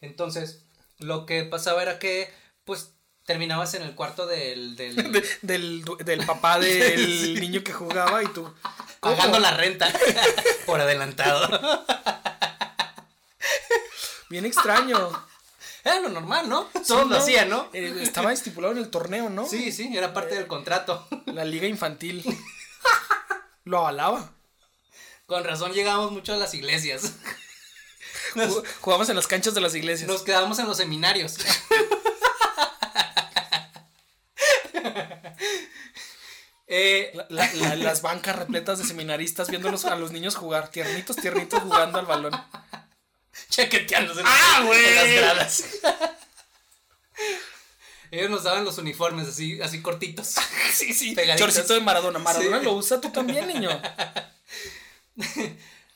Entonces, 0.00 0.60
lo 0.98 1.26
que 1.26 1.42
pasaba 1.42 1.82
era 1.82 1.98
que, 1.98 2.32
pues, 2.64 2.92
terminabas 3.26 3.74
en 3.74 3.82
el 3.82 3.96
cuarto 3.96 4.28
del... 4.28 4.76
del 4.76 4.94
De- 5.42 5.84
del, 6.04 6.24
papá 6.26 6.60
del 6.60 7.34
niño 7.40 7.64
que 7.64 7.72
jugaba 7.72 8.22
y 8.22 8.28
tú. 8.28 8.54
pagando 9.00 9.32
¿Cómo? 9.32 9.38
la 9.40 9.50
renta 9.56 9.92
por 10.64 10.80
adelantado. 10.80 11.84
Bien 14.28 14.44
extraño. 14.44 15.10
Era 15.84 16.00
lo 16.00 16.08
normal, 16.10 16.48
¿no? 16.48 16.64
Todos 16.64 16.86
Sí, 16.86 16.92
lo 16.94 17.04
¿no? 17.06 17.16
hacían, 17.16 17.48
¿no? 17.48 17.68
Eh, 17.72 17.98
estaba 18.02 18.32
estipulado 18.32 18.72
en 18.72 18.78
el 18.80 18.90
torneo, 18.90 19.30
¿no? 19.30 19.46
Sí, 19.46 19.72
sí, 19.72 19.90
era 19.96 20.12
parte 20.12 20.34
del 20.34 20.46
contrato. 20.46 21.06
La 21.26 21.44
liga 21.44 21.66
infantil. 21.66 22.22
Lo 23.64 23.78
avalaba. 23.78 24.30
Con 25.26 25.44
razón 25.44 25.72
llegábamos 25.72 26.12
mucho 26.12 26.34
a 26.34 26.36
las 26.36 26.52
iglesias. 26.54 27.12
Nos, 28.34 28.48
Jug- 28.56 28.64
Jugamos 28.80 29.08
en 29.08 29.16
las 29.16 29.26
canchas 29.26 29.54
de 29.54 29.60
las 29.60 29.74
iglesias. 29.74 30.08
nos 30.08 30.22
quedábamos 30.22 30.58
en 30.58 30.66
los 30.66 30.76
seminarios. 30.76 31.36
Eh, 36.72 37.10
La- 37.14 37.26
la- 37.30 37.52
la- 37.54 37.76
las 37.76 38.00
bancas 38.02 38.36
repletas 38.36 38.78
de 38.78 38.84
seminaristas 38.84 39.48
viéndolos 39.50 39.84
a 39.86 39.96
los 39.96 40.12
niños 40.12 40.36
jugar, 40.36 40.68
tiernitos, 40.68 41.16
tiernitos 41.16 41.60
jugando 41.62 41.98
al 41.98 42.06
balón. 42.06 42.32
chaqueteándose 43.48 44.22
¡Ah, 44.24 44.68
en 44.72 44.94
las 44.94 45.08
gradas. 45.14 45.64
Ellos 48.10 48.28
nos 48.30 48.42
daban 48.42 48.64
los 48.64 48.76
uniformes 48.78 49.28
así, 49.28 49.60
así 49.62 49.82
cortitos. 49.82 50.34
Sí, 50.72 50.94
sí. 50.94 51.14
Pegaditos. 51.14 51.52
Chorcito 51.52 51.74
de 51.74 51.80
Maradona. 51.80 52.18
Maradona 52.20 52.58
Sí. 52.60 52.64
lo 52.64 52.72
usa 52.74 53.00
tú 53.00 53.10
también, 53.10 53.48
niño. 53.48 53.68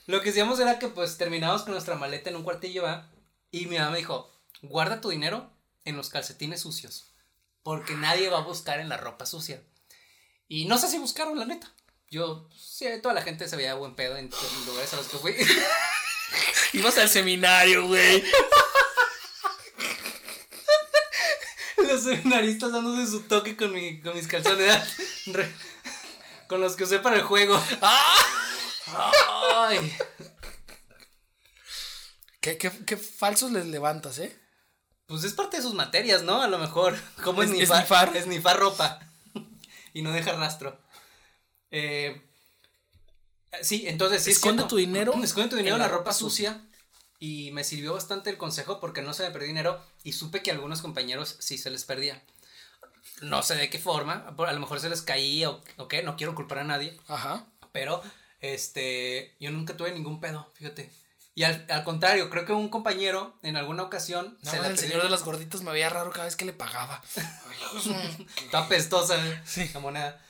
Lo 0.07 0.21
que 0.21 0.31
hacíamos 0.31 0.59
era 0.59 0.79
que 0.81 0.89
pues 0.89 1.17
terminábamos 1.17 1.63
con 1.63 1.73
nuestra 1.73 1.95
maleta 1.95 2.29
en 2.29 2.37
un 2.37 2.43
cuartillo, 2.43 2.83
¿va? 2.83 3.09
Y 3.53 3.67
mi 3.67 3.79
mamá 3.79 3.93
me 3.93 3.99
dijo, 3.99 4.31
guarda 4.63 5.01
tu 5.01 5.11
dinero 5.11 5.49
en 5.85 5.97
los 5.97 6.11
calcetines 6.11 6.61
sucios. 6.61 7.13
Porque 7.63 7.95
nadie 7.95 8.29
va 8.29 8.39
a 8.39 8.43
buscar 8.43 8.81
en 8.81 8.89
la 8.89 8.97
ropa 8.97 9.27
sucia. 9.27 9.63
Y 10.49 10.67
no 10.67 10.77
sé 10.77 10.89
si 10.89 10.99
buscaron, 10.99 11.39
la 11.39 11.47
neta. 11.47 11.73
Yo, 12.11 12.49
sí, 12.55 12.87
toda 13.01 13.15
la 13.15 13.23
gente 13.23 13.49
se 13.49 13.57
veía 13.57 13.75
buen 13.75 13.95
pedo 13.95 14.17
en 14.17 14.29
los 14.29 14.67
lugares 14.67 14.93
a 14.93 14.97
los 14.97 15.07
que 15.07 15.19
fui. 15.19 15.35
Ibas 16.75 16.99
al 16.99 17.09
seminario, 17.09 17.87
güey. 17.87 18.25
los 21.79 22.03
seminaristas 22.03 22.73
dándose 22.73 23.11
su 23.11 23.23
toque 23.23 23.57
con, 23.57 23.73
mi, 23.73 24.01
con 24.01 24.15
mis 24.15 24.27
calzones. 24.27 24.83
con 26.49 26.61
los 26.61 26.77
que 26.77 26.85
usé 26.85 26.99
para 26.99 27.17
el 27.17 27.23
juego. 27.23 27.63
Ay. 27.81 29.97
¿Qué, 32.41 32.59
qué, 32.59 32.71
qué 32.85 32.97
falsos 32.97 33.53
les 33.53 33.67
levantas, 33.67 34.19
eh? 34.19 34.39
Pues 35.07 35.25
es 35.25 35.33
parte 35.33 35.59
de 35.59 35.63
sus 35.63 35.75
materias, 35.75 36.23
¿no? 36.23 36.43
A 36.43 36.49
lo 36.49 36.59
mejor. 36.59 36.99
¿Cómo 37.23 37.43
Es- 37.43 37.51
esnifar? 37.51 38.17
esnifar. 38.17 38.59
Ropa. 38.59 39.01
y 39.93 40.03
no 40.03 40.13
dejar 40.13 40.39
rastro. 40.39 40.81
Eh, 41.71 42.23
sí, 43.63 43.85
entonces 43.87 44.23
sí. 44.23 44.31
es 44.31 44.37
Esconde 44.37 44.65
tu 44.65 44.77
dinero 44.77 45.13
Esconde 45.23 45.51
tu 45.51 45.57
dinero 45.57 45.77
en 45.77 45.83
la 45.83 45.89
ropa 45.89 46.13
sucia. 46.13 46.61
Y 47.21 47.53
me 47.53 47.65
sirvió 47.65 47.95
bastante 47.95 48.29
el 48.31 48.37
consejo 48.37 48.81
porque 48.81 49.01
no 49.01 49.15
se 49.15 49.23
me 49.23 49.31
perdió 49.31 49.49
dinero. 49.49 49.83
Y 50.03 50.13
supe 50.13 50.43
que 50.43 50.51
a 50.51 50.55
algunos 50.55 50.83
compañeros 50.83 51.37
sí 51.39 51.57
se 51.59 51.71
les 51.71 51.85
perdía. 51.85 52.23
No 53.23 53.43
sé 53.43 53.55
de 53.55 53.71
qué 53.71 53.79
forma. 53.79 54.27
A 54.37 54.53
lo 54.53 54.61
mejor 54.61 54.81
se 54.81 54.91
les 54.91 55.01
caía 55.03 55.51
o, 55.51 55.63
o 55.79 55.89
qué. 55.89 56.03
No 56.03 56.17
quiero 56.17 56.35
culpar 56.35 56.59
a 56.59 56.65
nadie. 56.65 56.99
Ajá. 57.09 57.47
Pero, 57.73 58.03
este, 58.41 59.37
yo 59.41 59.51
nunca 59.51 59.77
tuve 59.77 59.93
ningún 59.93 60.21
pedo, 60.21 60.51
fíjate. 60.55 60.91
Y 61.37 61.43
al, 61.43 61.67
al 61.69 61.83
contrario, 61.83 62.31
creo 62.31 62.45
que 62.45 62.53
un 62.53 62.69
compañero 62.69 63.37
en 63.43 63.57
alguna 63.57 63.83
ocasión 63.83 64.39
No, 64.43 64.51
se 64.51 64.59
el 64.59 64.79
señor 64.79 65.03
de 65.03 65.09
las 65.09 65.25
gorditas 65.25 65.63
me 65.63 65.73
veía 65.73 65.89
raro 65.89 66.11
cada 66.13 66.27
vez 66.27 66.37
que 66.37 66.45
le 66.45 66.53
pagaba. 66.53 67.03
Está 68.45 68.59
apestosa 68.59 69.17
eh, 69.17 69.43
Sí. 69.45 69.69
la 69.75 69.81
moneda. 69.81 70.24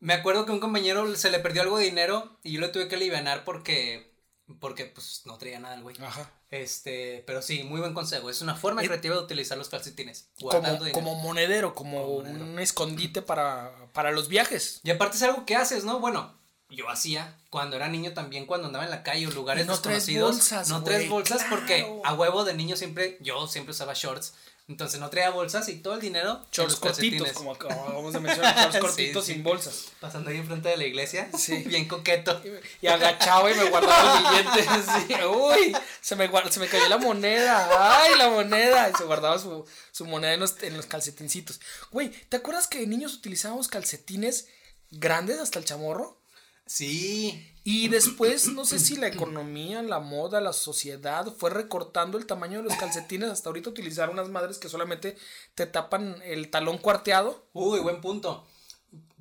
Me 0.00 0.14
acuerdo 0.14 0.46
que 0.46 0.52
un 0.52 0.60
compañero 0.60 1.14
se 1.16 1.30
le 1.30 1.38
perdió 1.40 1.62
algo 1.62 1.78
de 1.78 1.84
dinero 1.84 2.38
y 2.42 2.52
yo 2.52 2.60
le 2.60 2.68
tuve 2.68 2.88
que 2.88 2.96
aliviar 2.96 3.44
porque, 3.44 4.14
porque 4.60 4.86
pues 4.86 5.22
no 5.24 5.38
traía 5.38 5.58
nada 5.58 5.74
el 5.74 5.82
güey. 5.82 5.96
Ajá. 6.00 6.30
Este, 6.50 7.24
pero 7.26 7.42
sí, 7.42 7.62
muy 7.64 7.80
buen 7.80 7.94
consejo. 7.94 8.30
Es 8.30 8.40
una 8.40 8.54
forma 8.54 8.82
creativa 8.82 9.14
de 9.16 9.22
utilizar 9.22 9.58
los 9.58 9.68
calcetines. 9.68 10.30
Como, 10.40 10.78
como 10.92 11.14
monedero, 11.16 11.74
como 11.74 12.00
Como 12.02 12.22
monedero. 12.22 12.44
un 12.44 12.58
escondite 12.58 13.22
para, 13.22 13.74
para 13.92 14.12
los 14.12 14.28
viajes. 14.28 14.80
Y 14.82 14.90
aparte 14.90 15.16
es 15.16 15.22
algo 15.24 15.44
que 15.44 15.56
haces, 15.56 15.84
¿no? 15.84 15.98
Bueno, 16.00 16.38
yo 16.70 16.88
hacía 16.88 17.36
cuando 17.50 17.76
era 17.76 17.88
niño 17.88 18.12
también, 18.12 18.46
cuando 18.46 18.66
andaba 18.68 18.84
en 18.84 18.90
la 18.90 19.02
calle 19.02 19.26
o 19.26 19.30
lugares 19.30 19.66
no 19.66 19.78
traes 19.78 20.06
desconocidos. 20.06 20.36
bolsas, 20.36 20.68
no 20.68 20.84
traes 20.84 21.00
güey, 21.00 21.10
bolsas 21.10 21.44
porque 21.50 22.00
a 22.04 22.14
huevo 22.14 22.44
de 22.44 22.54
niño 22.54 22.76
siempre, 22.76 23.18
yo 23.20 23.46
siempre 23.48 23.72
usaba 23.72 23.94
shorts. 23.94 24.34
Entonces 24.68 25.00
no 25.00 25.08
traía 25.08 25.30
bolsas 25.30 25.66
y 25.70 25.76
todo 25.76 25.94
el 25.94 26.00
dinero. 26.00 26.44
Shorts 26.52 26.76
cortitos, 26.76 27.32
como 27.32 27.52
acabamos 27.54 28.12
de 28.12 28.20
mencionar, 28.20 28.54
shorts 28.54 28.74
Sí, 28.74 28.80
cortitos 28.80 29.24
sí. 29.24 29.32
sin 29.32 29.42
bolsas. 29.42 29.86
Pasando 29.98 30.28
ahí 30.28 30.36
enfrente 30.36 30.68
de 30.68 30.76
la 30.76 30.84
iglesia. 30.84 31.30
Sí. 31.38 31.56
Bien 31.64 31.88
coqueto. 31.88 32.42
Y 32.82 32.86
agachado 32.86 33.48
y 33.48 33.54
me 33.54 33.64
guardaba 33.70 34.18
el 34.38 34.44
billete. 34.44 34.68
así, 34.68 35.14
Uy, 35.24 35.74
se 36.02 36.16
me, 36.16 36.30
se 36.50 36.60
me 36.60 36.68
cayó 36.68 36.86
la 36.88 36.98
moneda. 36.98 38.02
Ay, 38.02 38.18
la 38.18 38.28
moneda. 38.28 38.90
Y 38.90 38.94
se 38.94 39.04
guardaba 39.04 39.38
su, 39.38 39.64
su 39.90 40.04
moneda 40.04 40.34
en 40.34 40.40
los, 40.40 40.62
en 40.62 40.76
los 40.76 40.84
calcetincitos. 40.84 41.60
Güey, 41.90 42.10
¿te 42.28 42.36
acuerdas 42.36 42.66
que 42.66 42.80
de 42.80 42.86
niños 42.86 43.14
utilizábamos 43.14 43.68
calcetines 43.68 44.48
grandes 44.90 45.38
hasta 45.40 45.58
el 45.58 45.64
chamorro? 45.64 46.20
Sí. 46.66 47.54
Y 47.70 47.88
después, 47.88 48.48
no 48.48 48.64
sé 48.64 48.78
si 48.78 48.96
la 48.96 49.08
economía, 49.08 49.82
la 49.82 50.00
moda, 50.00 50.40
la 50.40 50.54
sociedad 50.54 51.30
fue 51.36 51.50
recortando 51.50 52.16
el 52.16 52.24
tamaño 52.24 52.62
de 52.62 52.64
los 52.64 52.78
calcetines 52.78 53.28
hasta 53.28 53.50
ahorita 53.50 53.68
utilizar 53.68 54.08
unas 54.08 54.30
madres 54.30 54.56
que 54.56 54.70
solamente 54.70 55.18
te 55.54 55.66
tapan 55.66 56.16
el 56.24 56.48
talón 56.48 56.78
cuarteado 56.78 57.46
Uy, 57.52 57.80
buen 57.80 58.00
punto. 58.00 58.46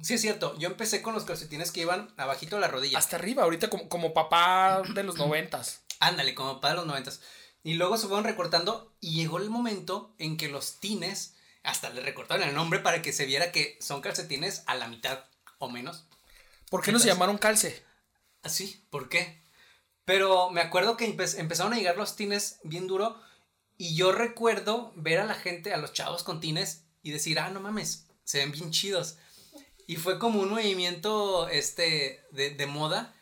Sí, 0.01 0.13
es 0.13 0.21
cierto. 0.21 0.57
Yo 0.59 0.69
empecé 0.69 1.01
con 1.01 1.13
los 1.13 1.25
calcetines 1.25 1.73
que 1.73 1.81
iban 1.81 2.13
abajito 2.15 2.55
de 2.55 2.61
la 2.61 2.69
rodilla. 2.69 2.97
hasta 2.97 3.17
arriba, 3.17 3.43
ahorita 3.43 3.69
como, 3.69 3.89
como 3.89 4.13
papá 4.13 4.81
de 4.95 5.03
los 5.03 5.17
noventas. 5.17 5.81
Ándale, 5.99 6.33
como 6.33 6.61
para 6.61 6.75
los 6.75 6.85
noventas. 6.85 7.19
Y 7.65 7.73
luego 7.73 7.97
se 7.97 8.07
fueron 8.07 8.23
recortando 8.23 8.95
y 9.01 9.15
llegó 9.15 9.39
el 9.39 9.49
momento 9.49 10.15
en 10.19 10.37
que 10.37 10.47
los 10.47 10.79
tines, 10.79 11.35
hasta 11.63 11.89
le 11.89 11.99
recortaron 11.99 12.47
el 12.47 12.55
nombre 12.55 12.79
para 12.79 13.01
que 13.01 13.11
se 13.11 13.25
viera 13.25 13.51
que 13.51 13.77
son 13.81 13.99
calcetines 13.99 14.63
a 14.67 14.75
la 14.75 14.87
mitad 14.87 15.25
o 15.57 15.67
menos. 15.67 16.05
¿Por 16.69 16.81
qué 16.81 16.93
no 16.93 16.99
se 16.99 17.07
llamaron 17.07 17.37
calce? 17.37 17.85
Así, 18.43 18.85
¿por 18.89 19.09
qué? 19.09 19.41
Pero 20.05 20.49
me 20.51 20.61
acuerdo 20.61 20.95
que 20.97 21.05
empe- 21.07 21.37
empezaron 21.37 21.73
a 21.73 21.77
llegar 21.77 21.97
los 21.97 22.15
tines 22.15 22.59
bien 22.63 22.87
duro 22.87 23.19
y 23.77 23.95
yo 23.95 24.11
recuerdo 24.11 24.93
ver 24.95 25.19
a 25.19 25.25
la 25.25 25.35
gente, 25.35 25.73
a 25.73 25.77
los 25.77 25.93
chavos 25.93 26.23
con 26.23 26.39
tines 26.39 26.83
y 27.03 27.11
decir, 27.11 27.39
ah, 27.39 27.49
no 27.49 27.59
mames, 27.59 28.07
se 28.23 28.39
ven 28.39 28.51
bien 28.51 28.71
chidos. 28.71 29.17
Y 29.85 29.95
fue 29.97 30.19
como 30.19 30.39
un 30.41 30.49
movimiento 30.49 31.47
este, 31.49 32.23
de, 32.31 32.51
de 32.51 32.65
moda 32.67 33.13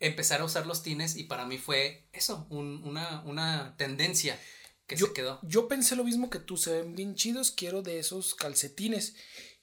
empezar 0.00 0.40
a 0.40 0.44
usar 0.44 0.66
los 0.66 0.82
tines 0.82 1.16
y 1.16 1.24
para 1.24 1.46
mí 1.46 1.58
fue 1.58 2.08
eso, 2.12 2.46
un- 2.50 2.82
una, 2.84 3.22
una 3.24 3.76
tendencia 3.76 4.38
que 4.86 4.96
yo, 4.96 5.06
se 5.08 5.12
quedó. 5.12 5.38
yo 5.42 5.68
pensé 5.68 5.94
lo 5.96 6.02
mismo 6.04 6.28
que 6.28 6.38
tú, 6.40 6.56
se 6.56 6.72
ven 6.82 6.96
bien 6.96 7.14
chidos, 7.14 7.50
quiero 7.52 7.82
de 7.82 7.98
esos 7.98 8.34
calcetines. 8.34 9.14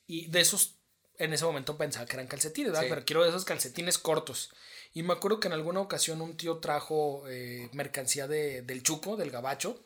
Y 0.08 0.28
de 0.28 0.40
esos, 0.42 0.80
en 1.20 1.34
ese 1.34 1.46
momento 1.46 1.78
pensaba 1.78 2.06
que 2.08 2.14
eran 2.14 2.26
calcetines, 2.28 2.72
¿verdad? 2.72 2.84
Sí. 2.84 2.90
Pero 2.90 3.06
quiero 3.06 3.24
de 3.24 3.30
esos 3.30 3.46
calcetines 3.46 3.98
cortos. 4.00 4.50
Y 4.94 5.04
me 5.04 5.14
acuerdo 5.14 5.40
que 5.40 5.48
en 5.48 5.54
alguna 5.54 5.82
ocasión 5.82 6.22
un 6.22 6.36
tío 6.36 6.58
trajo 6.58 7.24
eh, 7.30 7.70
mercancía 7.74 8.28
de, 8.28 8.62
del 8.64 8.82
chuco, 8.84 9.16
del 9.18 9.32
gabacho. 9.32 9.84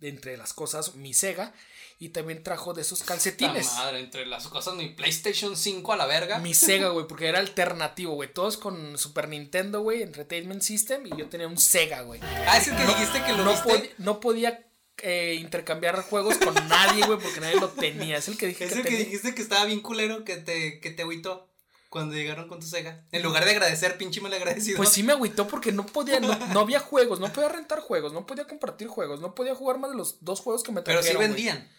de 0.00 0.08
entre 0.08 0.36
las 0.36 0.52
cosas, 0.52 0.94
mi 0.94 1.14
Sega. 1.14 1.54
Y 1.98 2.10
también 2.10 2.42
trajo 2.42 2.74
de 2.74 2.82
esos 2.82 3.02
calcetines. 3.02 3.72
madre, 3.74 4.00
entre 4.00 4.26
las 4.26 4.48
cosas, 4.48 4.74
mi 4.74 4.90
PlayStation 4.90 5.56
5 5.56 5.92
a 5.94 5.96
la 5.96 6.04
verga. 6.04 6.38
Mi 6.40 6.52
Sega, 6.52 6.88
güey, 6.90 7.06
porque 7.06 7.26
era 7.28 7.38
alternativo, 7.38 8.12
güey. 8.14 8.30
Todos 8.32 8.58
con 8.58 8.98
Super 8.98 9.28
Nintendo, 9.28 9.80
güey, 9.80 10.02
Entertainment 10.02 10.60
System. 10.60 11.06
Y 11.06 11.16
yo 11.16 11.28
tenía 11.30 11.48
un 11.48 11.56
Sega, 11.56 12.02
güey. 12.02 12.20
Ah, 12.22 12.58
es 12.58 12.68
el 12.68 12.76
que 12.76 12.84
dijiste 12.86 13.22
que 13.24 13.32
lo 13.32 13.44
No, 13.44 13.52
viste. 13.52 13.68
pod- 13.70 13.90
no 13.96 14.20
podía 14.20 14.66
eh, 14.98 15.38
intercambiar 15.40 16.02
juegos 16.02 16.36
con 16.36 16.52
nadie, 16.68 17.06
güey, 17.06 17.18
porque 17.18 17.40
nadie 17.40 17.58
lo 17.60 17.68
tenía. 17.70 18.18
Es 18.18 18.28
el 18.28 18.36
que 18.36 18.46
dije 18.48 18.64
Es 18.64 18.72
que 18.74 18.80
el 18.80 18.84
que 18.84 18.96
dijiste 18.98 19.34
que 19.34 19.40
estaba 19.40 19.64
bien 19.64 19.80
culero 19.80 20.22
que 20.24 20.36
te, 20.36 20.80
que 20.80 20.90
te 20.90 21.00
agüitó 21.02 21.48
cuando 21.90 22.14
llegaron 22.14 22.48
con 22.48 22.60
tu 22.60 22.66
Sega. 22.66 23.04
En 23.12 23.22
lugar 23.22 23.44
de 23.44 23.52
agradecer, 23.52 23.96
pinche 23.96 24.20
mal 24.20 24.32
agradecido. 24.32 24.76
Pues 24.76 24.90
sí 24.90 25.02
me 25.02 25.12
agüitó 25.12 25.46
porque 25.48 25.72
no 25.72 25.86
podía, 25.86 26.20
no, 26.20 26.34
no 26.54 26.60
había 26.60 26.80
juegos, 26.80 27.20
no 27.20 27.32
podía 27.32 27.48
rentar 27.48 27.80
juegos, 27.80 28.12
no 28.12 28.26
podía 28.26 28.46
compartir 28.46 28.88
juegos, 28.88 29.20
no 29.20 29.34
podía 29.34 29.54
jugar 29.54 29.78
más 29.78 29.90
de 29.90 29.96
los 29.96 30.24
dos 30.24 30.40
juegos 30.40 30.62
que 30.62 30.72
me 30.72 30.82
Pero 30.82 31.02
sí 31.02 31.10
trajeron, 31.10 31.34
vendían. 31.34 31.70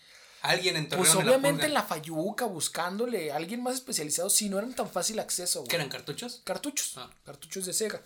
Alguien 0.42 0.78
en 0.78 0.88
Torreón. 0.88 1.06
Pues 1.06 1.20
en 1.20 1.28
obviamente 1.28 1.66
en 1.66 1.74
la 1.74 1.84
Fayuca, 1.84 2.46
buscándole 2.46 3.32
a 3.32 3.36
alguien 3.36 3.62
más 3.64 3.76
especializado, 3.76 4.30
si 4.30 4.50
no 4.50 4.60
eran 4.60 4.74
tan 4.74 4.90
fácil 4.90 5.20
acceso, 5.20 5.60
güey. 5.60 5.70
¿Qué 5.70 5.76
eran 5.76 5.90
cartuchos? 5.90 6.42
Cartuchos, 6.44 6.94
Ah. 6.98 7.10
cartuchos 7.26 7.66
de 7.66 7.74
Sega. 7.74 8.02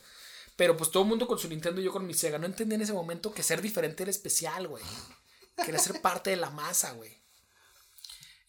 Pero 0.55 0.77
pues 0.77 0.91
todo 0.91 1.03
el 1.03 1.09
mundo 1.09 1.27
con 1.27 1.39
su 1.39 1.47
Nintendo 1.49 1.81
y 1.81 1.83
yo 1.83 1.91
con 1.91 2.05
mi 2.07 2.13
Sega. 2.13 2.37
No 2.37 2.45
entendía 2.45 2.75
en 2.75 2.81
ese 2.81 2.93
momento 2.93 3.33
que 3.33 3.43
ser 3.43 3.61
diferente 3.61 4.03
era 4.03 4.09
especial, 4.11 4.67
güey. 4.67 4.83
Quería 5.63 5.79
ser 5.79 6.01
parte 6.01 6.29
de 6.29 6.37
la 6.37 6.49
masa, 6.49 6.91
güey. 6.93 7.21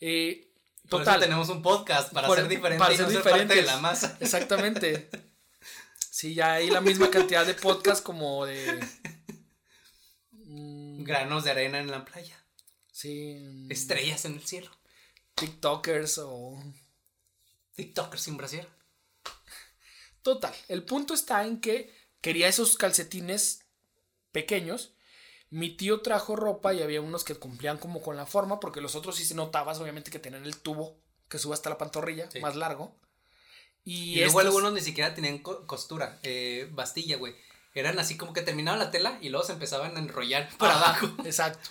Eh, 0.00 0.51
Por 0.88 1.00
eso 1.02 1.10
total. 1.10 1.20
tenemos 1.20 1.48
un 1.48 1.62
podcast 1.62 2.12
para 2.12 2.26
Por- 2.28 2.38
ser 2.38 2.48
diferente 2.48 2.78
para 2.78 2.94
y 2.94 2.98
no 2.98 3.04
ser 3.10 3.22
ser 3.22 3.30
parte 3.32 3.54
de 3.54 3.62
la 3.62 3.78
masa. 3.78 4.16
Exactamente. 4.20 5.08
Sí, 6.10 6.34
ya 6.34 6.52
hay 6.54 6.70
la 6.70 6.80
misma 6.80 7.10
cantidad 7.10 7.46
de 7.46 7.54
podcast 7.54 8.02
como 8.02 8.44
de. 8.46 8.78
mm, 10.32 11.04
Granos 11.04 11.44
de 11.44 11.50
arena 11.50 11.78
en 11.78 11.90
la 11.90 12.04
playa. 12.04 12.36
sí. 12.90 13.36
mm, 13.40 13.72
Estrellas 13.72 14.24
en 14.24 14.34
el 14.34 14.46
cielo. 14.46 14.70
TikTokers 15.34 16.18
o. 16.18 16.62
TikTokers 17.74 18.22
sin 18.22 18.36
brasier. 18.36 18.68
Total. 20.22 20.54
El 20.68 20.84
punto 20.84 21.14
está 21.14 21.44
en 21.46 21.60
que 21.60 21.92
quería 22.20 22.48
esos 22.48 22.76
calcetines 22.76 23.64
pequeños. 24.30 24.92
Mi 25.52 25.68
tío 25.70 26.00
trajo 26.00 26.34
ropa 26.34 26.72
y 26.72 26.82
había 26.82 27.00
unos 27.02 27.24
que 27.24 27.34
cumplían 27.34 27.76
como 27.76 28.00
con 28.00 28.16
la 28.16 28.24
forma, 28.26 28.58
porque 28.58 28.80
los 28.80 28.94
otros 28.94 29.16
sí 29.16 29.24
se 29.26 29.34
notabas, 29.34 29.78
obviamente, 29.80 30.10
que 30.10 30.18
tenían 30.18 30.44
el 30.46 30.56
tubo 30.56 30.96
que 31.28 31.38
sube 31.38 31.52
hasta 31.54 31.68
la 31.70 31.76
pantorrilla, 31.78 32.30
Sí. 32.30 32.40
más 32.40 32.56
largo. 32.56 32.96
Y, 33.84 34.12
Y, 34.12 34.14
luego 34.16 34.40
estos- 34.40 34.44
algunos 34.46 34.72
ni 34.72 34.80
siquiera 34.80 35.14
tenían 35.14 35.38
co- 35.38 35.66
costura, 35.66 36.18
eh, 36.22 36.68
bastilla, 36.72 37.16
güey. 37.18 37.34
Eran 37.74 37.98
así 37.98 38.16
como 38.16 38.32
que 38.32 38.42
terminaban 38.42 38.78
la 38.78 38.90
tela 38.90 39.18
y 39.20 39.28
luego 39.28 39.44
se 39.46 39.52
empezaban 39.52 39.96
a 39.96 40.00
enrollar 40.00 40.48
para 40.58 40.74
Ajá, 40.74 40.86
abajo. 41.00 41.06
Exacto. 41.26 41.68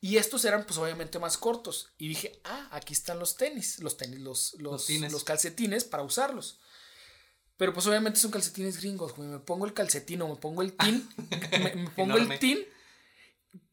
Y 0.00 0.16
estos 0.16 0.44
eran 0.44 0.64
pues 0.64 0.78
obviamente 0.78 1.18
más 1.18 1.36
cortos. 1.38 1.90
Y 1.98 2.08
dije, 2.08 2.40
ah, 2.44 2.68
aquí 2.72 2.94
están 2.94 3.18
los 3.18 3.36
tenis, 3.36 3.78
los 3.80 3.96
tenis, 3.96 4.18
los, 4.20 4.54
los, 4.54 4.72
Los 4.72 4.86
tines. 4.86 5.12
los 5.12 5.22
calcetines 5.24 5.84
para 5.84 6.02
usarlos. 6.02 6.58
Pero 7.58 7.74
pues 7.74 7.86
obviamente 7.86 8.18
son 8.18 8.30
calcetines 8.30 8.80
gringos, 8.80 9.14
güey. 9.14 9.28
Me 9.28 9.38
pongo 9.38 9.66
el 9.66 9.74
calcetín 9.74 10.22
o 10.22 10.28
me 10.28 10.36
pongo 10.36 10.62
el 10.62 10.72
tin. 10.72 11.08
me, 11.52 11.74
me 11.76 11.90
pongo 11.90 12.16
Enorme. 12.16 12.34
el 12.34 12.40
tin. 12.40 12.58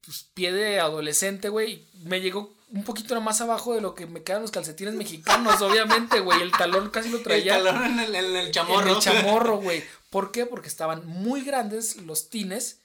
Pues 0.06 0.24
pie 0.34 0.52
de 0.54 0.80
adolescente, 0.80 1.50
güey. 1.50 1.88
Me 2.04 2.22
llegó 2.22 2.56
un 2.70 2.84
poquito 2.84 3.20
más 3.22 3.42
abajo 3.42 3.76
de 3.76 3.82
lo 3.82 3.94
que 3.96 4.06
me 4.08 4.24
quedan 4.24 4.42
los 4.42 4.52
calcetines 4.52 4.94
mexicanos, 4.94 5.62
obviamente, 5.62 6.20
güey. 6.20 6.42
El 6.42 6.52
talón 6.52 6.90
casi 6.90 7.10
lo 7.10 7.18
El 7.18 7.24
traía. 7.24 7.62
talón 7.62 7.84
en 7.84 8.00
el, 8.00 8.16
en 8.16 8.36
el 8.36 8.52
chamorro. 8.52 8.82
En 8.90 8.96
el 8.96 9.00
chamorro, 9.00 9.58
güey. 9.62 9.84
¿Por 10.10 10.32
qué? 10.32 10.46
Porque 10.46 10.68
estaban 10.70 11.06
muy 11.06 11.42
grandes 11.44 11.98
los 11.98 12.30
tines. 12.30 12.82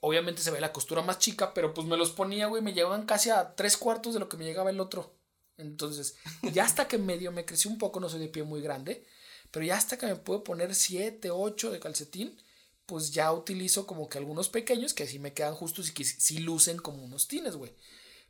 Obviamente 0.00 0.42
se 0.42 0.50
ve 0.50 0.60
la 0.60 0.72
costura 0.72 1.02
más 1.02 1.18
chica, 1.18 1.54
pero 1.54 1.72
pues 1.72 1.86
me 1.86 1.96
los 1.96 2.10
ponía, 2.10 2.46
güey. 2.46 2.62
Me 2.62 2.74
llegaban 2.74 3.06
casi 3.06 3.30
a 3.30 3.54
tres 3.54 3.76
cuartos 3.76 4.14
de 4.14 4.20
lo 4.20 4.28
que 4.28 4.36
me 4.36 4.44
llegaba 4.44 4.70
el 4.70 4.80
otro. 4.80 5.14
Entonces, 5.56 6.16
ya 6.52 6.64
hasta 6.64 6.86
que 6.86 6.98
medio 6.98 7.32
me 7.32 7.46
creció 7.46 7.70
un 7.70 7.78
poco, 7.78 7.98
no 7.98 8.10
soy 8.10 8.20
de 8.20 8.28
pie 8.28 8.42
muy 8.42 8.60
grande, 8.60 9.06
pero 9.50 9.64
ya 9.64 9.76
hasta 9.76 9.96
que 9.96 10.04
me 10.04 10.16
puedo 10.16 10.44
poner 10.44 10.74
siete, 10.74 11.30
ocho 11.30 11.70
de 11.70 11.80
calcetín, 11.80 12.38
pues 12.86 13.10
ya 13.10 13.32
utilizo 13.32 13.86
como 13.86 14.08
que 14.08 14.18
algunos 14.18 14.48
pequeños 14.48 14.94
que 14.94 15.02
así 15.04 15.18
me 15.18 15.32
quedan 15.34 15.54
justos 15.54 15.88
y 15.88 15.94
que 15.94 16.04
sí 16.04 16.38
lucen 16.38 16.78
como 16.78 17.04
unos 17.04 17.26
tines, 17.28 17.56
güey. 17.56 17.74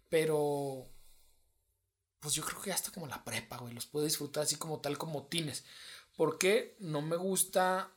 Pero, 0.08 0.88
pues 2.20 2.34
yo 2.34 2.44
creo 2.44 2.60
que 2.62 2.72
hasta 2.72 2.90
como 2.90 3.06
la 3.06 3.24
prepa, 3.24 3.58
güey, 3.58 3.74
los 3.74 3.86
puedo 3.86 4.04
disfrutar 4.06 4.44
así 4.44 4.56
como 4.56 4.80
tal 4.80 4.96
como 4.98 5.26
tines. 5.26 5.64
Porque 6.16 6.76
no 6.80 7.02
me 7.02 7.16
gusta. 7.16 7.92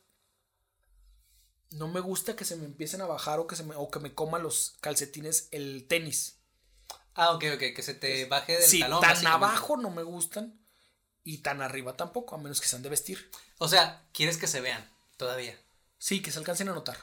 No 1.70 1.86
me 1.88 2.00
gusta 2.00 2.34
que 2.34 2.44
se 2.44 2.56
me 2.56 2.64
empiecen 2.66 3.00
a 3.00 3.06
bajar 3.06 3.38
o 3.38 3.46
que 3.46 3.54
se 3.56 3.62
me, 3.62 3.76
o 3.76 3.90
que 3.90 4.00
me 4.00 4.12
coman 4.14 4.42
los 4.42 4.76
calcetines 4.80 5.48
el 5.52 5.86
tenis. 5.88 6.36
Ah, 7.14 7.30
ok, 7.32 7.44
ok, 7.54 7.60
que 7.74 7.82
se 7.82 7.94
te 7.94 8.24
baje 8.26 8.54
del 8.54 8.62
Sí, 8.68 8.80
talón. 8.80 9.00
tan 9.00 9.26
abajo 9.26 9.76
no 9.76 9.90
me 9.90 10.02
gustan. 10.02 10.58
Y 11.22 11.38
tan 11.38 11.60
arriba 11.62 11.96
tampoco, 11.96 12.34
a 12.34 12.38
menos 12.38 12.60
que 12.60 12.66
sean 12.66 12.82
de 12.82 12.88
vestir. 12.88 13.30
O 13.58 13.68
sea, 13.68 14.08
quieres 14.12 14.36
que 14.36 14.46
se 14.46 14.60
vean 14.60 14.88
todavía. 15.16 15.56
Sí, 16.00 16.22
que 16.22 16.32
se 16.32 16.38
alcancen 16.38 16.68
a 16.70 16.72
notar. 16.72 16.96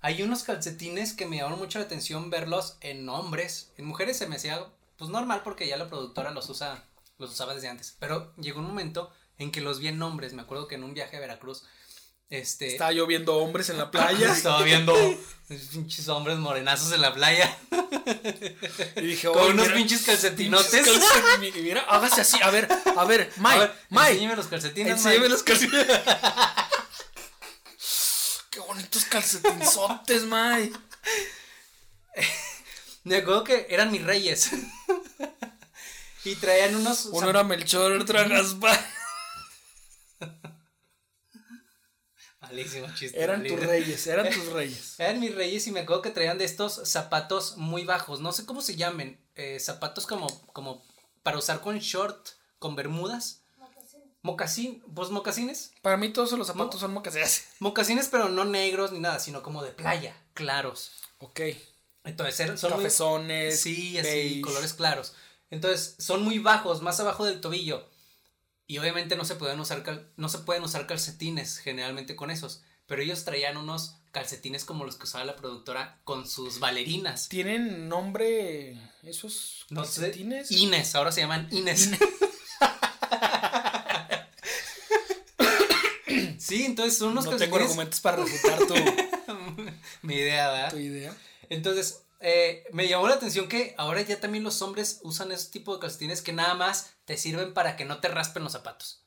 Hay 0.00 0.22
unos 0.22 0.44
calcetines 0.44 1.12
que 1.12 1.26
me 1.26 1.36
llamaron 1.36 1.58
mucho 1.58 1.78
la 1.78 1.84
atención 1.84 2.30
verlos 2.30 2.78
en 2.80 3.06
hombres. 3.10 3.70
En 3.76 3.84
mujeres 3.84 4.16
se 4.16 4.26
me 4.26 4.36
hacía 4.36 4.64
pues 4.96 5.10
normal 5.10 5.42
porque 5.44 5.68
ya 5.68 5.76
la 5.76 5.88
productora 5.88 6.30
los 6.30 6.48
usa, 6.48 6.82
los 7.18 7.32
usaba 7.32 7.54
desde 7.54 7.68
antes. 7.68 7.96
Pero 8.00 8.32
llegó 8.36 8.60
un 8.60 8.66
momento 8.66 9.12
en 9.36 9.52
que 9.52 9.60
los 9.60 9.78
vi 9.78 9.88
en 9.88 10.02
hombres. 10.02 10.32
Me 10.32 10.40
acuerdo 10.40 10.68
que 10.68 10.76
en 10.76 10.84
un 10.84 10.94
viaje 10.94 11.18
a 11.18 11.20
Veracruz, 11.20 11.64
este 12.30 12.68
Estaba 12.68 12.92
yo 12.92 13.06
viendo 13.06 13.36
hombres 13.36 13.68
en 13.68 13.76
la 13.76 13.90
playa. 13.90 14.32
estaba 14.32 14.62
viendo 14.62 14.94
pinches 15.72 16.08
hombres 16.08 16.38
morenazos 16.38 16.92
en 16.92 17.02
la 17.02 17.12
playa 17.12 17.54
y 18.96 19.00
dije, 19.02 19.28
con 19.28 19.36
"Oye, 19.38 19.50
unos 19.50 19.66
mira, 19.66 19.76
pinches 19.76 20.02
calcetinotes. 20.02 20.70
pinches 20.70 21.04
calcetines". 21.04 21.56
Y 21.56 21.60
Mira, 21.60 21.82
hágase 21.82 22.22
así. 22.22 22.38
A 22.42 22.50
ver, 22.50 22.68
a 22.96 23.04
ver, 23.04 23.30
Mike, 23.36 23.70
Mike. 23.90 24.08
enséñame 24.12 24.36
los 24.36 24.46
calcetines. 24.46 24.92
Enséñame 24.92 25.18
Mike. 25.18 25.28
los 25.28 25.42
calcetines. 25.42 25.86
Qué 28.60 28.66
bonitos 28.66 29.04
calcetinzotes, 29.06 30.24
Mike. 30.24 30.78
Me 33.04 33.16
acuerdo 33.16 33.44
que 33.44 33.66
eran 33.70 33.90
mis 33.90 34.04
reyes. 34.04 34.50
y 36.24 36.34
traían 36.34 36.76
unos 36.76 37.06
Uno 37.06 37.30
era 37.30 37.42
Melchor, 37.42 37.92
otro 37.92 38.18
era 38.18 38.28
Gaspar. 38.28 38.78
Malísimo 42.40 42.94
chiste. 42.94 43.18
Eran 43.18 43.44
tus 43.44 43.60
reyes, 43.60 44.06
eran 44.06 44.28
tus 44.30 44.52
reyes. 44.52 45.00
Eran 45.00 45.20
mis 45.20 45.34
reyes 45.34 45.66
y 45.66 45.72
me 45.72 45.80
acuerdo 45.80 46.02
que 46.02 46.10
traían 46.10 46.36
de 46.36 46.44
estos 46.44 46.82
zapatos 46.84 47.56
muy 47.56 47.84
bajos. 47.86 48.20
No 48.20 48.32
sé 48.32 48.44
cómo 48.44 48.60
se 48.60 48.76
llamen. 48.76 49.18
eh, 49.36 49.58
zapatos 49.58 50.06
como, 50.06 50.26
como 50.52 50.84
para 51.22 51.38
usar 51.38 51.62
con 51.62 51.78
short, 51.78 52.28
con 52.58 52.76
bermudas. 52.76 53.42
Mocasín, 54.22 54.82
pues 54.94 55.10
mocasines. 55.10 55.72
Para 55.82 55.96
mí 55.96 56.10
todos 56.10 56.32
los 56.32 56.46
zapatos 56.46 56.80
son 56.80 56.92
mocasines. 56.92 57.46
Mocasines, 57.58 58.08
pero 58.08 58.28
no 58.28 58.44
negros 58.44 58.92
ni 58.92 59.00
nada, 59.00 59.18
sino 59.18 59.42
como 59.42 59.62
de 59.62 59.70
playa, 59.72 60.14
claros. 60.34 60.92
Ok. 61.18 61.40
Entonces 62.04 62.58
son 62.60 62.70
muy- 62.72 62.78
Cafezones. 62.84 63.60
Sí, 63.60 63.98
así, 63.98 64.08
beige. 64.08 64.40
colores 64.42 64.74
claros. 64.74 65.14
Entonces, 65.50 65.96
son 65.98 66.22
muy 66.22 66.38
bajos, 66.38 66.80
más 66.82 67.00
abajo 67.00 67.24
del 67.24 67.40
tobillo. 67.40 67.88
Y 68.66 68.78
obviamente 68.78 69.16
no 69.16 69.24
se 69.24 69.34
pueden 69.34 69.58
usar 69.58 69.82
cal- 69.82 70.08
no 70.16 70.28
se 70.28 70.38
pueden 70.38 70.62
usar 70.62 70.86
calcetines 70.86 71.58
generalmente 71.58 72.14
con 72.14 72.30
esos, 72.30 72.62
pero 72.86 73.02
ellos 73.02 73.24
traían 73.24 73.56
unos 73.56 73.96
calcetines 74.12 74.64
como 74.64 74.84
los 74.84 74.96
que 74.96 75.04
usaba 75.04 75.24
la 75.24 75.34
productora 75.36 76.00
con 76.04 76.28
sus 76.28 76.60
bailarinas. 76.60 77.28
¿Tienen 77.28 77.88
nombre 77.88 78.78
esos 79.02 79.66
No 79.70 79.84
sé, 79.84 80.02
calcetines? 80.02 80.50
Ines, 80.52 80.94
ahora 80.94 81.10
se 81.10 81.20
llaman 81.22 81.48
Ines. 81.50 81.90
Sí, 86.50 86.64
entonces 86.66 86.98
son 86.98 87.10
unos 87.12 87.24
no 87.24 87.30
tengo 87.30 87.40
calcetines. 87.40 87.70
argumentos 87.70 88.00
para 88.00 88.16
refutar 88.18 88.58
tu, 88.66 88.74
Mi 90.02 90.14
idea, 90.14 90.50
¿verdad? 90.50 90.70
tu 90.70 90.76
idea. 90.78 91.16
Entonces, 91.48 92.02
eh, 92.20 92.64
me 92.72 92.86
llamó 92.88 93.08
la 93.08 93.14
atención 93.14 93.48
que 93.48 93.74
ahora 93.78 94.02
ya 94.02 94.20
también 94.20 94.44
los 94.44 94.60
hombres 94.62 95.00
usan 95.02 95.32
ese 95.32 95.50
tipo 95.50 95.74
de 95.74 95.80
calcetines 95.80 96.22
que 96.22 96.32
nada 96.32 96.54
más 96.54 96.90
te 97.06 97.16
sirven 97.16 97.54
para 97.54 97.76
que 97.76 97.84
no 97.84 98.00
te 98.00 98.08
raspen 98.08 98.42
los 98.44 98.52
zapatos. 98.52 99.04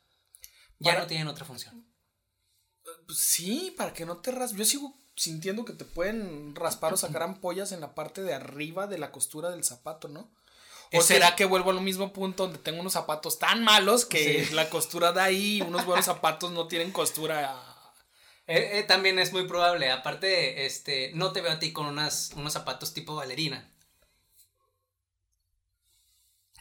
Ya 0.80 0.92
Para- 0.94 1.02
no 1.04 1.08
tienen 1.08 1.28
otra 1.28 1.46
función. 1.46 1.86
Pues 3.06 3.20
sí, 3.20 3.74
para 3.78 3.94
que 3.94 4.06
no 4.06 4.18
te 4.18 4.32
raspes. 4.32 4.58
Yo 4.58 4.66
sigo 4.66 4.98
sintiendo 5.16 5.64
que 5.64 5.74
te 5.74 5.86
pueden 5.86 6.56
raspar 6.56 6.94
o 6.94 6.98
sacar 6.98 7.24
ampollas 7.24 7.72
en 7.72 7.80
la 7.82 7.94
parte 7.96 8.24
de 8.24 8.34
arriba 8.34 8.88
de 8.88 8.98
la 8.98 9.12
costura 9.12 9.52
del 9.52 9.64
zapato, 9.64 10.08
¿no? 10.08 10.34
¿O 10.94 11.00
Es 11.00 11.08
que- 11.08 11.14
será 11.16 11.36
que 11.36 11.46
vuelvo 11.46 11.72
al 11.72 11.82
mismo 11.82 12.14
punto 12.14 12.44
donde 12.44 12.60
tengo 12.60 12.80
unos 12.82 12.94
zapatos 12.94 13.40
tan 13.40 13.64
malos 13.64 14.06
que 14.06 14.46
Sí. 14.46 14.54
la 14.56 14.70
costura 14.70 15.12
de 15.12 15.22
ahí 15.22 15.58
y 15.58 15.62
unos 15.62 15.86
buenos 15.86 16.06
zapatos 16.06 16.52
no 16.52 16.68
tienen 16.68 16.92
costura? 16.92 17.60
Eh, 18.46 18.80
eh, 18.80 18.84
también 18.84 19.20
es 19.20 19.32
muy 19.34 19.48
probable. 19.48 19.90
Aparte, 19.92 20.66
este, 20.66 21.12
no 21.16 21.32
te 21.32 21.42
veo 21.42 21.52
a 21.54 21.60
ti 21.60 21.72
con 21.74 21.86
unas, 21.88 22.32
unos 22.36 22.54
zapatos 22.54 22.94
tipo 22.94 23.16
bailarina. 23.16 23.70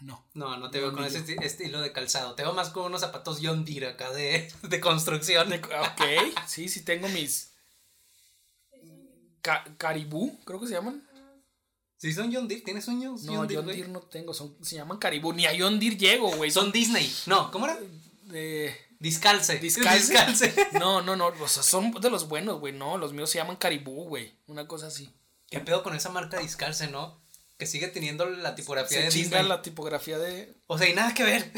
No. 0.00 0.24
No, 0.34 0.56
no 0.56 0.70
te 0.70 0.78
No, 0.80 0.86
veo 0.86 0.94
con 0.96 1.04
ese 1.04 1.24
esti- 1.24 1.42
estilo 1.44 1.80
de 1.80 1.92
calzado. 1.92 2.34
Te 2.34 2.42
veo 2.42 2.52
más 2.54 2.70
con 2.70 2.84
unos 2.86 3.00
zapatos 3.02 3.38
John 3.42 3.64
Deere 3.64 3.88
acá 3.88 4.10
de, 4.12 4.52
de 4.62 4.80
construcción. 4.80 5.52
Ok, 5.52 6.02
sí, 6.46 6.68
sí 6.68 6.84
tengo 6.84 7.08
mis. 7.08 7.52
Ca- 9.42 9.64
caribú, 9.76 10.38
creo 10.44 10.60
que 10.60 10.66
se 10.68 10.72
llaman. 10.74 11.06
Sí, 12.02 12.12
son 12.12 12.34
John 12.34 12.48
Deere. 12.48 12.64
¿Tienes 12.64 12.84
John 12.84 12.98
No, 12.98 13.16
John? 13.16 13.46
Deere 13.46 13.86
no 13.86 14.00
tengo, 14.00 14.34
son, 14.34 14.56
se 14.60 14.74
llaman 14.74 14.98
Caribou. 14.98 15.32
Ni 15.32 15.46
a 15.46 15.52
John 15.56 15.78
Deere 15.78 15.96
llego, 15.96 16.34
güey. 16.34 16.50
Son 16.50 16.72
Disney. 16.72 17.08
No, 17.26 17.52
¿cómo 17.52 17.66
era? 17.66 17.78
Eh, 18.32 18.76
Discalce. 18.98 19.60
¿Discalce? 19.60 20.12
Discalce. 20.12 20.52
No, 20.80 21.00
no, 21.00 21.14
no. 21.14 21.28
O 21.28 21.46
sea, 21.46 21.62
son 21.62 21.92
de 21.92 22.10
los 22.10 22.26
buenos, 22.26 22.58
güey. 22.58 22.72
No, 22.72 22.98
los 22.98 23.12
míos 23.12 23.30
se 23.30 23.38
llaman 23.38 23.54
Caribou, 23.54 24.08
güey. 24.08 24.34
Una 24.48 24.66
cosa 24.66 24.88
así. 24.88 25.14
¿Qué 25.48 25.60
pedo 25.60 25.84
con 25.84 25.94
esa 25.94 26.08
marca 26.08 26.40
Discalce, 26.40 26.88
no? 26.88 27.22
Que 27.56 27.66
sigue 27.66 27.86
teniendo 27.86 28.26
la 28.28 28.56
tipografía 28.56 28.98
Se 28.98 29.04
de 29.04 29.10
Disney. 29.10 29.44
la 29.44 29.62
tipografía 29.62 30.18
de. 30.18 30.56
O 30.66 30.78
sea, 30.78 30.88
y 30.88 30.94
nada 30.94 31.14
que 31.14 31.22
ver. 31.22 31.52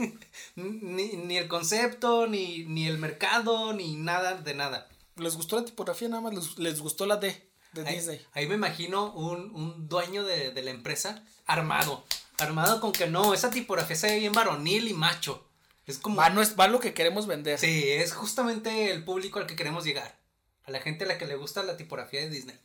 ni, 0.54 1.08
ni 1.16 1.36
el 1.36 1.48
concepto, 1.48 2.26
ni, 2.26 2.64
ni 2.64 2.86
el 2.86 2.96
mercado, 2.96 3.74
ni 3.74 3.96
nada 3.96 4.36
de 4.36 4.54
nada. 4.54 4.88
Les 5.16 5.36
gustó 5.36 5.56
la 5.56 5.66
tipografía, 5.66 6.08
nada 6.08 6.22
más 6.22 6.32
les, 6.32 6.58
les 6.58 6.80
gustó 6.80 7.04
la 7.04 7.18
D 7.18 7.51
de 7.72 7.86
Ahí, 7.88 7.96
Disney. 7.96 8.26
ahí 8.32 8.46
me 8.46 8.54
imagino 8.54 9.12
un, 9.12 9.54
un 9.54 9.88
dueño 9.88 10.24
de, 10.24 10.50
de 10.50 10.62
la 10.62 10.70
empresa 10.70 11.24
armado. 11.46 12.04
Armado 12.38 12.80
con 12.80 12.92
que 12.92 13.06
no, 13.06 13.34
esa 13.34 13.50
tipografía 13.50 13.96
se 13.96 14.08
ve 14.08 14.18
bien 14.18 14.32
varonil 14.32 14.88
y 14.88 14.94
macho. 14.94 15.48
Es 15.86 15.98
como. 15.98 16.16
Va, 16.16 16.30
no 16.30 16.42
es, 16.42 16.58
va 16.58 16.68
lo 16.68 16.80
que 16.80 16.94
queremos 16.94 17.26
vender. 17.26 17.58
Sí, 17.58 17.88
es 17.88 18.12
justamente 18.12 18.90
el 18.90 19.04
público 19.04 19.38
al 19.38 19.46
que 19.46 19.56
queremos 19.56 19.84
llegar. 19.84 20.18
A 20.64 20.70
la 20.70 20.80
gente 20.80 21.04
a 21.04 21.08
la 21.08 21.18
que 21.18 21.26
le 21.26 21.36
gusta 21.36 21.62
la 21.62 21.76
tipografía 21.76 22.20
de 22.20 22.30
Disney. 22.30 22.58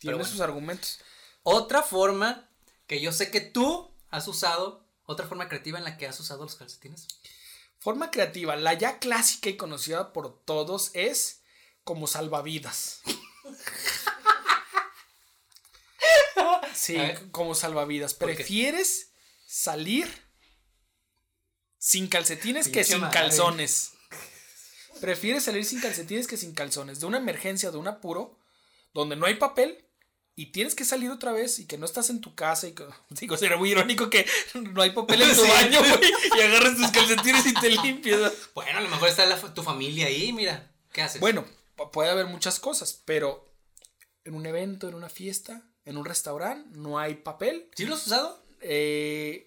Tiene 0.00 0.16
bueno. 0.16 0.28
sus 0.30 0.40
argumentos. 0.40 1.00
Otra 1.42 1.82
forma 1.82 2.48
que 2.86 3.00
yo 3.00 3.12
sé 3.12 3.30
que 3.30 3.40
tú 3.40 3.90
has 4.10 4.28
usado, 4.28 4.86
otra 5.04 5.26
forma 5.26 5.48
creativa 5.48 5.78
en 5.78 5.84
la 5.84 5.96
que 5.96 6.06
has 6.06 6.18
usado 6.20 6.44
los 6.44 6.54
calcetines. 6.54 7.08
Forma 7.78 8.10
creativa, 8.10 8.56
la 8.56 8.74
ya 8.74 8.98
clásica 8.98 9.50
y 9.50 9.56
conocida 9.56 10.12
por 10.12 10.42
todos 10.44 10.90
es 10.94 11.42
como 11.82 12.06
salvavidas. 12.06 13.02
Sí, 16.74 16.96
como 17.30 17.54
salvavidas. 17.54 18.14
¿Prefieres 18.14 19.12
salir 19.46 20.10
sin 21.78 22.08
calcetines 22.08 22.68
que 22.68 22.84
sin 22.84 23.00
madre. 23.00 23.18
calzones? 23.18 23.92
¿Prefieres 25.00 25.44
salir 25.44 25.64
sin 25.64 25.80
calcetines 25.80 26.26
que 26.26 26.36
sin 26.36 26.52
calzones? 26.54 27.00
De 27.00 27.06
una 27.06 27.18
emergencia, 27.18 27.70
de 27.70 27.78
un 27.78 27.88
apuro, 27.88 28.38
donde 28.92 29.16
no 29.16 29.26
hay 29.26 29.36
papel 29.36 29.84
y 30.36 30.46
tienes 30.52 30.74
que 30.74 30.84
salir 30.84 31.10
otra 31.10 31.30
vez 31.32 31.58
y 31.58 31.66
que 31.66 31.78
no 31.78 31.84
estás 31.86 32.10
en 32.10 32.20
tu 32.20 32.34
casa 32.34 32.66
y 32.66 32.72
que, 32.72 32.84
digo, 33.10 33.36
será 33.36 33.56
muy 33.56 33.70
irónico 33.70 34.10
que 34.10 34.26
no 34.54 34.82
hay 34.82 34.90
papel 34.90 35.22
en 35.22 35.28
tu 35.34 35.34
Sí. 35.44 35.48
baño, 35.48 35.80
güey, 35.80 36.12
y 36.36 36.40
agarras 36.40 36.76
tus 36.76 36.90
calcetines 36.90 37.46
y 37.46 37.54
te 37.54 37.70
limpias. 37.70 38.20
¿no? 38.20 38.30
Bueno, 38.54 38.78
a 38.78 38.82
lo 38.82 38.88
mejor 38.88 39.08
está 39.08 39.26
la 39.26 39.38
tu 39.54 39.62
familia 39.62 40.06
ahí, 40.06 40.32
mira. 40.32 40.70
¿Qué 40.92 41.02
haces? 41.02 41.20
Bueno, 41.20 41.44
puede 41.92 42.10
haber 42.10 42.26
muchas 42.26 42.58
cosas, 42.60 43.02
pero 43.04 43.52
en 44.24 44.34
un 44.34 44.46
evento, 44.46 44.88
en 44.88 44.94
una 44.94 45.08
fiesta, 45.08 45.62
en 45.84 45.96
un 45.96 46.04
restaurante, 46.04 46.70
no 46.78 46.98
hay 46.98 47.14
papel. 47.16 47.68
¿Sí 47.76 47.84
lo 47.86 47.94
has 47.94 48.06
usado? 48.06 48.42
Eh, 48.60 49.46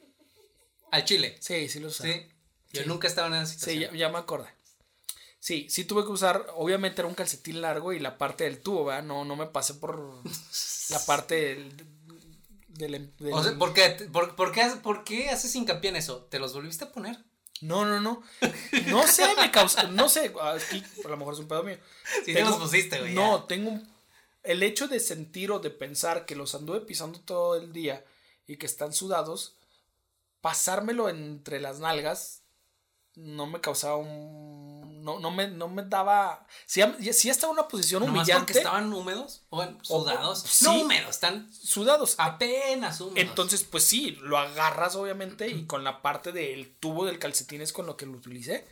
Al 0.92 1.04
chile. 1.06 1.38
sí, 1.40 1.68
sí 1.70 1.80
lo 1.80 1.88
usaba. 1.88 2.12
Sí. 2.14 2.28
Yo 2.74 2.82
Sí. 2.84 2.88
nunca 2.88 3.08
estaba 3.08 3.28
en 3.28 3.36
esa 3.36 3.46
Sí, 3.48 3.54
situación. 3.60 3.92
ya, 3.94 3.98
ya 3.98 4.10
me 4.10 4.18
acordé. 4.20 4.50
Sí, 5.40 5.68
sí 5.70 5.86
tuve 5.86 6.04
que 6.04 6.10
usar, 6.12 6.46
obviamente 6.56 7.02
era 7.02 7.08
un 7.08 7.16
calcetín 7.16 7.62
largo 7.62 7.94
y 7.94 8.00
la 8.00 8.18
parte 8.18 8.44
del 8.44 8.60
tubo, 8.60 8.86
¿verdad? 8.86 9.04
No, 9.04 9.24
no 9.24 9.36
me 9.36 9.46
pasé 9.48 9.76
por 9.76 10.22
la 10.90 11.06
parte 11.06 11.36
del... 11.36 11.78
del- 12.68 13.16
del- 13.18 13.34
O 13.34 13.44
sea, 13.44 13.58
¿por 13.58 13.74
qué, 13.74 13.90
por, 14.12 14.36
por 14.36 14.52
qué, 14.52 14.62
ha- 14.62 14.82
por 14.82 15.04
qué 15.04 15.30
haces 15.30 15.56
hincapié 15.56 15.90
en 15.92 15.96
eso? 15.96 16.26
¿Te 16.26 16.40
los 16.40 16.54
volviste 16.54 16.84
a 16.86 16.92
poner? 16.92 17.18
No, 17.62 17.86
no, 17.86 18.00
no. 18.00 18.22
No 18.88 19.08
sé, 19.08 19.26
me 19.36 19.50
causa, 19.52 19.84
no 19.84 20.10
sé, 20.10 20.32
aquí 20.42 20.84
a 21.04 21.08
lo 21.08 21.18
mejor 21.18 21.34
es 21.34 21.40
un 21.40 21.48
pedo 21.48 21.64
mío. 21.64 21.78
Sí, 22.26 22.34
te 22.34 22.42
los 22.42 22.58
pusiste, 22.58 23.00
güey. 23.00 23.14
No, 23.16 23.42
ya. 23.42 23.48
tengo 23.48 23.72
un- 23.72 23.98
el 24.44 24.64
hecho 24.64 24.88
de 24.88 25.00
sentir 25.00 25.52
o 25.52 25.60
de 25.60 25.72
pensar 25.72 26.26
que 26.26 26.36
los 26.36 26.56
anduve 26.56 26.82
pisando 26.82 27.20
todo 27.20 27.56
el 27.56 27.74
día 27.74 28.06
y 28.46 28.58
que 28.58 28.66
están 28.66 28.94
sudados, 28.94 29.56
pasármelo 30.42 31.10
entre 31.10 31.60
las 31.60 31.80
nalgas 31.80 32.44
no 33.18 33.46
me 33.48 33.60
causaba 33.60 33.98
un 33.98 35.04
no, 35.04 35.20
no 35.20 35.32
me 35.32 35.48
no 35.48 35.68
me 35.70 35.84
daba 35.84 36.46
si 36.66 36.82
si 37.14 37.30
estaba 37.30 37.52
en 37.54 37.60
una 37.60 37.68
posición 37.68 38.02
¿Nomás 38.04 38.24
humillante 38.24 38.46
porque 38.54 38.60
estaban 38.60 38.92
húmedos? 38.92 39.42
¿O 39.50 39.58
bueno, 39.58 39.78
sudados? 39.82 40.42
sí. 40.42 40.66
No 40.66 40.82
húmedos, 40.82 41.10
están 41.12 41.50
sudados 41.54 42.16
apenas 42.18 43.00
húmedos. 43.02 43.18
entonces 43.30 43.64
pues 43.64 43.86
sí 43.86 44.18
lo 44.22 44.38
agarras 44.38 44.96
obviamente 44.96 45.48
y 45.50 45.66
con 45.66 45.84
la 45.84 46.02
parte 46.02 46.32
del 46.32 46.70
tubo 46.80 47.06
del 47.06 47.20
calcetín 47.20 47.62
es 47.62 47.72
con 47.74 47.86
lo 47.86 47.96
que 47.96 48.06
lo 48.06 48.14
utilicé 48.14 48.66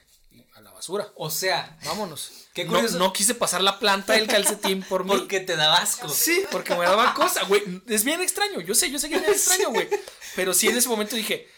a 0.55 0.61
la 0.61 0.71
basura 0.71 1.09
O 1.15 1.29
sea, 1.29 1.77
vámonos 1.85 2.31
Qué 2.53 2.65
no, 2.65 2.73
curioso. 2.73 2.97
no 2.97 3.11
quise 3.13 3.35
pasar 3.35 3.61
la 3.61 3.79
planta 3.79 4.13
del 4.13 4.27
calcetín 4.27 4.83
por 4.83 5.03
mí 5.03 5.09
porque 5.11 5.39
te 5.41 5.55
da 5.57 5.75
asco. 5.75 6.07
Sí, 6.09 6.43
porque 6.51 6.75
me 6.75 6.83
daba 6.85 7.13
cosa, 7.13 7.43
güey. 7.45 7.61
Es 7.87 8.05
bien 8.05 8.21
extraño. 8.21 8.61
Yo 8.61 8.73
sé, 8.75 8.89
yo 8.89 8.97
sé 8.99 9.09
que 9.09 9.15
es 9.15 9.21
bien 9.21 9.33
extraño, 9.35 9.71
güey. 9.71 9.89
Pero 10.35 10.53
sí 10.53 10.67
en 10.69 10.77
ese 10.77 10.87
momento 10.87 11.17
dije, 11.17 11.49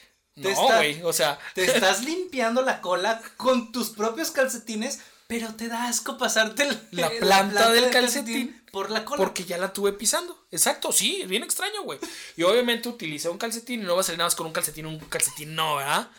Te 0.41 0.53
no, 0.53 0.67
güey. 0.67 1.01
O 1.03 1.13
sea, 1.13 1.39
Te 1.53 1.65
estás 1.65 2.03
limpiando 2.03 2.61
la 2.61 2.81
cola 2.81 3.21
con 3.38 3.71
tus 3.71 3.89
propios 3.89 4.31
calcetines, 4.31 4.99
pero 5.27 5.53
te 5.55 5.67
da 5.67 5.88
asco 5.88 6.17
pasarte 6.17 6.63
el- 6.63 6.79
La 6.91 7.09
planta 7.09 7.71
del 7.71 7.89
calcetín 7.89 8.63
por 8.71 8.91
la 8.91 9.03
cola. 9.03 9.17
porque 9.17 9.45
ya 9.45 9.57
la 9.57 9.73
tuve 9.73 9.93
pisando. 9.93 10.45
Exacto, 10.51 10.91
sí, 10.91 11.21
es 11.23 11.27
bien 11.27 11.43
extraño, 11.43 11.83
güey. 11.83 11.99
Y 12.35 12.43
obviamente 12.43 12.88
utilicé 12.88 13.29
un 13.29 13.38
calcetín 13.38 13.81
y 13.81 13.83
no 13.83 13.95
va 13.95 14.01
a 14.01 14.03
salir 14.03 14.19
nada 14.19 14.27
más 14.27 14.35
con 14.35 14.45
un 14.47 14.53
calcetín, 14.53 14.85
un 14.85 14.99
calcetín 14.99 15.55
no, 15.55 15.77
¿verdad? 15.77 16.09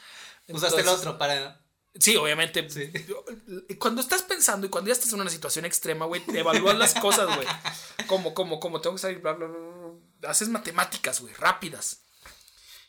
Usaste 0.48 0.80
el 0.80 0.88
otro 0.88 1.16
para. 1.18 1.60
Sí, 1.98 2.16
obviamente. 2.16 2.68
Sí. 2.70 2.92
Cuando 3.78 4.00
estás 4.00 4.22
pensando 4.22 4.66
y 4.66 4.70
cuando 4.70 4.88
ya 4.88 4.92
estás 4.92 5.12
en 5.12 5.20
una 5.20 5.30
situación 5.30 5.64
extrema, 5.64 6.04
güey, 6.06 6.20
te 6.24 6.38
evalúas 6.40 6.76
las 6.76 6.94
cosas, 6.94 7.26
güey. 7.34 7.46
Como, 8.06 8.34
como, 8.34 8.60
como 8.60 8.80
tengo 8.80 8.96
que 8.96 9.02
salir, 9.02 9.18
bla, 9.18 9.32
bla, 9.32 9.46
bla. 9.46 10.30
Haces 10.30 10.48
matemáticas, 10.48 11.20
güey, 11.20 11.34
rápidas. 11.34 12.02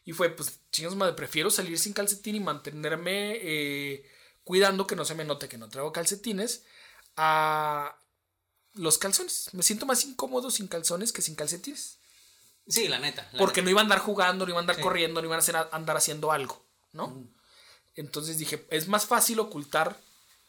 Y 0.06 0.14
fue, 0.14 0.30
pues, 0.30 0.60
chingos 0.72 0.96
madre, 0.96 1.14
prefiero 1.14 1.50
salir 1.52 1.78
sin 1.78 1.94
calcetín 1.94 2.36
y 2.36 2.40
mantenerme 2.40 3.38
eh, 3.42 4.10
cuidando 4.44 4.88
que 4.88 4.96
no 4.96 5.06
se 5.06 5.16
me 5.16 5.24
note 5.26 5.48
que 5.50 5.58
no 5.58 5.70
traigo 5.70 5.92
calcetines 5.92 6.64
a 7.16 7.96
los 8.74 8.98
calzones. 8.98 9.50
Me 9.54 9.64
siento 9.64 9.86
más 9.86 10.04
incómodo 10.06 10.52
sin 10.52 10.68
calzones 10.68 11.12
que 11.12 11.22
sin 11.22 11.36
calcetines. 11.36 11.98
Sí, 12.68 12.88
la 12.88 13.00
neta. 13.00 13.28
la 13.34 13.40
Porque 13.40 13.62
no 13.62 13.70
iba 13.70 13.82
a 13.82 13.84
andar 13.84 14.00
jugando, 14.00 14.46
no 14.46 14.52
iba 14.52 14.60
a 14.60 14.62
andar 14.62 14.76
Sí. 14.78 14.82
corriendo, 14.82 15.22
no 15.22 15.28
iban 15.28 15.38
a 15.38 15.40
hacer, 15.40 15.56
andar 15.72 15.98
haciendo 15.98 16.32
algo, 16.32 16.64
¿no? 16.94 17.28
Entonces 17.96 18.38
dije, 18.38 18.66
es 18.70 18.88
más 18.88 19.06
fácil 19.06 19.40
ocultar 19.40 20.00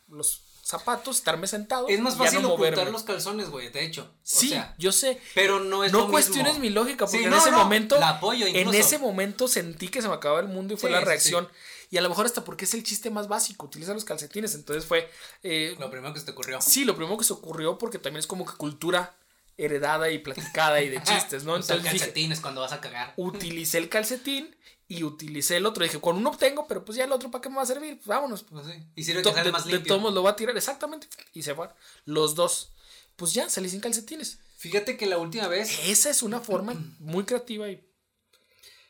los 0.06 0.42
zapatos, 0.70 1.16
estarme 1.18 1.46
sentado. 1.46 1.88
Es 1.88 2.00
más 2.00 2.16
fácil 2.16 2.42
no 2.42 2.52
ocultar 2.54 2.72
moverme. 2.74 2.92
los 2.92 3.02
calzones, 3.02 3.50
güey, 3.50 3.68
de 3.70 3.84
hecho. 3.84 4.02
O 4.12 4.18
Sí, 4.22 4.48
sea, 4.50 4.74
yo 4.78 4.92
sé. 4.92 5.20
pero 5.34 5.60
no 5.60 5.84
es 5.84 5.92
no 5.92 6.00
lo 6.06 6.10
cuestiones 6.10 6.52
mismo. 6.54 6.60
mi 6.60 6.70
lógica, 6.70 7.04
porque 7.06 7.18
Sí, 7.18 7.24
en 7.24 7.30
no, 7.30 7.36
ese 7.38 7.50
no, 7.50 7.58
momento. 7.58 7.98
la 7.98 8.10
apoyo 8.10 8.46
en 8.46 8.72
ese 8.74 8.98
momento 8.98 9.48
sentí 9.48 9.88
que 9.88 10.00
se 10.00 10.08
me 10.08 10.14
acababa 10.14 10.40
el 10.40 10.48
mundo 10.48 10.74
y 10.74 10.76
fue 10.76 10.88
Sí, 10.88 10.92
la 10.94 11.00
sí, 11.00 11.04
reacción. 11.06 11.48
Y 11.92 11.96
a 11.98 12.02
lo 12.02 12.08
mejor 12.08 12.24
hasta 12.26 12.44
porque 12.44 12.66
es 12.66 12.74
el 12.74 12.84
chiste 12.84 13.10
más 13.10 13.26
básico, 13.26 13.66
utiliza 13.66 13.92
los 13.92 14.04
calcetines. 14.04 14.54
Entonces 14.54 14.84
fue. 14.86 15.10
eh, 15.42 15.74
Lo 15.80 15.90
primero 15.90 16.14
que 16.14 16.20
se 16.20 16.26
te 16.26 16.32
ocurrió. 16.32 16.60
sí, 16.60 16.84
lo 16.84 16.94
primero 16.94 17.18
que 17.18 17.24
se 17.24 17.32
ocurrió, 17.32 17.78
porque 17.78 17.98
también 17.98 18.20
es 18.20 18.26
como 18.28 18.46
que 18.46 18.52
cultura 18.56 19.12
heredada 19.56 20.10
y 20.10 20.18
platicada 20.18 20.80
y 20.80 20.88
de 20.88 21.02
chistes, 21.02 21.44
¿no? 21.44 21.56
Entonces 21.56 21.82
dije, 21.82 21.98
calcetines 21.98 22.40
cuando 22.40 22.60
vas 22.60 22.72
a 22.72 22.80
cagar. 22.80 23.12
utilicé 23.16 23.78
el 23.78 23.88
calcetín 23.88 24.56
y 24.88 25.04
utilicé 25.04 25.56
el 25.56 25.66
otro. 25.66 25.84
Dije, 25.84 26.00
con 26.00 26.16
uno 26.16 26.36
tengo, 26.36 26.66
pero 26.66 26.84
pues 26.84 26.96
ya 26.96 27.04
el 27.04 27.12
otro, 27.12 27.30
¿para 27.30 27.42
qué 27.42 27.48
me 27.48 27.56
va 27.56 27.62
a 27.62 27.66
servir? 27.66 27.96
Pues 27.96 28.06
vámonos. 28.06 28.42
Pues 28.42 28.66
sí. 28.66 28.72
Y 28.96 29.04
sirve 29.04 29.22
que 29.22 29.30
sale 29.30 29.44
de, 29.44 29.52
más 29.52 29.64
de 29.64 29.72
limpio. 29.72 29.88
todos 29.88 30.02
modos 30.02 30.14
lo 30.14 30.22
va 30.22 30.30
a 30.30 30.36
tirar, 30.36 30.56
exactamente. 30.56 31.08
Y 31.32 31.42
se 31.42 31.54
fue. 31.54 31.68
Los 32.04 32.34
dos. 32.34 32.72
Pues 33.16 33.32
ya, 33.32 33.48
salí 33.48 33.68
sin 33.68 33.80
calcetines. 33.80 34.38
Fíjate 34.56 34.96
que 34.96 35.06
la 35.06 35.18
última 35.18 35.46
vez. 35.46 35.78
Esa 35.86 36.10
es 36.10 36.22
una 36.22 36.40
forma 36.40 36.74
muy 36.98 37.24
creativa 37.24 37.68
y 37.68 37.86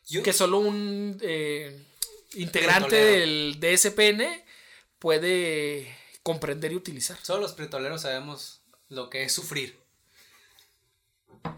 Yo, 0.07 0.23
que 0.23 0.33
solo 0.33 0.59
un 0.59 1.19
eh, 1.21 1.85
integrante 2.35 2.97
del 2.97 3.59
DSPN 3.61 4.23
puede 4.99 5.95
comprender 6.23 6.73
y 6.73 6.77
utilizar. 6.77 7.19
Solo 7.23 7.41
los 7.43 7.53
pretoleros 7.53 8.03
sabemos 8.03 8.63
lo 8.89 9.11
que 9.11 9.25
es 9.25 9.33
sufrir. 9.33 9.80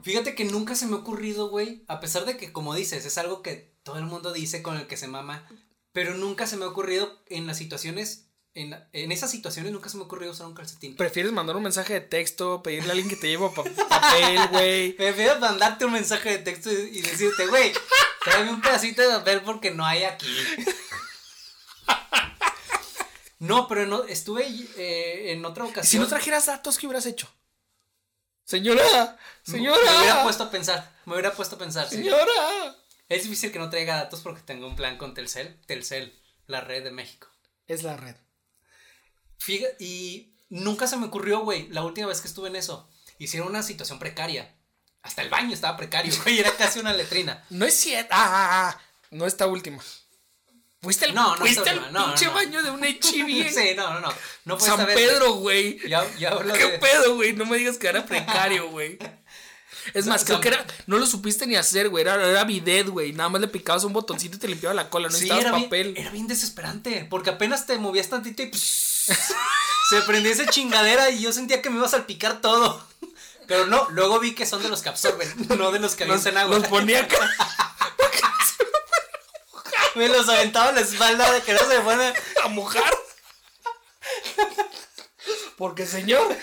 Fíjate 0.02 0.34
que 0.34 0.44
nunca 0.44 0.74
se 0.74 0.86
me 0.86 0.94
ha 0.96 0.98
ocurrido, 1.00 1.48
güey. 1.48 1.84
A 1.88 2.00
pesar 2.00 2.24
de 2.24 2.36
que, 2.36 2.52
como 2.52 2.74
dices, 2.74 3.04
es 3.04 3.18
algo 3.18 3.42
que 3.42 3.72
todo 3.82 3.98
el 3.98 4.04
mundo 4.04 4.32
dice 4.32 4.62
con 4.62 4.76
el 4.76 4.86
que 4.86 4.96
se 4.96 5.08
mama. 5.08 5.46
Pero 5.92 6.14
nunca 6.14 6.46
se 6.46 6.56
me 6.56 6.64
ha 6.64 6.68
ocurrido 6.68 7.22
en 7.26 7.46
las 7.46 7.58
situaciones. 7.58 8.28
En, 8.54 8.74
en 8.92 9.12
esas 9.12 9.30
situaciones 9.30 9.72
nunca 9.72 9.88
se 9.88 9.96
me 9.96 10.02
ha 10.02 10.06
ocurrido 10.06 10.32
usar 10.32 10.46
un 10.46 10.54
calcetín. 10.54 10.94
¿Prefieres 10.96 11.32
mandar 11.32 11.56
un 11.56 11.62
mensaje 11.62 11.94
de 11.94 12.00
texto, 12.02 12.62
pedirle 12.62 12.88
a 12.90 12.92
alguien 12.92 13.08
que 13.08 13.16
te 13.16 13.28
lleve 13.28 13.48
pa- 13.50 13.64
papel, 13.88 14.48
güey? 14.50 14.92
Prefiero 14.96 15.38
mandarte 15.40 15.84
un 15.86 15.92
mensaje 15.92 16.30
de 16.30 16.38
texto 16.38 16.70
y, 16.70 17.00
decirte, 17.00 17.46
güey, 17.46 17.72
tráeme 18.24 18.50
un 18.52 18.60
pedacito 18.60 19.00
de 19.02 19.08
papel 19.08 19.40
porque 19.42 19.70
no 19.70 19.84
hay 19.86 20.04
aquí. 20.04 20.26
No, 23.38 23.66
pero 23.66 23.86
no, 23.86 24.04
estuve 24.04 24.46
eh, 24.76 25.32
en 25.32 25.44
otra 25.44 25.64
Si 25.66 25.70
ocasión. 25.72 26.02
no 26.04 26.08
trajeras 26.08 26.46
datos, 26.46 26.78
¿qué 26.78 26.86
hubieras 26.86 27.06
hecho? 27.06 27.28
Señora, 28.44 28.82
Me 29.46 29.58
hubiera 29.58 29.76
señora, 29.76 30.22
puesto 30.24 30.44
a 30.44 30.50
pensar. 30.50 30.92
Me 31.06 31.14
hubiera 31.14 31.32
puesto 31.32 31.56
a 31.56 31.58
pensar. 31.58 31.88
sí. 31.88 31.96
señora. 31.96 32.76
Es 33.08 33.24
difícil 33.24 33.52
que 33.52 33.58
no 33.58 33.68
traiga 33.68 33.96
datos 33.96 34.20
porque 34.20 34.40
tengo 34.40 34.66
un 34.66 34.76
plan 34.76 34.96
con 34.96 35.12
Telcel. 35.12 35.60
Telcel, 35.66 36.18
la 36.46 36.60
red 36.62 36.82
de 36.82 36.90
México. 36.90 37.28
Es 37.66 37.82
la 37.82 37.96
red. 37.96 38.16
Fíjate, 39.38 39.76
y 39.84 40.34
nunca 40.48 40.86
se 40.86 40.96
me 40.96 41.06
ocurrió, 41.06 41.40
güey, 41.40 41.68
la 41.68 41.82
última 41.84 42.06
vez 42.06 42.20
que 42.20 42.28
estuve 42.28 42.48
en 42.48 42.56
eso. 42.56 42.88
Hicieron 43.18 43.48
una 43.48 43.62
situación 43.62 43.98
precaria. 43.98 44.54
Hasta 45.02 45.20
el 45.22 45.28
baño 45.30 45.52
estaba 45.52 45.76
precario, 45.76 46.14
güey. 46.22 46.38
Era 46.40 46.56
casi 46.56 46.78
una 46.78 46.92
letrina. 46.92 47.44
No 47.50 47.66
es 47.66 47.74
cierto. 47.74 48.08
Ah, 48.12 48.28
ah, 48.30 48.70
ah, 48.70 48.80
no 49.10 49.26
esta 49.26 49.46
última. 49.46 49.82
Fuiste 50.82 51.06
el, 51.06 51.14
No, 51.14 51.30
no 51.36 51.36
fuiste 51.36 51.72
no, 51.92 52.06
pinche 52.06 52.26
no. 52.26 52.32
baño 52.34 52.62
de 52.62 52.70
un 52.70 52.84
HIV. 52.84 53.50
Sí, 53.54 53.74
no, 53.76 54.00
no, 54.00 54.12
no. 54.44 54.58
San 54.60 54.84
Pedro, 54.86 55.34
güey. 55.34 55.78
Ya, 55.88 56.04
ya 56.18 56.36
¿Qué 56.52 56.66
de. 56.72 56.78
pedo, 56.78 57.14
güey? 57.14 57.32
No 57.34 57.46
me 57.46 57.56
digas 57.56 57.78
que 57.78 57.86
era 57.86 58.04
precario, 58.04 58.68
güey. 58.68 58.98
Es 59.94 60.06
más, 60.06 60.24
creo 60.24 60.36
San- 60.36 60.42
que 60.42 60.48
era. 60.48 60.64
No 60.86 60.98
lo 60.98 61.06
supiste 61.06 61.44
ni 61.46 61.56
hacer, 61.56 61.88
güey. 61.88 62.02
Era, 62.02 62.14
era 62.28 62.44
bidet, 62.44 62.86
güey. 62.88 63.12
Nada 63.12 63.28
más 63.28 63.40
le 63.40 63.48
picabas 63.48 63.82
un 63.84 63.92
botoncito 63.92 64.36
y 64.36 64.38
te 64.38 64.46
limpiaba 64.46 64.74
la 64.74 64.88
cola. 64.90 65.08
No 65.08 65.14
Sí, 65.14 65.24
necesitabas 65.24 65.44
era 65.44 65.52
papel. 65.64 65.92
bien, 65.92 65.96
era 66.06 66.10
bien 66.12 66.26
desesperante. 66.28 67.04
Porque 67.10 67.30
apenas 67.30 67.66
te 67.66 67.76
movías 67.78 68.08
tantito 68.08 68.42
y 68.44 68.46
pss, 68.46 69.12
se 69.90 70.02
prendía 70.02 70.30
esa 70.32 70.46
chingadera 70.46 71.10
y 71.10 71.20
yo 71.20 71.32
sentía 71.32 71.60
que 71.62 71.68
me 71.70 71.76
iba 71.78 71.86
a 71.86 71.90
salpicar 71.90 72.40
todo. 72.40 72.84
Pero 73.48 73.66
no, 73.66 73.88
luego 73.90 74.20
vi 74.20 74.34
que 74.36 74.46
son 74.46 74.62
de 74.62 74.68
los 74.68 74.82
que 74.82 74.88
absorben, 74.90 75.28
no 75.58 75.72
de 75.72 75.80
los 75.80 75.96
que 75.96 76.04
avientan 76.04 76.38
agua. 76.38 76.58
los 76.60 76.68
ponía 76.68 77.00
acá. 77.00 77.71
Me 79.94 80.08
los 80.08 80.28
aventaba 80.28 80.70
en 80.70 80.76
la 80.76 80.80
espalda 80.80 81.30
de 81.32 81.42
que 81.42 81.52
no 81.52 81.60
se 81.60 81.66
me 81.78 81.82
fueran. 81.82 82.14
a 82.44 82.48
mojar. 82.48 82.94
Porque, 85.56 85.86
señor. 85.86 86.36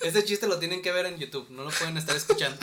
Este 0.00 0.24
chiste 0.24 0.46
lo 0.46 0.58
tienen 0.58 0.82
que 0.82 0.92
ver 0.92 1.06
en 1.06 1.18
YouTube, 1.18 1.48
no 1.50 1.64
lo 1.64 1.70
pueden 1.70 1.96
estar 1.96 2.14
escuchando. 2.16 2.58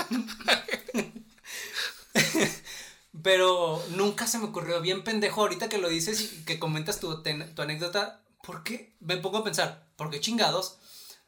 Pero 3.23 3.83
nunca 3.89 4.25
se 4.25 4.37
me 4.39 4.45
ocurrió, 4.45 4.81
bien 4.81 5.03
pendejo, 5.03 5.41
ahorita 5.41 5.69
que 5.69 5.77
lo 5.77 5.89
dices 5.89 6.21
y 6.21 6.45
que 6.45 6.59
comentas 6.59 6.99
tu, 6.99 7.21
ten- 7.21 7.53
tu 7.53 7.61
anécdota, 7.61 8.21
¿por 8.43 8.63
qué? 8.63 8.95
Me 8.99 9.17
pongo 9.17 9.39
a 9.39 9.43
pensar, 9.43 9.85
¿por 9.97 10.09
qué 10.09 10.19
chingados? 10.21 10.77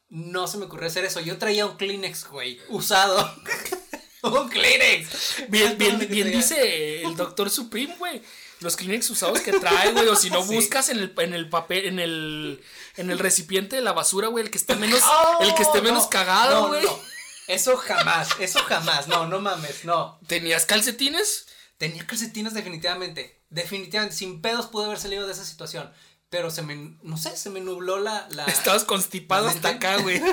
No 0.10 0.48
se 0.48 0.58
me 0.58 0.66
ocurrió 0.66 0.88
hacer 0.88 1.04
eso. 1.06 1.20
Yo 1.20 1.38
traía 1.38 1.66
un 1.66 1.76
Kleenex, 1.78 2.28
güey, 2.30 2.60
usado. 2.70 3.36
un 4.24 4.50
Kleenex. 4.50 5.50
Bien, 5.50 5.78
bien, 5.78 6.00
bien 6.10 6.32
dice 6.32 7.04
el 7.04 7.16
doctor 7.16 7.50
Supreme, 7.50 7.96
güey. 7.98 8.22
Los 8.64 8.76
Kleenex 8.78 9.10
usados 9.10 9.42
que 9.42 9.52
trae, 9.52 9.92
güey. 9.92 10.08
O 10.08 10.16
si 10.16 10.30
no, 10.30 10.42
Sí. 10.48 10.56
buscas 10.56 10.90
en 10.90 11.00
el, 11.00 11.14
en 11.18 11.34
el 11.34 11.50
papel, 11.50 11.86
en 11.86 12.00
el, 12.00 12.64
en 12.98 13.12
el 13.12 13.20
recipiente 13.20 13.76
de 13.76 13.82
la 13.82 13.94
basura, 13.94 14.30
güey. 14.30 14.46
El 14.46 14.52
que 14.52 14.58
esté 14.58 14.76
menos, 14.76 15.02
Oh, 15.04 15.40
el 15.42 15.54
que 15.54 15.64
esté 15.64 15.80
no, 15.80 15.84
menos 15.84 16.08
cagado, 16.08 16.62
no, 16.64 16.68
güey. 16.70 16.84
no. 16.84 17.00
Eso 17.48 17.76
jamás, 17.78 18.30
eso 18.40 18.60
jamás. 18.64 19.08
No, 19.08 19.28
no 19.28 19.40
mames, 19.42 19.84
no. 19.84 20.18
¿Tenías 20.28 20.66
calcetines? 20.66 21.46
Tenía 21.78 22.08
calcetines 22.08 22.54
definitivamente. 22.54 23.44
Definitivamente. 23.50 24.16
Sin 24.16 24.42
pedos 24.42 24.68
pude 24.68 24.86
haber 24.86 24.98
salido 25.00 25.28
de 25.28 25.34
esa 25.34 25.44
situación. 25.44 25.92
Pero 26.30 26.50
se 26.50 26.62
me, 26.62 26.98
no 27.04 27.18
sé, 27.18 27.36
se 27.38 27.50
me 27.52 27.60
nubló 27.60 28.00
la... 28.00 28.28
la 28.32 28.46
Estabas 28.46 28.86
constipado 28.86 29.46
la 29.46 29.52
hasta 29.52 29.70
acá, 29.70 29.98
güey. 29.98 30.22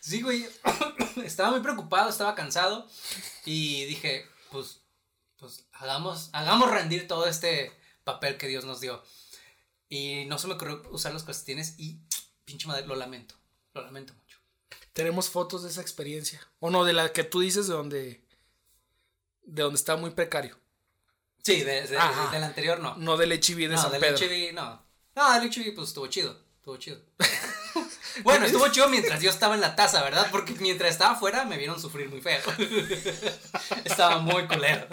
Sí, 0.00 0.22
güey. 0.22 0.46
estaba 1.24 1.50
muy 1.50 1.60
preocupado, 1.60 2.08
estaba 2.08 2.34
cansado. 2.34 2.88
Y 3.44 3.84
dije, 3.84 4.24
pues 4.50 4.80
hagamos, 5.78 6.30
hagamos 6.32 6.70
rendir 6.70 7.08
todo 7.08 7.26
este 7.26 7.72
papel 8.04 8.36
que 8.36 8.46
Dios 8.48 8.64
nos 8.64 8.80
dio. 8.80 9.02
Y 9.88 10.24
no 10.26 10.38
se 10.38 10.46
me 10.48 10.54
ocurrió 10.54 10.82
usar 10.90 11.12
los 11.12 11.24
calcetines 11.24 11.74
y 11.78 11.98
pinche 12.44 12.66
madre, 12.68 12.86
lo 12.86 12.94
lamento. 12.94 13.34
Lo 13.74 13.82
lamento 13.82 14.12
mucho. 14.14 14.38
Tenemos 14.92 15.30
fotos 15.30 15.62
de 15.62 15.70
esa 15.70 15.80
experiencia. 15.80 16.40
O 16.60 16.70
no, 16.70 16.84
de 16.84 16.92
la 16.92 17.12
que 17.12 17.24
tú 17.24 17.40
dices 17.40 17.66
de 17.68 17.74
donde. 17.74 18.24
De 19.42 19.62
donde 19.62 19.78
estaba 19.78 19.98
muy 20.00 20.10
precario. 20.10 20.58
Sí, 21.42 21.62
de, 21.62 21.82
de- 21.86 21.96
del 22.32 22.44
anterior 22.44 22.80
no. 22.80 22.96
No 22.96 23.16
del 23.16 23.32
HIV 23.32 23.56
de 23.56 23.68
no, 23.68 23.80
San 23.80 23.92
del 23.92 24.00
Pedro. 24.00 24.18
HIV 24.18 24.52
no. 24.54 24.82
No, 25.14 25.32
del 25.40 25.50
HIV 25.52 25.74
pues 25.74 25.88
estuvo 25.88 26.06
chido. 26.08 26.38
Estuvo 26.58 26.76
chido. 26.76 27.00
Bueno, 28.22 28.46
estuvo 28.46 28.68
chido 28.68 28.88
mientras 28.88 29.20
yo 29.22 29.30
estaba 29.30 29.54
en 29.54 29.60
la 29.60 29.74
taza, 29.76 30.02
¿verdad? 30.02 30.28
Porque 30.30 30.54
mientras 30.60 30.90
estaba 30.90 31.12
afuera 31.12 31.44
me 31.44 31.56
vieron 31.58 31.80
sufrir 31.80 32.08
muy 32.08 32.20
feo. 32.20 32.40
estaba 33.84 34.18
muy 34.18 34.46
culero. 34.46 34.86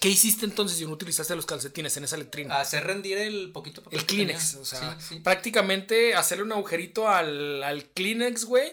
¿Qué 0.00 0.08
hiciste 0.08 0.46
entonces 0.46 0.78
si 0.78 0.84
no 0.86 0.92
utilizaste 0.92 1.36
los 1.36 1.46
calcetines 1.46 1.96
en 1.96 2.04
esa 2.04 2.16
letrina? 2.16 2.58
Hacer 2.60 2.84
rendir 2.84 3.18
el 3.18 3.52
poquito 3.52 3.82
papel 3.82 3.98
el 4.00 4.06
Kleenex, 4.06 4.54
o 4.54 4.64
sea, 4.64 4.96
Sí, 4.98 5.06
sí. 5.16 5.20
prácticamente 5.20 6.14
hacerle 6.14 6.44
un 6.44 6.52
agujerito 6.52 7.08
al, 7.08 7.62
al 7.62 7.84
Kleenex, 7.90 8.44
güey. 8.46 8.72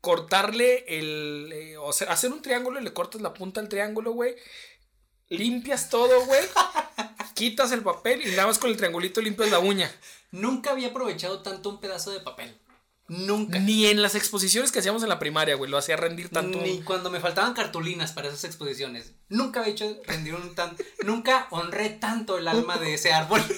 Cortarle 0.00 0.84
el. 0.88 1.50
eh, 1.52 1.76
o 1.78 1.92
sea, 1.92 2.10
hacer 2.12 2.32
un 2.32 2.42
triángulo 2.42 2.80
y 2.80 2.84
le 2.84 2.92
cortas 2.92 3.20
la 3.20 3.34
punta 3.34 3.60
al 3.60 3.68
triángulo, 3.68 4.12
güey. 4.12 4.34
Limpias 5.28 5.88
todo, 5.90 6.24
güey. 6.26 6.42
Quitas 7.42 7.72
el 7.72 7.82
papel 7.82 8.22
y 8.24 8.30
nada 8.30 8.46
más 8.46 8.58
con 8.60 8.70
el 8.70 8.76
triangulito 8.76 9.20
limpias 9.20 9.50
la 9.50 9.58
uña. 9.58 9.90
Nunca 10.30 10.70
había 10.70 10.88
aprovechado 10.88 11.42
tanto 11.42 11.70
un 11.70 11.80
pedazo 11.80 12.12
de 12.12 12.20
papel. 12.20 12.56
Nunca. 13.08 13.58
Ni 13.58 13.86
en 13.86 14.00
las 14.00 14.14
exposiciones 14.14 14.70
que 14.70 14.78
hacíamos 14.78 15.02
en 15.02 15.08
la 15.08 15.18
primaria, 15.18 15.56
güey, 15.56 15.68
lo 15.68 15.76
hacía 15.76 15.96
rendir 15.96 16.28
tanto. 16.28 16.60
Ni 16.60 16.82
cuando 16.82 17.10
me 17.10 17.18
faltaban 17.18 17.52
cartulinas 17.52 18.12
para 18.12 18.28
esas 18.28 18.44
exposiciones. 18.44 19.10
Nunca 19.28 19.58
había 19.60 19.72
hecho 19.72 20.00
rendir 20.06 20.34
un 20.34 20.54
tan. 20.54 20.76
Nunca 21.04 21.48
honré 21.50 21.90
tanto 21.90 22.38
el 22.38 22.46
alma 22.46 22.78
de 22.78 22.94
ese 22.94 23.12
árbol. 23.12 23.42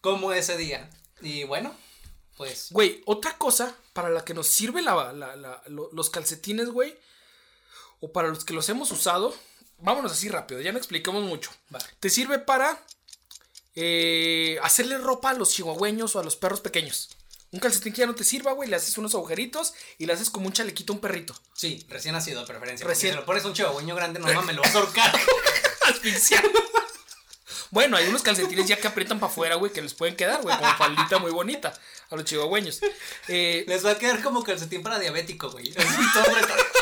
Como 0.00 0.32
ese 0.32 0.56
día. 0.56 0.88
Y 1.20 1.44
bueno, 1.44 1.74
pues. 2.36 2.68
Güey, 2.70 3.02
otra 3.06 3.36
cosa 3.36 3.74
para 3.92 4.10
la 4.10 4.24
que 4.24 4.34
nos 4.34 4.48
sirve 4.48 4.82
la- 4.82 5.12
la- 5.12 5.36
la- 5.36 5.62
lo- 5.68 5.90
los 5.92 6.10
calcetines, 6.10 6.70
güey, 6.70 6.96
o 8.00 8.12
para 8.12 8.28
los 8.28 8.44
que 8.44 8.54
los 8.54 8.68
hemos 8.68 8.90
usado, 8.90 9.34
vámonos 9.78 10.12
así 10.12 10.28
rápido, 10.28 10.60
ya 10.60 10.72
no 10.72 10.78
expliquemos 10.78 11.22
mucho. 11.22 11.50
Va. 11.74 11.78
Te 12.00 12.10
sirve 12.10 12.38
para 12.38 12.82
eh, 13.74 14.58
hacerle 14.62 14.98
ropa 14.98 15.30
a 15.30 15.34
los 15.34 15.50
chihuahueños 15.50 16.16
o 16.16 16.20
a 16.20 16.24
los 16.24 16.36
perros 16.36 16.60
pequeños. 16.60 17.10
Un 17.52 17.58
calcetín 17.58 17.92
que 17.92 18.00
ya 18.00 18.06
no 18.06 18.14
te 18.14 18.22
sirva, 18.22 18.52
güey, 18.52 18.68
le 18.68 18.76
haces 18.76 18.96
unos 18.96 19.14
agujeritos 19.14 19.74
y 19.98 20.06
le 20.06 20.12
haces 20.12 20.30
como 20.30 20.46
un 20.46 20.52
chalequito 20.52 20.92
a 20.92 20.96
un 20.96 21.00
perrito. 21.00 21.34
Sí, 21.52 21.84
recién 21.88 22.14
nacido 22.14 22.40
de 22.40 22.46
preferencia. 22.46 22.86
Recién. 22.86 23.12
Si 23.12 23.18
lo 23.18 23.26
pones 23.26 23.44
a 23.44 23.48
un 23.48 23.54
chihuahueño 23.54 23.96
grande, 23.96 24.20
no 24.20 24.32
mames, 24.32 24.54
lo 24.54 24.62
vas 24.62 24.74
a 24.74 24.78
ahorcar. 24.78 25.12
Bueno, 27.72 27.96
hay 27.96 28.08
unos 28.08 28.22
calcetines 28.22 28.66
ya 28.66 28.76
que 28.76 28.88
aprietan 28.88 29.20
para 29.20 29.30
afuera, 29.30 29.54
güey, 29.54 29.72
que 29.72 29.80
les 29.80 29.94
pueden 29.94 30.16
quedar, 30.16 30.42
güey, 30.42 30.56
como 30.56 30.74
faldita 30.74 31.18
muy 31.18 31.30
bonita 31.30 31.72
a 32.10 32.16
los 32.16 32.24
chihuahueños. 32.24 32.80
Eh, 33.28 33.64
Les 33.68 33.86
va 33.86 33.92
a 33.92 33.98
quedar 33.98 34.22
como 34.22 34.42
calcetín 34.42 34.82
para 34.82 34.98
diabético, 34.98 35.50
güey. 35.50 35.72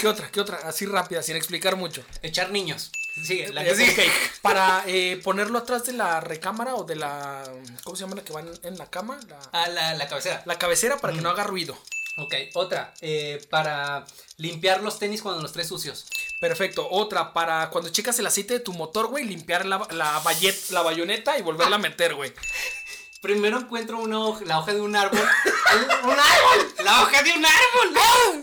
¿Qué 0.00 0.08
otra? 0.08 0.30
¿Qué 0.30 0.40
otra? 0.40 0.58
Así 0.64 0.86
rápida, 0.86 1.22
sin 1.22 1.36
explicar 1.36 1.76
mucho. 1.76 2.04
Echar 2.22 2.50
niños. 2.50 2.90
Sigue, 3.24 3.48
la 3.52 3.62
Eh, 3.64 3.68
que 3.68 3.74
sigue. 3.76 4.10
Para 4.42 4.84
eh, 4.86 5.20
ponerlo 5.24 5.58
atrás 5.58 5.84
de 5.84 5.92
la 5.94 6.20
recámara 6.20 6.74
o 6.74 6.84
de 6.84 6.96
la. 6.96 7.42
¿Cómo 7.82 7.96
se 7.96 8.02
llama 8.02 8.16
la 8.16 8.22
que 8.24 8.32
va 8.32 8.40
en, 8.40 8.50
en 8.62 8.76
la 8.78 8.90
cama? 8.90 9.18
La, 9.28 9.38
Ah, 9.52 9.68
la, 9.68 9.94
la 9.94 10.06
cabecera. 10.08 10.42
la 10.44 10.58
cabecera 10.58 10.98
para 10.98 11.14
que 11.14 11.20
no 11.22 11.30
haga 11.30 11.44
ruido. 11.44 11.76
Ok, 12.18 12.34
otra. 12.54 12.94
eh, 13.02 13.46
para 13.50 14.04
limpiar 14.38 14.82
los 14.82 14.98
tenis 14.98 15.22
cuando 15.22 15.42
los 15.42 15.52
traes 15.52 15.68
sucios. 15.68 16.06
Perfecto. 16.40 16.86
Otra, 16.90 17.32
para 17.32 17.68
cuando 17.70 17.90
checas 17.90 18.18
el 18.18 18.26
aceite 18.26 18.54
de 18.54 18.60
tu 18.60 18.72
motor, 18.74 19.06
güey, 19.08 19.24
limpiar 19.24 19.64
la, 19.66 19.86
la, 19.90 20.22
bayet- 20.22 20.70
la 20.70 20.82
bayoneta 20.82 21.38
y 21.38 21.42
volverla 21.42 21.76
a 21.76 21.78
meter, 21.78 22.14
güey. 22.14 22.32
Primero 23.22 23.58
encuentro 23.58 23.98
una 23.98 24.18
hoja- 24.20 24.44
la 24.44 24.58
hoja 24.58 24.72
de 24.74 24.80
un 24.82 24.94
árbol. 24.94 25.18
¡Un 26.04 26.10
árbol! 26.12 26.74
¡La 26.84 27.02
hoja 27.02 27.22
de 27.22 27.32
un 27.32 27.44
árbol! 27.44 28.42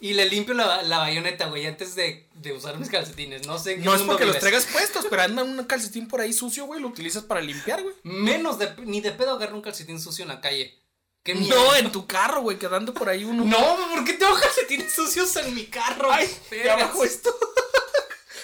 Y 0.00 0.12
le 0.14 0.26
limpio 0.26 0.54
la, 0.54 0.82
la 0.82 0.98
bayoneta, 0.98 1.46
güey, 1.46 1.66
antes 1.66 1.94
de, 1.94 2.28
de 2.34 2.52
usar 2.52 2.78
mis 2.78 2.90
calcetines. 2.90 3.46
No 3.46 3.58
sé 3.58 3.72
en 3.72 3.78
qué 3.78 3.84
No 3.84 3.94
es 3.94 4.02
porque 4.02 4.26
los 4.26 4.38
traigas 4.38 4.66
puestos, 4.66 5.06
pero 5.08 5.22
anda 5.22 5.42
un 5.42 5.64
calcetín 5.64 6.08
por 6.08 6.20
ahí 6.20 6.32
sucio, 6.32 6.66
güey, 6.66 6.80
lo 6.80 6.88
utilizas 6.88 7.22
para 7.24 7.40
limpiar, 7.40 7.82
güey. 7.82 7.94
Menos 8.02 8.58
de, 8.58 8.74
ni 8.84 9.00
de 9.00 9.12
pedo 9.12 9.32
agarro 9.32 9.54
un 9.56 9.62
calcetín 9.62 10.00
sucio 10.00 10.22
en 10.22 10.28
la 10.28 10.40
calle. 10.40 10.78
¿Qué 11.22 11.34
miedo. 11.34 11.54
No, 11.56 11.74
en 11.74 11.90
tu 11.90 12.06
carro, 12.06 12.42
güey, 12.42 12.58
quedando 12.58 12.92
por 12.92 13.08
ahí 13.08 13.24
uno. 13.24 13.44
No, 13.44 13.76
¿por 13.94 14.04
qué 14.04 14.12
tengo 14.12 14.34
calcetines 14.38 14.92
sucios 14.92 15.34
en 15.36 15.54
mi 15.54 15.64
carro? 15.66 16.12
Ay, 16.12 16.28
Vergas. 16.50 16.82
abajo 16.82 17.04
esto. 17.04 17.34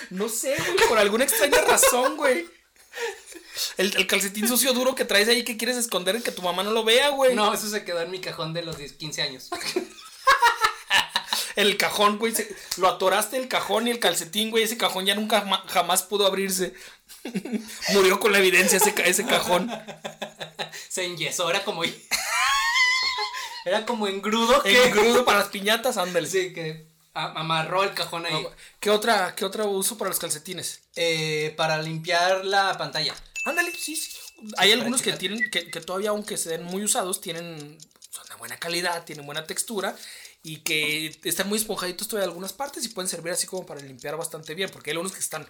No 0.09 0.29
sé, 0.29 0.57
güey, 0.57 0.89
por 0.89 0.99
alguna 0.99 1.23
extraña 1.23 1.61
razón, 1.61 2.17
güey. 2.17 2.45
El, 3.77 3.95
el 3.97 4.07
calcetín 4.09 4.49
sucio 4.49 4.73
duro 4.73 4.97
que 4.97 5.05
traes 5.05 5.29
ahí 5.29 5.45
que 5.45 5.57
quieres 5.57 5.77
esconder 5.77 6.17
y 6.17 6.21
que 6.23 6.33
tu 6.33 6.43
mamá 6.43 6.65
no 6.65 6.73
lo 6.73 6.83
vea, 6.83 7.11
güey. 7.11 7.35
No, 7.37 7.55
eso 7.55 7.69
se 7.69 7.85
quedó 7.85 8.01
en 8.01 8.11
mi 8.11 8.19
cajón 8.21 8.53
de 8.53 8.63
los 8.63 8.77
10, 8.77 8.95
15 8.95 9.23
años. 9.23 9.51
El 11.61 11.77
cajón, 11.77 12.19
güey, 12.19 12.35
se- 12.35 12.55
lo 12.79 12.89
atoraste 12.89 13.37
el 13.37 13.49
cajón 13.49 13.87
y 13.87 13.91
el 13.91 13.99
calcetín, 13.99 14.51
güey, 14.51 14.65
ese 14.65 14.77
cajón 14.79 15.05
ya 15.07 15.15
nunca 15.15 15.45
jamás 15.69 16.03
pudo 16.03 16.27
abrirse. 16.27 16.75
Murió 17.93 18.19
con 18.19 18.33
la 18.33 18.39
evidencia 18.39 18.79
ese, 18.79 18.95
ese 19.05 19.27
cajón. 19.27 19.71
Se 20.89 21.05
enyesó, 21.05 21.51
era 21.51 21.65
como. 21.65 21.83
Era 23.65 23.85
como 23.85 24.07
engrudo 24.07 24.63
que. 24.63 24.85
El 24.85 24.91
grudo 24.91 25.25
para 25.25 25.41
las 25.41 25.49
piñatas, 25.49 25.99
ándale. 25.99 26.27
Sí, 26.29 26.53
que 26.55 26.87
amarró 27.13 27.83
el 27.83 27.93
cajón 27.93 28.25
ahí. 28.25 28.47
¿Qué 28.79 28.89
otra, 28.91 29.35
¿Qué 29.35 29.45
otro 29.45 29.67
uso 29.69 29.99
para 29.99 30.09
los 30.09 30.19
calcetines? 30.19 30.81
Eh, 30.97 31.53
para 31.57 31.83
limpiar 31.83 32.45
la 32.45 32.77
pantalla. 32.79 33.15
Ándale, 33.45 33.73
sí, 33.75 33.97
sí. 33.97 34.13
Hay 34.57 34.71
para 34.71 34.81
algunos 34.81 35.03
que 35.03 35.13
tienen, 35.13 35.51
que, 35.51 35.71
que 35.71 35.81
todavía 35.83 36.11
aunque 36.11 36.39
se 36.39 36.49
den 36.49 36.63
muy 36.63 36.83
usados, 36.83 37.21
tienen, 37.21 37.77
son 38.11 38.27
de 38.29 38.35
buena 38.37 38.57
calidad, 38.57 39.05
tienen 39.05 39.27
buena 39.27 39.45
textura 39.47 39.95
y 40.43 40.59
que 40.59 41.19
están 41.25 41.49
muy 41.49 41.59
esponjaditos 41.59 42.09
todavía 42.09 42.25
en 42.25 42.31
algunas 42.31 42.53
partes 42.53 42.85
y 42.85 42.89
pueden 42.89 43.09
servir 43.09 43.33
así 43.33 43.47
como 43.47 43.67
para 43.67 43.81
limpiar 43.81 44.17
bastante 44.17 44.55
bien, 44.55 44.71
porque 44.71 44.91
hay 44.91 44.93
algunos 44.93 45.13
que 45.13 45.19
están 45.21 45.47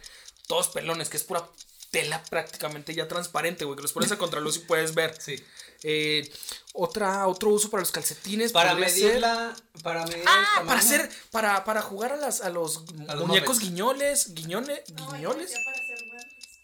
todos 0.47 0.69
pelones, 0.69 1.09
que 1.09 1.17
es 1.17 1.23
pura 1.25 1.49
tela 1.91 2.23
prácticamente 2.31 2.95
ya 2.95 3.09
transparente, 3.09 3.65
güey, 3.65 3.77
que 3.77 3.83
los 3.83 3.93
pones 3.93 4.11
a 4.13 4.19
contraluz 4.19 4.57
y 4.57 4.61
puedes 4.61 4.95
ver. 4.95 5.17
Sí. 5.21 5.43
Eh, 5.83 6.31
otra, 6.75 7.27
otro 7.27 7.51
uso 7.51 7.71
para 7.71 7.81
los 7.81 7.91
calcetines. 7.91 8.53
Para 8.53 8.71
podría 8.73 8.89
medir 8.89 9.11
ser- 9.13 9.21
la. 9.21 9.57
Para 9.83 10.05
medir 10.07 10.25
Ah, 10.27 10.63
para 10.67 10.79
hacer, 10.79 11.11
para, 11.31 11.65
para 11.65 11.81
jugar 11.83 12.13
a 12.13 12.17
las, 12.17 12.43
a 12.43 12.51
los 12.51 12.85
A 13.09 13.15
los 13.15 13.27
muñecos 13.27 13.59
guiñoles, 13.61 14.35
guiñoles, 14.35 14.83
No, 14.95 15.07
yo 15.07 15.13
guiñoles. 15.17 15.53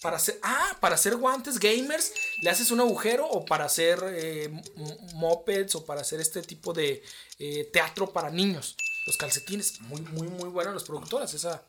Para 0.03 0.17
hacer 0.17 0.39
ah, 0.43 0.77
para 0.81 0.95
hacer 0.95 1.17
guantes 1.17 1.59
gamers, 1.59 2.13
le 2.43 2.51
haces 2.51 2.71
un 2.71 2.81
agujero 2.81 3.27
o 3.27 3.45
para 3.45 3.65
hacer 3.65 3.99
eh, 4.09 4.51
mopeds 5.15 5.75
o 5.75 5.87
para 5.87 6.03
hacer 6.03 6.21
este 6.21 6.43
tipo 6.43 6.73
de 6.73 7.03
eh, 7.39 7.71
teatro 7.73 8.13
para 8.13 8.31
niños. 8.31 8.77
Los 9.07 9.17
calcetines, 9.17 9.81
muy, 9.83 10.01
muy, 10.01 10.29
muy 10.29 10.49
buenas 10.49 10.75
las 10.75 10.85
productoras. 10.85 11.33
Esa. 11.33 11.63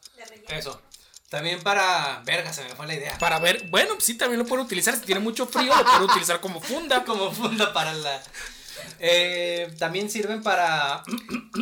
Eso. 0.50 0.82
También 1.30 1.62
para. 1.62 2.22
Verga, 2.26 2.52
se 2.52 2.64
me 2.64 2.74
fue 2.76 2.88
la 2.88 2.96
idea. 2.96 3.18
para 3.20 3.38
ver, 3.40 3.68
bueno, 3.70 3.96
sí, 4.00 4.16
también 4.16 4.40
lo 4.40 4.46
pueden 4.46 4.66
utilizar. 4.66 4.96
Si 4.96 5.02
tiene 5.02 5.20
mucho 5.20 5.46
frío, 5.46 5.76
lo 5.76 5.84
pueden 5.84 6.04
utilizar 6.04 6.40
como 6.40 6.62
funda. 6.62 7.04
Como 7.06 7.32
funda 7.32 7.74
para 7.74 7.94
la. 7.94 8.24
Eh, 9.00 9.74
también 9.78 10.10
sirven 10.10 10.42
para. 10.42 11.04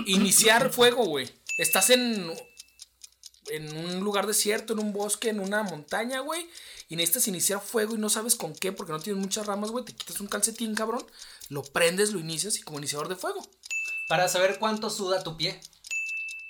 Iniciar 0.06 0.72
fuego, 0.72 1.06
güey. 1.06 1.30
Estás 1.58 1.90
en, 1.90 2.32
en 3.48 3.76
un 3.76 4.00
lugar 4.02 4.28
desierto, 4.28 4.74
en 4.74 4.80
un 4.80 4.94
bosque, 4.94 5.30
en 5.30 5.40
una 5.40 5.64
montaña, 5.64 6.20
güey. 6.20 6.50
Y 6.90 6.96
necesitas 6.96 7.28
iniciar 7.28 7.62
fuego 7.62 7.96
y 7.96 7.98
no 7.98 8.10
sabes 8.10 8.36
con 8.36 8.54
qué 8.54 8.72
porque 8.72 8.92
no 8.92 9.00
tienes 9.00 9.22
muchas 9.22 9.46
ramas, 9.46 9.72
güey. 9.72 9.86
Te 9.86 9.94
quitas 9.94 10.20
un 10.22 10.28
calcetín, 10.28 10.76
cabrón. 10.76 11.06
Lo 11.50 11.64
prendes, 11.64 12.12
lo 12.12 12.20
inicias 12.20 12.58
y 12.58 12.62
como 12.62 12.80
iniciador 12.80 13.08
de 13.08 13.16
fuego. 13.16 13.48
Para 14.08 14.28
saber 14.28 14.60
cuánto 14.60 14.90
suda 14.90 15.24
tu 15.24 15.38
pie. 15.38 15.60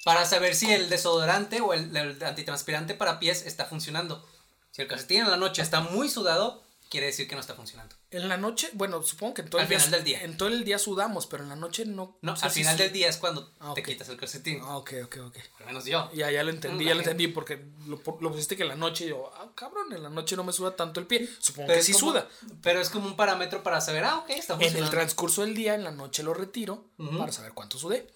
Para 0.04 0.26
saber 0.26 0.56
si 0.56 0.72
el 0.72 0.90
desodorante 0.90 1.62
o 1.62 1.74
el, 1.74 1.96
el 1.96 2.24
antitranspirante 2.24 2.94
para 2.94 3.20
pies 3.20 3.46
está 3.46 3.66
funcionando. 3.66 4.28
Si 4.72 4.82
el 4.82 4.88
calcetín 4.88 5.22
en 5.22 5.32
la 5.32 5.38
noche 5.38 5.62
está 5.62 5.80
muy 5.80 6.10
sudado, 6.10 6.65
quiere 6.90 7.08
decir 7.08 7.28
que 7.28 7.36
no 7.36 7.42
está 7.42 7.56
funcionando. 7.56 7.96
En 8.12 8.30
la 8.30 8.38
noche, 8.38 8.70
bueno, 8.74 9.02
supongo 9.04 9.34
que 9.34 9.42
en 9.42 9.50
todo 9.50 9.60
Al 9.60 9.66
el 9.66 9.70
día. 9.70 9.80
final 9.80 9.92
del 9.92 10.04
día. 10.06 10.22
En 10.24 10.38
todo 10.38 10.48
el 10.50 10.64
día 10.64 10.80
sudamos, 10.80 11.28
pero 11.28 11.44
en 11.44 11.50
la 11.50 11.56
noche 11.56 11.86
no. 11.86 12.18
No, 12.22 12.36
sé 12.38 12.46
al 12.46 12.52
final 12.52 12.78
del 12.78 12.92
día 12.94 13.10
es 13.10 13.18
cuando 13.18 13.52
Ah, 13.60 13.74
te 13.76 13.84
quitas 13.84 14.08
el 14.10 14.18
calcetín. 14.18 14.60
Ah, 14.64 14.78
ok, 14.78 14.94
ok, 15.06 15.18
ok. 15.26 15.38
Al 15.60 15.66
menos 15.66 15.86
yo. 15.86 16.10
Ya, 16.14 16.32
ya 16.32 16.44
lo 16.44 16.52
entendí, 16.52 16.86
ya 16.86 16.94
lo 16.94 17.02
entendí 17.02 17.28
porque 17.28 17.66
lo, 17.88 18.02
lo 18.22 18.32
pusiste 18.32 18.56
que 18.56 18.64
en 18.64 18.70
la 18.70 18.76
noche 18.76 19.08
yo, 19.08 19.32
ah, 19.36 19.52
cabrón, 19.56 19.92
en 19.92 20.04
la 20.04 20.10
noche 20.10 20.36
no 20.36 20.44
me 20.44 20.54
suda 20.54 20.76
tanto 20.76 21.00
el 21.00 21.08
pie. 21.08 21.28
Supongo 21.40 21.68
Pero 21.68 21.80
que 21.80 21.84
sí 21.86 21.94
como- 21.94 22.12
suda. 22.12 22.30
Pero 22.62 22.80
es 22.80 22.90
como 22.90 23.08
un 23.08 23.16
parámetro 23.18 23.64
para 23.64 23.82
saber, 23.82 24.04
ah, 24.06 24.20
ok, 24.20 24.30
está 24.30 24.54
En 24.54 24.60
funcionando. 24.62 24.86
el 24.86 24.90
transcurso 24.92 25.42
del 25.42 25.54
día, 25.56 25.76
en 25.76 25.84
la 25.84 25.92
noche 25.92 26.24
lo 26.24 26.34
retiro 26.34 26.86
para 27.18 27.32
saber 27.32 27.52
cuánto 27.54 27.78
sudé. 27.78 28.08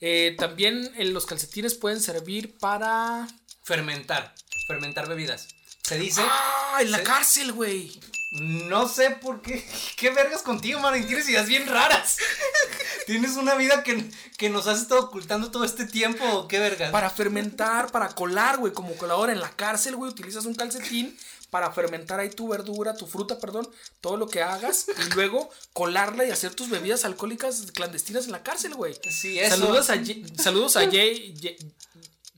Eh, 0.00 0.34
también 0.38 0.92
eh, 0.96 1.04
los 1.04 1.26
calcetines 1.26 1.74
pueden 1.74 2.00
servir 2.00 2.56
para. 2.58 3.28
Fermentar. 3.62 4.34
Fermentar 4.66 5.08
bebidas. 5.08 5.48
Se 5.82 5.98
dice. 5.98 6.22
¡Ah! 6.24 6.78
En 6.80 6.90
la 6.90 6.98
se- 6.98 7.04
cárcel, 7.04 7.52
güey. 7.52 7.92
No 8.32 8.88
sé 8.88 9.10
por 9.10 9.42
qué. 9.42 9.62
¿Qué 9.96 10.10
vergas 10.10 10.42
contigo, 10.42 10.80
man? 10.80 11.06
Tienes 11.06 11.28
ideas 11.28 11.46
bien 11.46 11.66
raras. 11.68 12.16
Tienes 13.06 13.36
una 13.36 13.54
vida 13.56 13.82
que, 13.82 14.10
que 14.38 14.48
nos 14.48 14.66
has 14.66 14.80
estado 14.80 15.02
ocultando 15.02 15.50
todo 15.50 15.64
este 15.64 15.84
tiempo. 15.86 16.24
¿o 16.24 16.48
¿Qué 16.48 16.58
vergas? 16.58 16.90
Para 16.90 17.10
fermentar, 17.10 17.92
para 17.92 18.08
colar, 18.14 18.58
güey. 18.58 18.72
Como 18.72 18.94
colador 18.94 19.28
en 19.30 19.40
la 19.40 19.50
cárcel, 19.50 19.96
güey. 19.96 20.10
Utilizas 20.10 20.46
un 20.46 20.54
calcetín 20.54 21.16
para 21.50 21.70
fermentar 21.72 22.20
ahí 22.20 22.30
tu 22.30 22.48
verdura, 22.48 22.94
tu 22.96 23.06
fruta, 23.06 23.38
perdón. 23.38 23.68
Todo 24.00 24.16
lo 24.16 24.26
que 24.28 24.40
hagas. 24.42 24.86
Y 24.88 25.14
luego 25.14 25.50
colarla 25.74 26.24
y 26.24 26.30
hacer 26.30 26.54
tus 26.54 26.70
bebidas 26.70 27.04
alcohólicas 27.04 27.66
clandestinas 27.74 28.24
en 28.24 28.32
la 28.32 28.42
cárcel, 28.42 28.74
güey. 28.74 28.94
Sí, 29.10 29.38
eso. 29.38 29.56
Saludos 29.58 29.90
a, 29.90 29.96
J- 29.96 30.14
saludos 30.42 30.76
a 30.76 30.84
J, 30.84 30.96
J- 31.38 31.56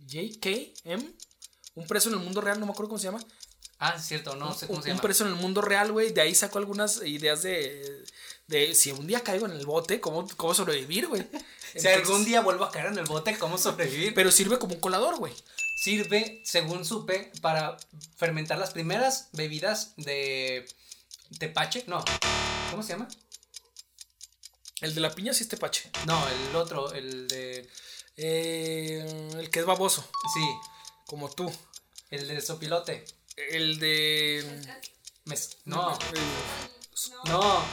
JKM. 0.09 1.05
Un 1.77 1.87
preso 1.87 2.09
en 2.09 2.17
el 2.17 2.21
mundo 2.21 2.41
real, 2.41 2.59
no 2.59 2.67
me 2.67 2.73
acuerdo 2.73 2.89
cómo 2.91 2.99
se 2.99 3.05
llama. 3.07 3.21
Ah, 3.87 3.95
es 3.99 4.07
cierto, 4.07 4.35
no 4.37 4.55
sé 4.55 4.67
cómo 4.67 4.79
un, 4.79 4.83
se 4.83 4.89
un 4.91 4.97
llama. 4.97 5.03
preso 5.03 5.25
en 5.27 5.31
el 5.33 5.37
mundo 5.37 5.61
real, 5.61 5.93
güey. 5.93 6.11
De 6.13 6.21
ahí 6.23 6.35
sacó 6.35 6.59
algunas 6.59 7.03
ideas 7.05 7.43
de, 7.43 8.05
de 8.47 8.75
si 8.75 8.93
un 8.93 9.07
día 9.07 9.21
caigo 9.21 9.45
en 9.45 9.53
el 9.53 9.67
bote, 9.67 10.01
cómo, 10.01 10.27
cómo 10.37 10.55
sobrevivir, 10.55 11.07
güey. 11.09 11.27
Si 11.77 11.89
algún 11.89 12.25
día 12.25 12.41
vuelvo 12.41 12.63
a 12.65 12.71
caer 12.71 12.87
en 12.87 12.99
el 12.99 13.05
bote, 13.05 13.37
¿cómo 13.37 13.59
sobrevivir? 13.59 14.15
Pero 14.15 14.31
sirve 14.31 14.61
como 14.61 14.75
un 14.75 14.81
colador, 14.81 15.17
güey. 15.19 15.35
Sirve, 15.83 16.41
según 16.45 16.85
supe, 16.85 17.33
para 17.43 17.77
fermentar 18.17 18.59
las 18.59 18.71
primeras 18.71 19.29
bebidas 19.33 19.93
de 19.97 20.67
tepache. 21.41 21.83
No, 21.89 22.05
¿cómo 22.71 22.85
se 22.85 22.91
llama? 22.93 23.09
El 24.83 24.95
de 24.95 25.01
la 25.01 25.11
piña 25.11 25.33
sí 25.35 25.43
es 25.43 25.49
tepache. 25.49 25.91
No, 26.07 26.25
el 26.29 26.55
otro, 26.55 26.93
el 26.93 27.27
de. 27.27 27.69
Eh, 28.17 29.31
el 29.37 29.51
que 29.51 29.59
es 29.59 29.67
baboso, 29.67 30.09
Sí, 30.33 30.47
como 31.07 31.29
tú. 31.29 31.53
el 32.11 32.29
de 32.29 32.41
sopilote. 32.41 33.05
El 33.37 33.79
de. 33.79 34.63
Mes- 35.25 35.57
no, 35.65 35.99
el- 36.13 37.31
no. 37.31 37.65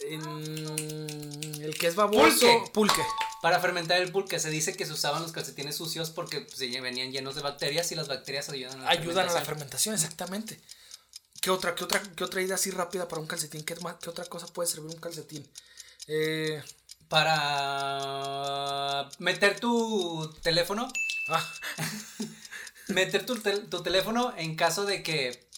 en- 0.00 1.62
el 1.62 1.78
que 1.78 1.86
es 1.86 1.94
baboso. 1.94 2.40
Pulque. 2.40 2.70
Pulque. 2.72 3.02
Para 3.42 3.60
fermentar 3.60 4.00
el 4.00 4.10
pulque 4.10 4.40
se 4.40 4.48
dice 4.50 4.74
que 4.74 4.86
se 4.86 4.92
usaban 4.92 5.22
los 5.22 5.32
calcetines 5.32 5.76
sucios 5.76 6.08
porque 6.10 6.40
pues, 6.40 6.56
se 6.58 6.80
venían 6.80 7.12
llenos 7.12 7.34
de 7.34 7.42
bacterias 7.42 7.92
y 7.92 7.94
las 7.94 8.08
bacterias 8.08 8.48
ayudan 8.48 8.80
a 8.80 8.84
la 8.84 8.90
Ayudan 8.90 9.28
a 9.28 9.32
la 9.34 9.42
fermentación. 9.42 9.94
exactamente. 9.94 10.58
¿Qué 11.42 11.50
otra, 11.50 11.74
qué 11.74 11.84
otra, 11.84 12.02
qué 12.16 12.24
otra 12.24 12.40
idea 12.40 12.54
así 12.54 12.70
rápida 12.70 13.06
para 13.06 13.20
un 13.20 13.26
calcetín? 13.28 13.62
¿Qué, 13.64 13.76
más- 13.76 13.96
qué 14.02 14.08
otra 14.08 14.24
cosa 14.24 14.46
puede 14.46 14.68
servir 14.70 14.90
un 14.90 14.98
calcetín? 15.00 15.46
Eh, 16.06 16.62
Para 17.08 19.08
meter 19.18 19.60
tu 19.60 20.32
teléfono, 20.42 20.90
ah, 21.28 21.52
meter 22.88 23.24
tu, 23.26 23.36
tel- 23.36 23.68
tu 23.70 23.82
teléfono 23.82 24.34
en 24.36 24.56
caso 24.56 24.84
de 24.84 25.02
que 25.02 25.48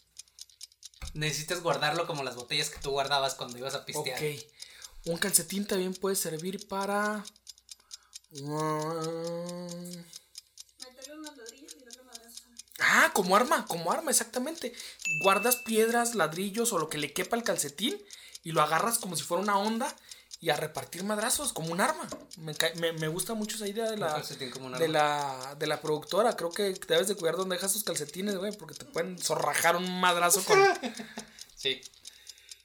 necesites 1.14 1.62
guardarlo 1.62 2.06
como 2.06 2.22
las 2.22 2.36
botellas 2.36 2.70
que 2.70 2.78
tú 2.80 2.90
guardabas 2.90 3.34
cuando 3.34 3.58
ibas 3.58 3.74
a 3.74 3.84
pistear. 3.84 4.18
ok. 4.18 4.40
Un 5.06 5.18
calcetín 5.18 5.66
también 5.66 5.94
puede 5.94 6.16
servir 6.16 6.66
para. 6.68 7.24
Ah, 12.78 13.10
como 13.14 13.36
arma, 13.36 13.66
como 13.66 13.90
arma, 13.90 14.10
exactamente. 14.10 14.74
Guardas 15.22 15.56
piedras, 15.56 16.14
ladrillos 16.14 16.72
o 16.72 16.78
lo 16.78 16.88
que 16.88 16.98
le 16.98 17.12
quepa 17.12 17.36
al 17.36 17.42
calcetín 17.42 17.96
y 18.44 18.52
lo 18.52 18.62
agarras 18.62 18.98
como 18.98 19.16
si 19.16 19.22
fuera 19.22 19.42
una 19.42 19.58
onda 19.58 19.94
y 20.40 20.50
a 20.50 20.56
repartir 20.56 21.02
madrazos 21.04 21.52
como 21.52 21.72
un 21.72 21.80
arma. 21.80 22.06
Me, 22.38 22.54
me- 22.76 22.92
me 22.92 23.08
gusta 23.08 23.34
mucho 23.34 23.56
esa 23.56 23.66
idea 23.66 23.90
de 23.90 23.96
la, 23.96 24.08
calcetín 24.12 24.50
como 24.50 24.66
un 24.66 24.72
de 24.72 24.88
la, 24.88 25.56
de 25.58 25.66
la 25.66 25.80
productora. 25.80 26.36
Creo 26.36 26.50
que 26.50 26.74
debes 26.88 27.08
de 27.08 27.14
cuidar 27.16 27.36
dónde 27.36 27.56
dejas 27.56 27.72
tus 27.72 27.84
calcetines, 27.84 28.36
güey, 28.36 28.52
porque 28.56 28.74
te 28.74 28.84
pueden 28.84 29.18
zorrajar 29.18 29.76
un 29.76 30.00
madrazo 30.00 30.44
con... 30.44 30.58
Sí. 31.56 31.80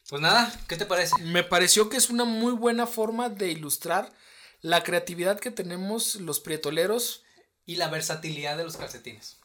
Pues 0.10 0.22
nada, 0.22 0.54
¿qué 0.68 0.76
te 0.76 0.86
parece? 0.86 1.16
Me 1.24 1.44
pareció 1.44 1.88
que 1.90 1.96
es 1.96 2.10
una 2.10 2.26
muy 2.26 2.52
buena 2.52 2.86
forma 2.86 3.30
de 3.30 3.50
ilustrar 3.50 4.12
la 4.62 4.84
creatividad 4.84 5.40
que 5.40 5.50
tenemos 5.52 6.16
los 6.16 6.40
prietoleros. 6.42 7.24
Y 7.66 7.76
la 7.78 7.88
versatilidad 7.88 8.58
de 8.58 8.66
los 8.66 8.76
calcetines. 8.76 9.38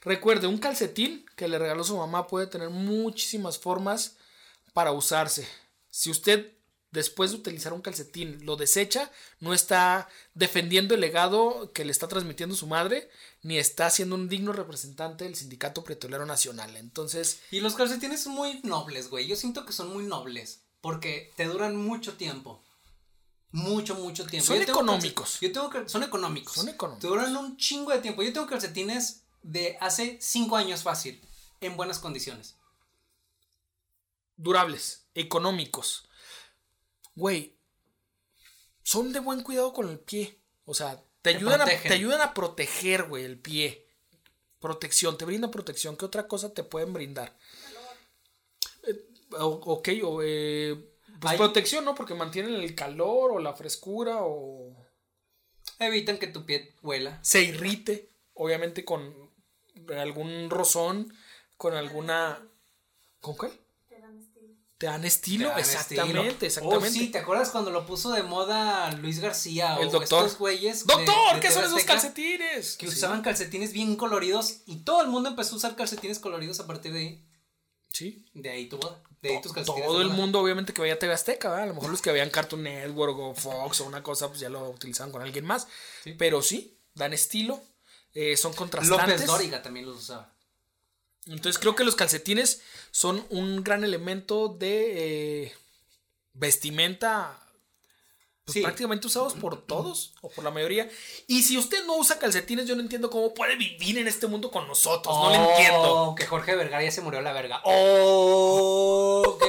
Recuerde, 0.00 0.48
un 0.48 0.58
calcetín 0.58 1.24
que 1.36 1.46
le 1.46 1.58
regaló 1.58 1.84
su 1.84 1.96
mamá 1.96 2.26
puede 2.26 2.48
tener 2.48 2.70
muchísimas 2.70 3.58
formas 3.58 4.16
para 4.72 4.90
usarse. 4.90 5.46
Si 5.90 6.10
usted 6.10 6.52
después 6.90 7.30
de 7.30 7.36
utilizar 7.36 7.72
un 7.72 7.82
calcetín 7.82 8.44
lo 8.44 8.56
desecha, 8.56 9.10
no 9.40 9.54
está 9.54 10.08
defendiendo 10.34 10.94
el 10.94 11.00
legado 11.00 11.72
que 11.72 11.84
le 11.84 11.92
está 11.92 12.08
transmitiendo 12.08 12.54
su 12.54 12.66
madre, 12.66 13.10
ni 13.42 13.58
está 13.58 13.90
siendo 13.90 14.14
un 14.14 14.28
digno 14.28 14.52
representante 14.52 15.24
del 15.24 15.36
Sindicato 15.36 15.84
Prietolero 15.84 16.26
Nacional. 16.26 16.76
Entonces, 16.76 17.40
Y 17.50 17.60
los 17.60 17.74
calcetines 17.74 18.22
son 18.22 18.34
muy 18.34 18.60
nobles, 18.62 19.10
güey. 19.10 19.26
Yo 19.26 19.36
siento 19.36 19.64
que 19.64 19.72
son 19.72 19.92
muy 19.92 20.04
nobles. 20.04 20.62
Porque 20.80 21.32
te 21.36 21.44
duran 21.44 21.76
mucho 21.76 22.14
tiempo. 22.14 22.62
Mucho, 23.50 23.94
mucho 23.94 24.26
tiempo. 24.26 24.46
Son 24.46 24.56
Yo 24.56 24.62
económicos. 24.62 25.40
Yo 25.40 25.50
tengo 25.52 25.70
son 25.88 26.02
económicos. 26.02 26.54
Son 26.54 26.68
económicos. 26.68 27.02
Te 27.02 27.08
duran 27.08 27.36
un 27.36 27.56
chingo 27.56 27.90
de 27.90 27.98
tiempo. 27.98 28.22
Yo 28.22 28.32
tengo 28.32 28.46
calcetines 28.46 29.22
de 29.42 29.76
hace 29.80 30.18
5 30.20 30.56
años 30.56 30.82
fácil. 30.82 31.20
En 31.60 31.76
buenas 31.76 31.98
condiciones. 31.98 32.54
durables, 34.36 35.08
económicos. 35.14 36.07
Güey, 37.18 37.56
son 38.84 39.12
de 39.12 39.18
buen 39.18 39.42
cuidado 39.42 39.72
con 39.72 39.88
el 39.88 39.98
pie. 39.98 40.38
O 40.64 40.72
sea, 40.72 40.96
te, 41.20 41.32
Te 41.32 41.36
ayudan, 41.36 41.60
a, 41.62 41.64
te 41.66 41.92
ayudan 41.92 42.20
a 42.20 42.32
proteger, 42.32 43.04
güey, 43.08 43.24
el 43.24 43.38
pie. 43.40 43.86
Protección, 44.60 45.18
te 45.18 45.24
brinda 45.24 45.50
protección. 45.50 45.96
¿Qué 45.96 46.04
otra 46.04 46.28
cosa 46.28 46.54
te 46.54 46.62
pueden 46.62 46.92
brindar? 46.92 47.36
Eh, 48.86 49.04
ok, 49.38 49.88
o 50.04 50.20
eh, 50.22 50.76
pues 51.20 51.32
Hay- 51.32 51.38
protección, 51.38 51.84
¿no? 51.84 51.94
Porque 51.96 52.14
mantienen 52.14 52.54
el 52.54 52.74
calor 52.76 53.32
o 53.32 53.38
la 53.40 53.52
frescura 53.54 54.18
o 54.22 54.76
Evitan 55.80 56.18
que 56.18 56.28
tu 56.28 56.44
pie 56.46 56.74
huela. 56.82 57.18
se 57.22 57.42
irrite, 57.42 58.10
obviamente 58.34 58.84
con 58.84 59.30
algún 59.96 60.50
rozón, 60.50 61.12
con 61.56 61.74
alguna... 61.74 62.44
¿Con 63.20 63.36
cuál? 63.36 63.52
Te 64.78 64.86
dan 64.86 65.04
estilo. 65.04 65.46
Te 65.46 65.50
dan 65.50 65.58
exactamente, 65.60 66.46
estilo. 66.46 66.46
exactamente. 66.46 66.88
Oh, 66.88 66.90
sí, 66.92 67.08
¿te 67.10 67.18
acuerdas 67.18 67.50
cuando 67.50 67.70
lo 67.72 67.84
puso 67.84 68.12
de 68.12 68.22
moda 68.22 68.92
Luis 68.92 69.18
García 69.20 69.76
El 69.80 69.88
o 69.88 69.90
doctor. 69.90 70.24
estos 70.24 70.38
güeyes? 70.38 70.86
¡Doctor! 70.86 71.34
de 71.34 71.40
¿Qué 71.40 71.50
son 71.50 71.64
esos 71.64 71.82
calcetines? 71.84 72.76
Que 72.76 72.86
Sí. 72.86 72.96
usaban 72.96 73.22
calcetines 73.22 73.72
bien 73.72 73.96
coloridos 73.96 74.58
y 74.66 74.84
todo 74.84 75.02
el 75.02 75.08
mundo 75.08 75.28
empezó 75.30 75.54
a 75.54 75.58
usar 75.58 75.74
calcetines 75.76 76.20
coloridos 76.20 76.60
a 76.60 76.66
partir 76.68 76.92
de 76.92 76.98
ahí. 77.00 77.24
Sí. 77.92 78.24
De 78.34 78.50
ahí 78.50 78.68
tu 78.68 78.76
boda. 78.78 79.02
De 79.20 79.30
ahí 79.30 79.42
tus 79.42 79.52
calcetines. 79.52 79.84
Todo 79.86 80.00
el 80.00 80.10
mundo, 80.10 80.38
obviamente, 80.40 80.72
que 80.72 80.80
veía 80.80 80.96
TV 80.98 81.12
Azteca, 81.12 81.48
¿verdad? 81.48 81.64
A 81.64 81.68
lo 81.68 81.74
mejor 81.74 81.90
los 81.90 82.00
que 82.00 82.12
veían 82.12 82.30
Cartoon 82.30 82.62
Network 82.62 83.18
o 83.18 83.34
Fox 83.34 83.80
o 83.80 83.84
una 83.86 84.04
cosa, 84.04 84.28
pues 84.28 84.38
ya 84.38 84.48
lo 84.48 84.70
utilizaban 84.70 85.10
con 85.10 85.22
alguien 85.22 85.44
más. 85.44 85.66
Sí. 86.04 86.12
Pero 86.12 86.40
sí, 86.40 86.78
dan 86.94 87.12
estilo, 87.12 87.60
eh, 88.14 88.36
son 88.36 88.52
contrastantes. 88.52 89.06
López 89.22 89.26
Dóriga 89.26 89.60
también 89.60 89.86
los 89.86 89.96
usaba. 89.98 90.32
Entonces 91.28 91.58
creo 91.58 91.74
que 91.74 91.84
los 91.84 91.94
calcetines 91.94 92.60
son 92.90 93.24
un 93.30 93.62
gran 93.62 93.84
elemento 93.84 94.48
de 94.48 95.44
eh, 95.44 95.52
vestimenta 96.32 97.38
pues, 98.44 98.54
Sí. 98.54 98.62
prácticamente 98.62 99.06
usados 99.06 99.34
por 99.34 99.60
todos 99.66 100.14
o 100.22 100.30
por 100.30 100.42
la 100.42 100.50
mayoría. 100.50 100.88
Y 101.26 101.42
si 101.42 101.58
usted 101.58 101.84
no 101.84 101.96
usa 101.98 102.18
calcetines, 102.18 102.66
yo 102.66 102.74
no 102.76 102.80
entiendo 102.80 103.10
cómo 103.10 103.34
puede 103.34 103.56
vivir 103.56 103.98
en 103.98 104.08
este 104.08 104.26
mundo 104.26 104.50
con 104.50 104.66
nosotros. 104.66 105.14
no 105.14 105.28
lo 105.30 105.50
entiendo. 105.50 105.82
Oh, 105.82 106.14
Que 106.14 106.24
Jorge 106.26 106.56
Vergara 106.56 106.82
ya 106.82 106.90
se 106.90 107.02
murió 107.02 107.18
a 107.20 107.22
la 107.22 107.34
verga. 107.34 107.60
¡Oh! 107.66 109.36
¡Qué 109.38 109.46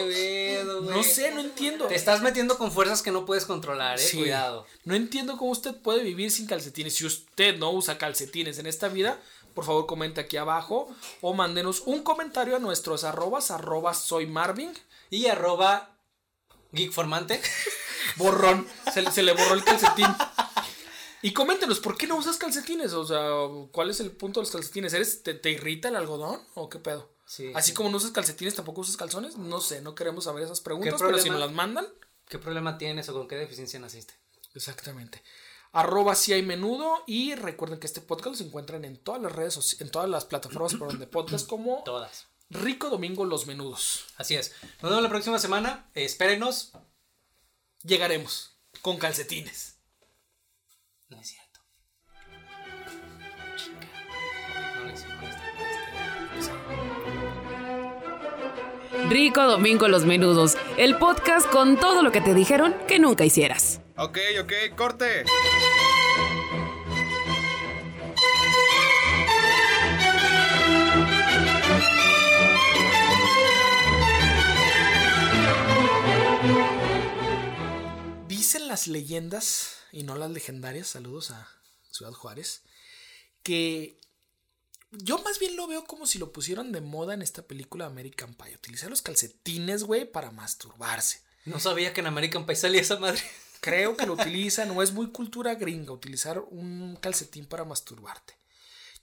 pedo, 0.62 0.84
güey! 0.84 0.98
No 0.98 1.04
sé, 1.04 1.32
no 1.32 1.40
entiendo. 1.40 1.88
Te 1.88 1.96
estás 1.96 2.22
metiendo 2.22 2.58
con 2.58 2.72
fuerzas 2.74 3.02
que 3.02 3.12
no 3.12 3.26
puedes 3.26 3.46
controlar, 3.46 3.98
eh. 4.00 4.04
Sí. 4.04 4.18
Cuidado. 4.18 4.66
No 4.84 4.96
entiendo 4.96 5.38
cómo 5.38 5.52
usted 5.52 5.74
puede 5.76 6.04
vivir 6.04 6.30
sin 6.32 6.46
calcetines. 6.46 6.96
Si 6.96 7.06
usted 7.06 7.58
no 7.58 7.72
usa 7.72 7.98
calcetines 7.98 8.58
en 8.60 8.66
esta 8.66 8.90
vida, 8.90 9.18
por 9.54 9.66
favor 9.66 9.86
comente 9.86 10.22
aquí 10.22 10.38
abajo 10.38 10.88
o 11.22 11.34
mándenos 11.34 11.82
un 11.86 12.04
comentario 12.04 12.56
a 12.56 12.60
nuestros 12.60 13.04
arrobas, 13.04 13.52
arroba 13.52 13.94
soy 13.94 14.26
Marvin. 14.28 14.74
Y 15.10 15.28
arroba 15.28 15.98
Geekformante. 16.74 17.42
Borrón. 18.18 18.68
Se, 18.94 19.02
le- 19.02 19.12
se 19.12 19.24
le 19.24 19.34
borró 19.34 19.54
el 19.56 19.64
calcetín. 19.64 20.08
Y 21.22 21.34
coméntenos, 21.34 21.80
¿por 21.80 21.98
qué 21.98 22.08
no 22.08 22.16
usas 22.16 22.38
calcetines? 22.38 22.94
O 22.94 23.06
sea, 23.06 23.30
¿cuál 23.72 23.90
es 23.90 24.00
el 24.00 24.12
punto 24.12 24.40
de 24.40 24.46
los 24.46 24.52
calcetines? 24.52 24.94
¿Eres, 24.94 25.22
te, 25.24 25.34
te 25.34 25.52
irrita 25.52 25.90
el 25.90 25.96
algodón 25.98 26.40
o 26.56 26.70
qué 26.70 26.80
pedo? 26.80 27.10
Sí. 27.26 27.52
Así 27.56 27.74
como 27.74 27.90
no 27.90 27.98
usas 27.98 28.12
calcetines, 28.12 28.56
tampoco 28.56 28.82
usas 28.82 28.96
calzones. 28.98 29.38
No 29.38 29.60
sé, 29.62 29.82
no 29.82 29.96
queremos 29.96 30.24
saber 30.24 30.44
esas 30.44 30.62
preguntas, 30.62 30.94
¿Qué 30.94 31.06
pero 31.06 31.20
si 31.20 31.30
nos 31.30 31.40
las 31.40 31.52
mandan, 31.52 31.86
¿Qué 32.28 32.38
problema 32.40 32.78
tienes 32.78 33.10
o 33.10 33.14
con 33.14 33.28
qué 33.28 33.36
deficiencia 33.36 33.80
naciste? 33.80 34.14
Exactamente. 34.54 35.22
Arroba 35.72 36.16
si 36.16 36.34
hay 36.34 36.42
menudo 36.42 37.04
y 37.06 37.36
recuerden 37.36 37.80
que 37.80 37.86
este 37.88 38.02
podcast 38.02 38.38
se 38.38 38.44
encuentran 38.44 38.84
en 38.86 38.98
todas 38.98 39.22
las 39.22 39.32
redes, 39.32 39.56
soci- 39.58 39.80
en 39.82 39.92
todas 39.92 40.10
las 40.10 40.26
plataformas 40.26 40.74
por 40.76 40.88
donde 40.90 41.06
podcast 41.08 41.48
como 41.48 41.84
Todas. 41.84 42.26
Rico 42.50 42.90
Domingo 42.90 43.24
Los 43.26 43.46
Menudos. 43.46 44.06
Así 44.18 44.36
es. 44.36 44.56
Nos 44.82 44.90
vemos 44.90 45.04
la 45.04 45.10
próxima 45.10 45.38
semana. 45.38 45.92
Eh, 45.94 46.06
espérenos. 46.06 46.72
Llegaremos 47.84 48.58
con 48.82 48.98
calcetines. 48.98 49.78
No 51.10 51.20
es 51.20 51.28
cierto. 51.28 51.60
Chica. 53.56 53.88
No 54.80 54.86
le 54.86 54.94
hicimos 54.94 55.24
este- 55.30 56.40
este- 56.40 56.54
Rico 59.10 59.44
Domingo 59.44 59.88
Los 59.88 60.06
Menudos, 60.06 60.58
el 60.78 60.98
podcast 60.98 61.48
con 61.50 61.78
todo 61.80 62.02
lo 62.02 62.12
que 62.12 62.22
te 62.22 62.34
dijeron 62.34 62.76
que 62.88 62.98
nunca 63.00 63.24
hicieras. 63.26 63.82
Ok, 64.02 64.18
ok, 64.42 64.54
corte. 64.78 65.26
Dicen 78.30 78.70
las 78.70 78.88
leyendas, 78.88 79.76
y 79.92 80.04
no 80.04 80.16
las 80.16 80.32
legendarias, 80.32 80.88
saludos 80.88 81.32
a 81.32 81.50
Ciudad 81.92 82.14
Juárez, 82.14 82.62
que 83.44 84.00
yo 84.92 85.22
más 85.24 85.40
bien 85.40 85.58
lo 85.58 85.68
veo 85.68 85.84
como 85.84 86.08
si 86.08 86.20
lo 86.20 86.32
pusieron 86.32 86.72
de 86.72 86.80
moda 86.80 87.16
en 87.16 87.22
esta 87.22 87.42
película 87.42 87.86
American 87.86 88.34
Pie. 88.34 88.56
Utilizar 88.56 88.90
los 88.90 89.02
calcetines, 89.02 89.84
güey, 89.84 90.10
para 90.10 90.32
masturbarse. 90.32 91.22
No 91.44 91.60
sabía 91.60 91.92
que 91.92 92.00
en 92.00 92.08
American 92.08 92.46
Pie 92.46 92.56
salía 92.56 92.80
esa 92.80 92.98
madre. 92.98 93.22
Creo 93.62 93.98
que 93.98 94.06
lo 94.06 94.14
utilizan, 94.14 94.72
o 94.72 94.82
es 94.82 94.92
muy 94.92 95.12
cultura 95.12 95.56
gringa 95.56 95.92
utilizar 95.92 96.40
un 96.40 96.96
calcetín 97.02 97.46
para 97.46 97.66
masturbarte. 97.66 98.38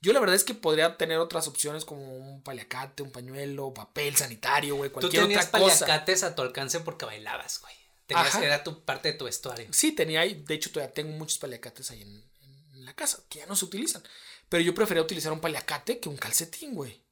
Yo 0.00 0.12
la 0.12 0.20
verdad 0.20 0.36
es 0.36 0.44
que 0.44 0.54
podría 0.54 0.96
tener 0.96 1.18
otras 1.18 1.48
opciones 1.48 1.84
como 1.84 2.16
un 2.16 2.42
paliacate, 2.42 3.02
un 3.02 3.10
pañuelo, 3.10 3.72
papel 3.74 4.16
sanitario, 4.16 4.76
güey, 4.76 4.90
Tú 4.90 4.94
cualquier 5.00 5.22
tenías 5.22 5.46
otra 5.48 5.60
cosa. 5.60 5.80
paliacates 5.86 6.22
a 6.22 6.34
tu 6.34 6.42
alcance 6.42 6.80
porque 6.80 7.06
bailabas, 7.06 7.60
güey. 7.60 7.74
Tenías 8.06 8.28
Ajá. 8.28 8.40
que 8.40 8.46
era 8.46 8.62
tu 8.62 8.84
parte 8.84 9.12
de 9.12 9.18
tu 9.18 9.24
vestuario. 9.24 9.66
Sí, 9.72 9.92
tenía 9.92 10.20
ahí, 10.20 10.34
de 10.46 10.54
hecho 10.54 10.70
todavía 10.70 10.94
tengo 10.94 11.10
muchos 11.16 11.38
paliacates 11.38 11.90
ahí 11.90 12.02
en, 12.02 12.24
en 12.74 12.84
la 12.84 12.94
casa, 12.94 13.22
que 13.28 13.40
ya 13.40 13.46
no 13.46 13.56
se 13.56 13.64
utilizan. 13.64 14.02
Pero 14.48 14.62
yo 14.62 14.74
prefería 14.74 15.02
utilizar 15.02 15.32
un 15.32 15.40
paliacate 15.40 15.98
que 15.98 16.08
un 16.08 16.16
calcetín, 16.16 16.74
güey. 16.74 17.02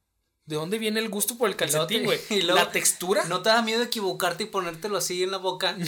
¿De 0.45 0.55
dónde 0.55 0.77
viene 0.77 0.99
el 0.99 1.09
gusto 1.09 1.37
por 1.37 1.49
el 1.49 1.55
calcetín, 1.55 2.03
güey? 2.05 2.19
te- 2.27 2.43
La 2.43 2.69
textura. 2.71 3.25
¿No 3.25 3.41
te 3.41 3.49
da 3.49 3.61
miedo 3.61 3.81
equivocarte 3.83 4.43
y 4.43 4.47
ponértelo 4.47 4.97
así 4.97 5.23
en 5.23 5.31
la 5.31 5.37
boca? 5.37 5.75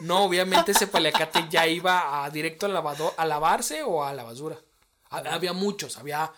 No, 0.00 0.24
obviamente 0.24 0.72
ese 0.72 0.86
paliacate 0.86 1.46
ya 1.48 1.66
iba 1.66 2.22
a, 2.22 2.28
directo 2.28 2.66
al 2.66 2.74
lavador, 2.74 3.14
a 3.16 3.24
lavarse 3.24 3.82
o 3.82 4.04
a 4.04 4.12
la 4.12 4.24
basura. 4.24 4.58
Ha- 5.08 5.18
Había 5.32 5.54
muchos, 5.54 5.96
había 5.96 6.30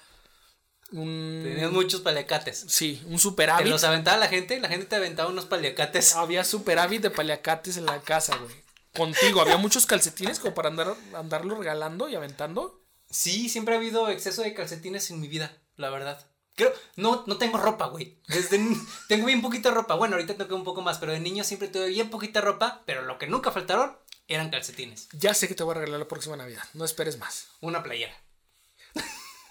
un... 0.93 1.41
Tenías 1.45 1.73
muchos 1.73 2.01
paliacates. 2.03 2.65
Sí, 2.69 3.03
un 3.07 3.15
Te 3.15 3.19
superávit. 3.19 3.67
los 3.67 3.83
aventaba 3.83 4.17
la 4.17 4.29
gente, 4.29 4.61
la 4.61 4.69
gente 4.69 4.87
te 4.87 4.95
aventaba 4.95 5.29
unos 5.29 5.47
paliacates. 5.47 6.15
Había 6.15 6.45
superávit 6.45 7.03
de 7.03 7.11
paliacates 7.11 7.77
en 7.79 7.87
la 7.87 8.01
casa, 8.01 8.37
güey. 8.37 8.55
Contigo, 8.97 9.41
había 9.41 9.57
muchos 9.57 9.87
calcetines 9.87 10.39
como 10.39 10.55
para 10.55 10.69
andar, 10.69 10.95
andarlo 11.17 11.57
regalando 11.57 12.09
y 12.09 12.15
aventando. 12.15 12.81
Sí, 13.11 13.49
siempre 13.49 13.75
ha 13.75 13.79
habido 13.79 14.09
exceso 14.09 14.43
de 14.43 14.55
calcetines 14.55 15.11
en 15.11 15.19
mi 15.21 15.27
vida, 15.27 15.57
la 15.77 15.91
verdad. 15.91 16.25
Creo, 16.59 16.75
no, 16.97 17.23
no 17.29 17.39
tengo 17.39 17.57
ropa, 17.57 17.87
güey. 17.87 18.19
Desde 18.27 18.59
tengo 19.09 19.27
bien 19.27 19.41
poquita 19.41 19.71
ropa. 19.71 19.95
Bueno, 19.95 20.17
ahorita 20.17 20.35
tengo 20.35 20.57
un 20.57 20.65
poco 20.65 20.83
más, 20.83 20.99
pero 20.99 21.13
de 21.13 21.21
niño 21.21 21.45
siempre 21.45 21.69
tuve 21.69 21.87
bien 21.87 22.11
poquita 22.11 22.41
ropa, 22.41 22.83
pero 22.85 23.03
lo 23.03 23.17
que 23.17 23.29
nunca 23.29 23.53
faltaron 23.53 23.97
eran 24.27 24.51
calcetines. 24.51 25.09
Ya 25.13 25.35
sé 25.35 25.47
que 25.47 25.55
te 25.55 25.63
voy 25.63 25.77
a 25.77 25.79
regalar 25.79 26.01
la 26.01 26.09
próxima 26.09 26.37
Navidad. 26.37 26.65
No 26.75 26.85
esperes 26.85 27.17
más. 27.17 27.47
Una 27.61 27.85
playera. 27.85 28.13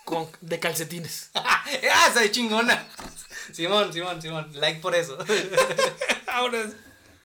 Con, 0.03 0.27
de 0.41 0.59
calcetines. 0.59 1.31
¡Ah, 1.33 1.63
esa 1.71 2.19
de 2.19 2.29
chingona! 2.29 2.85
Simón, 3.53 3.93
Simón, 3.93 4.21
Simón. 4.21 4.51
Like 4.55 4.81
por 4.81 4.93
eso. 4.93 5.17
Ahora 6.27 6.69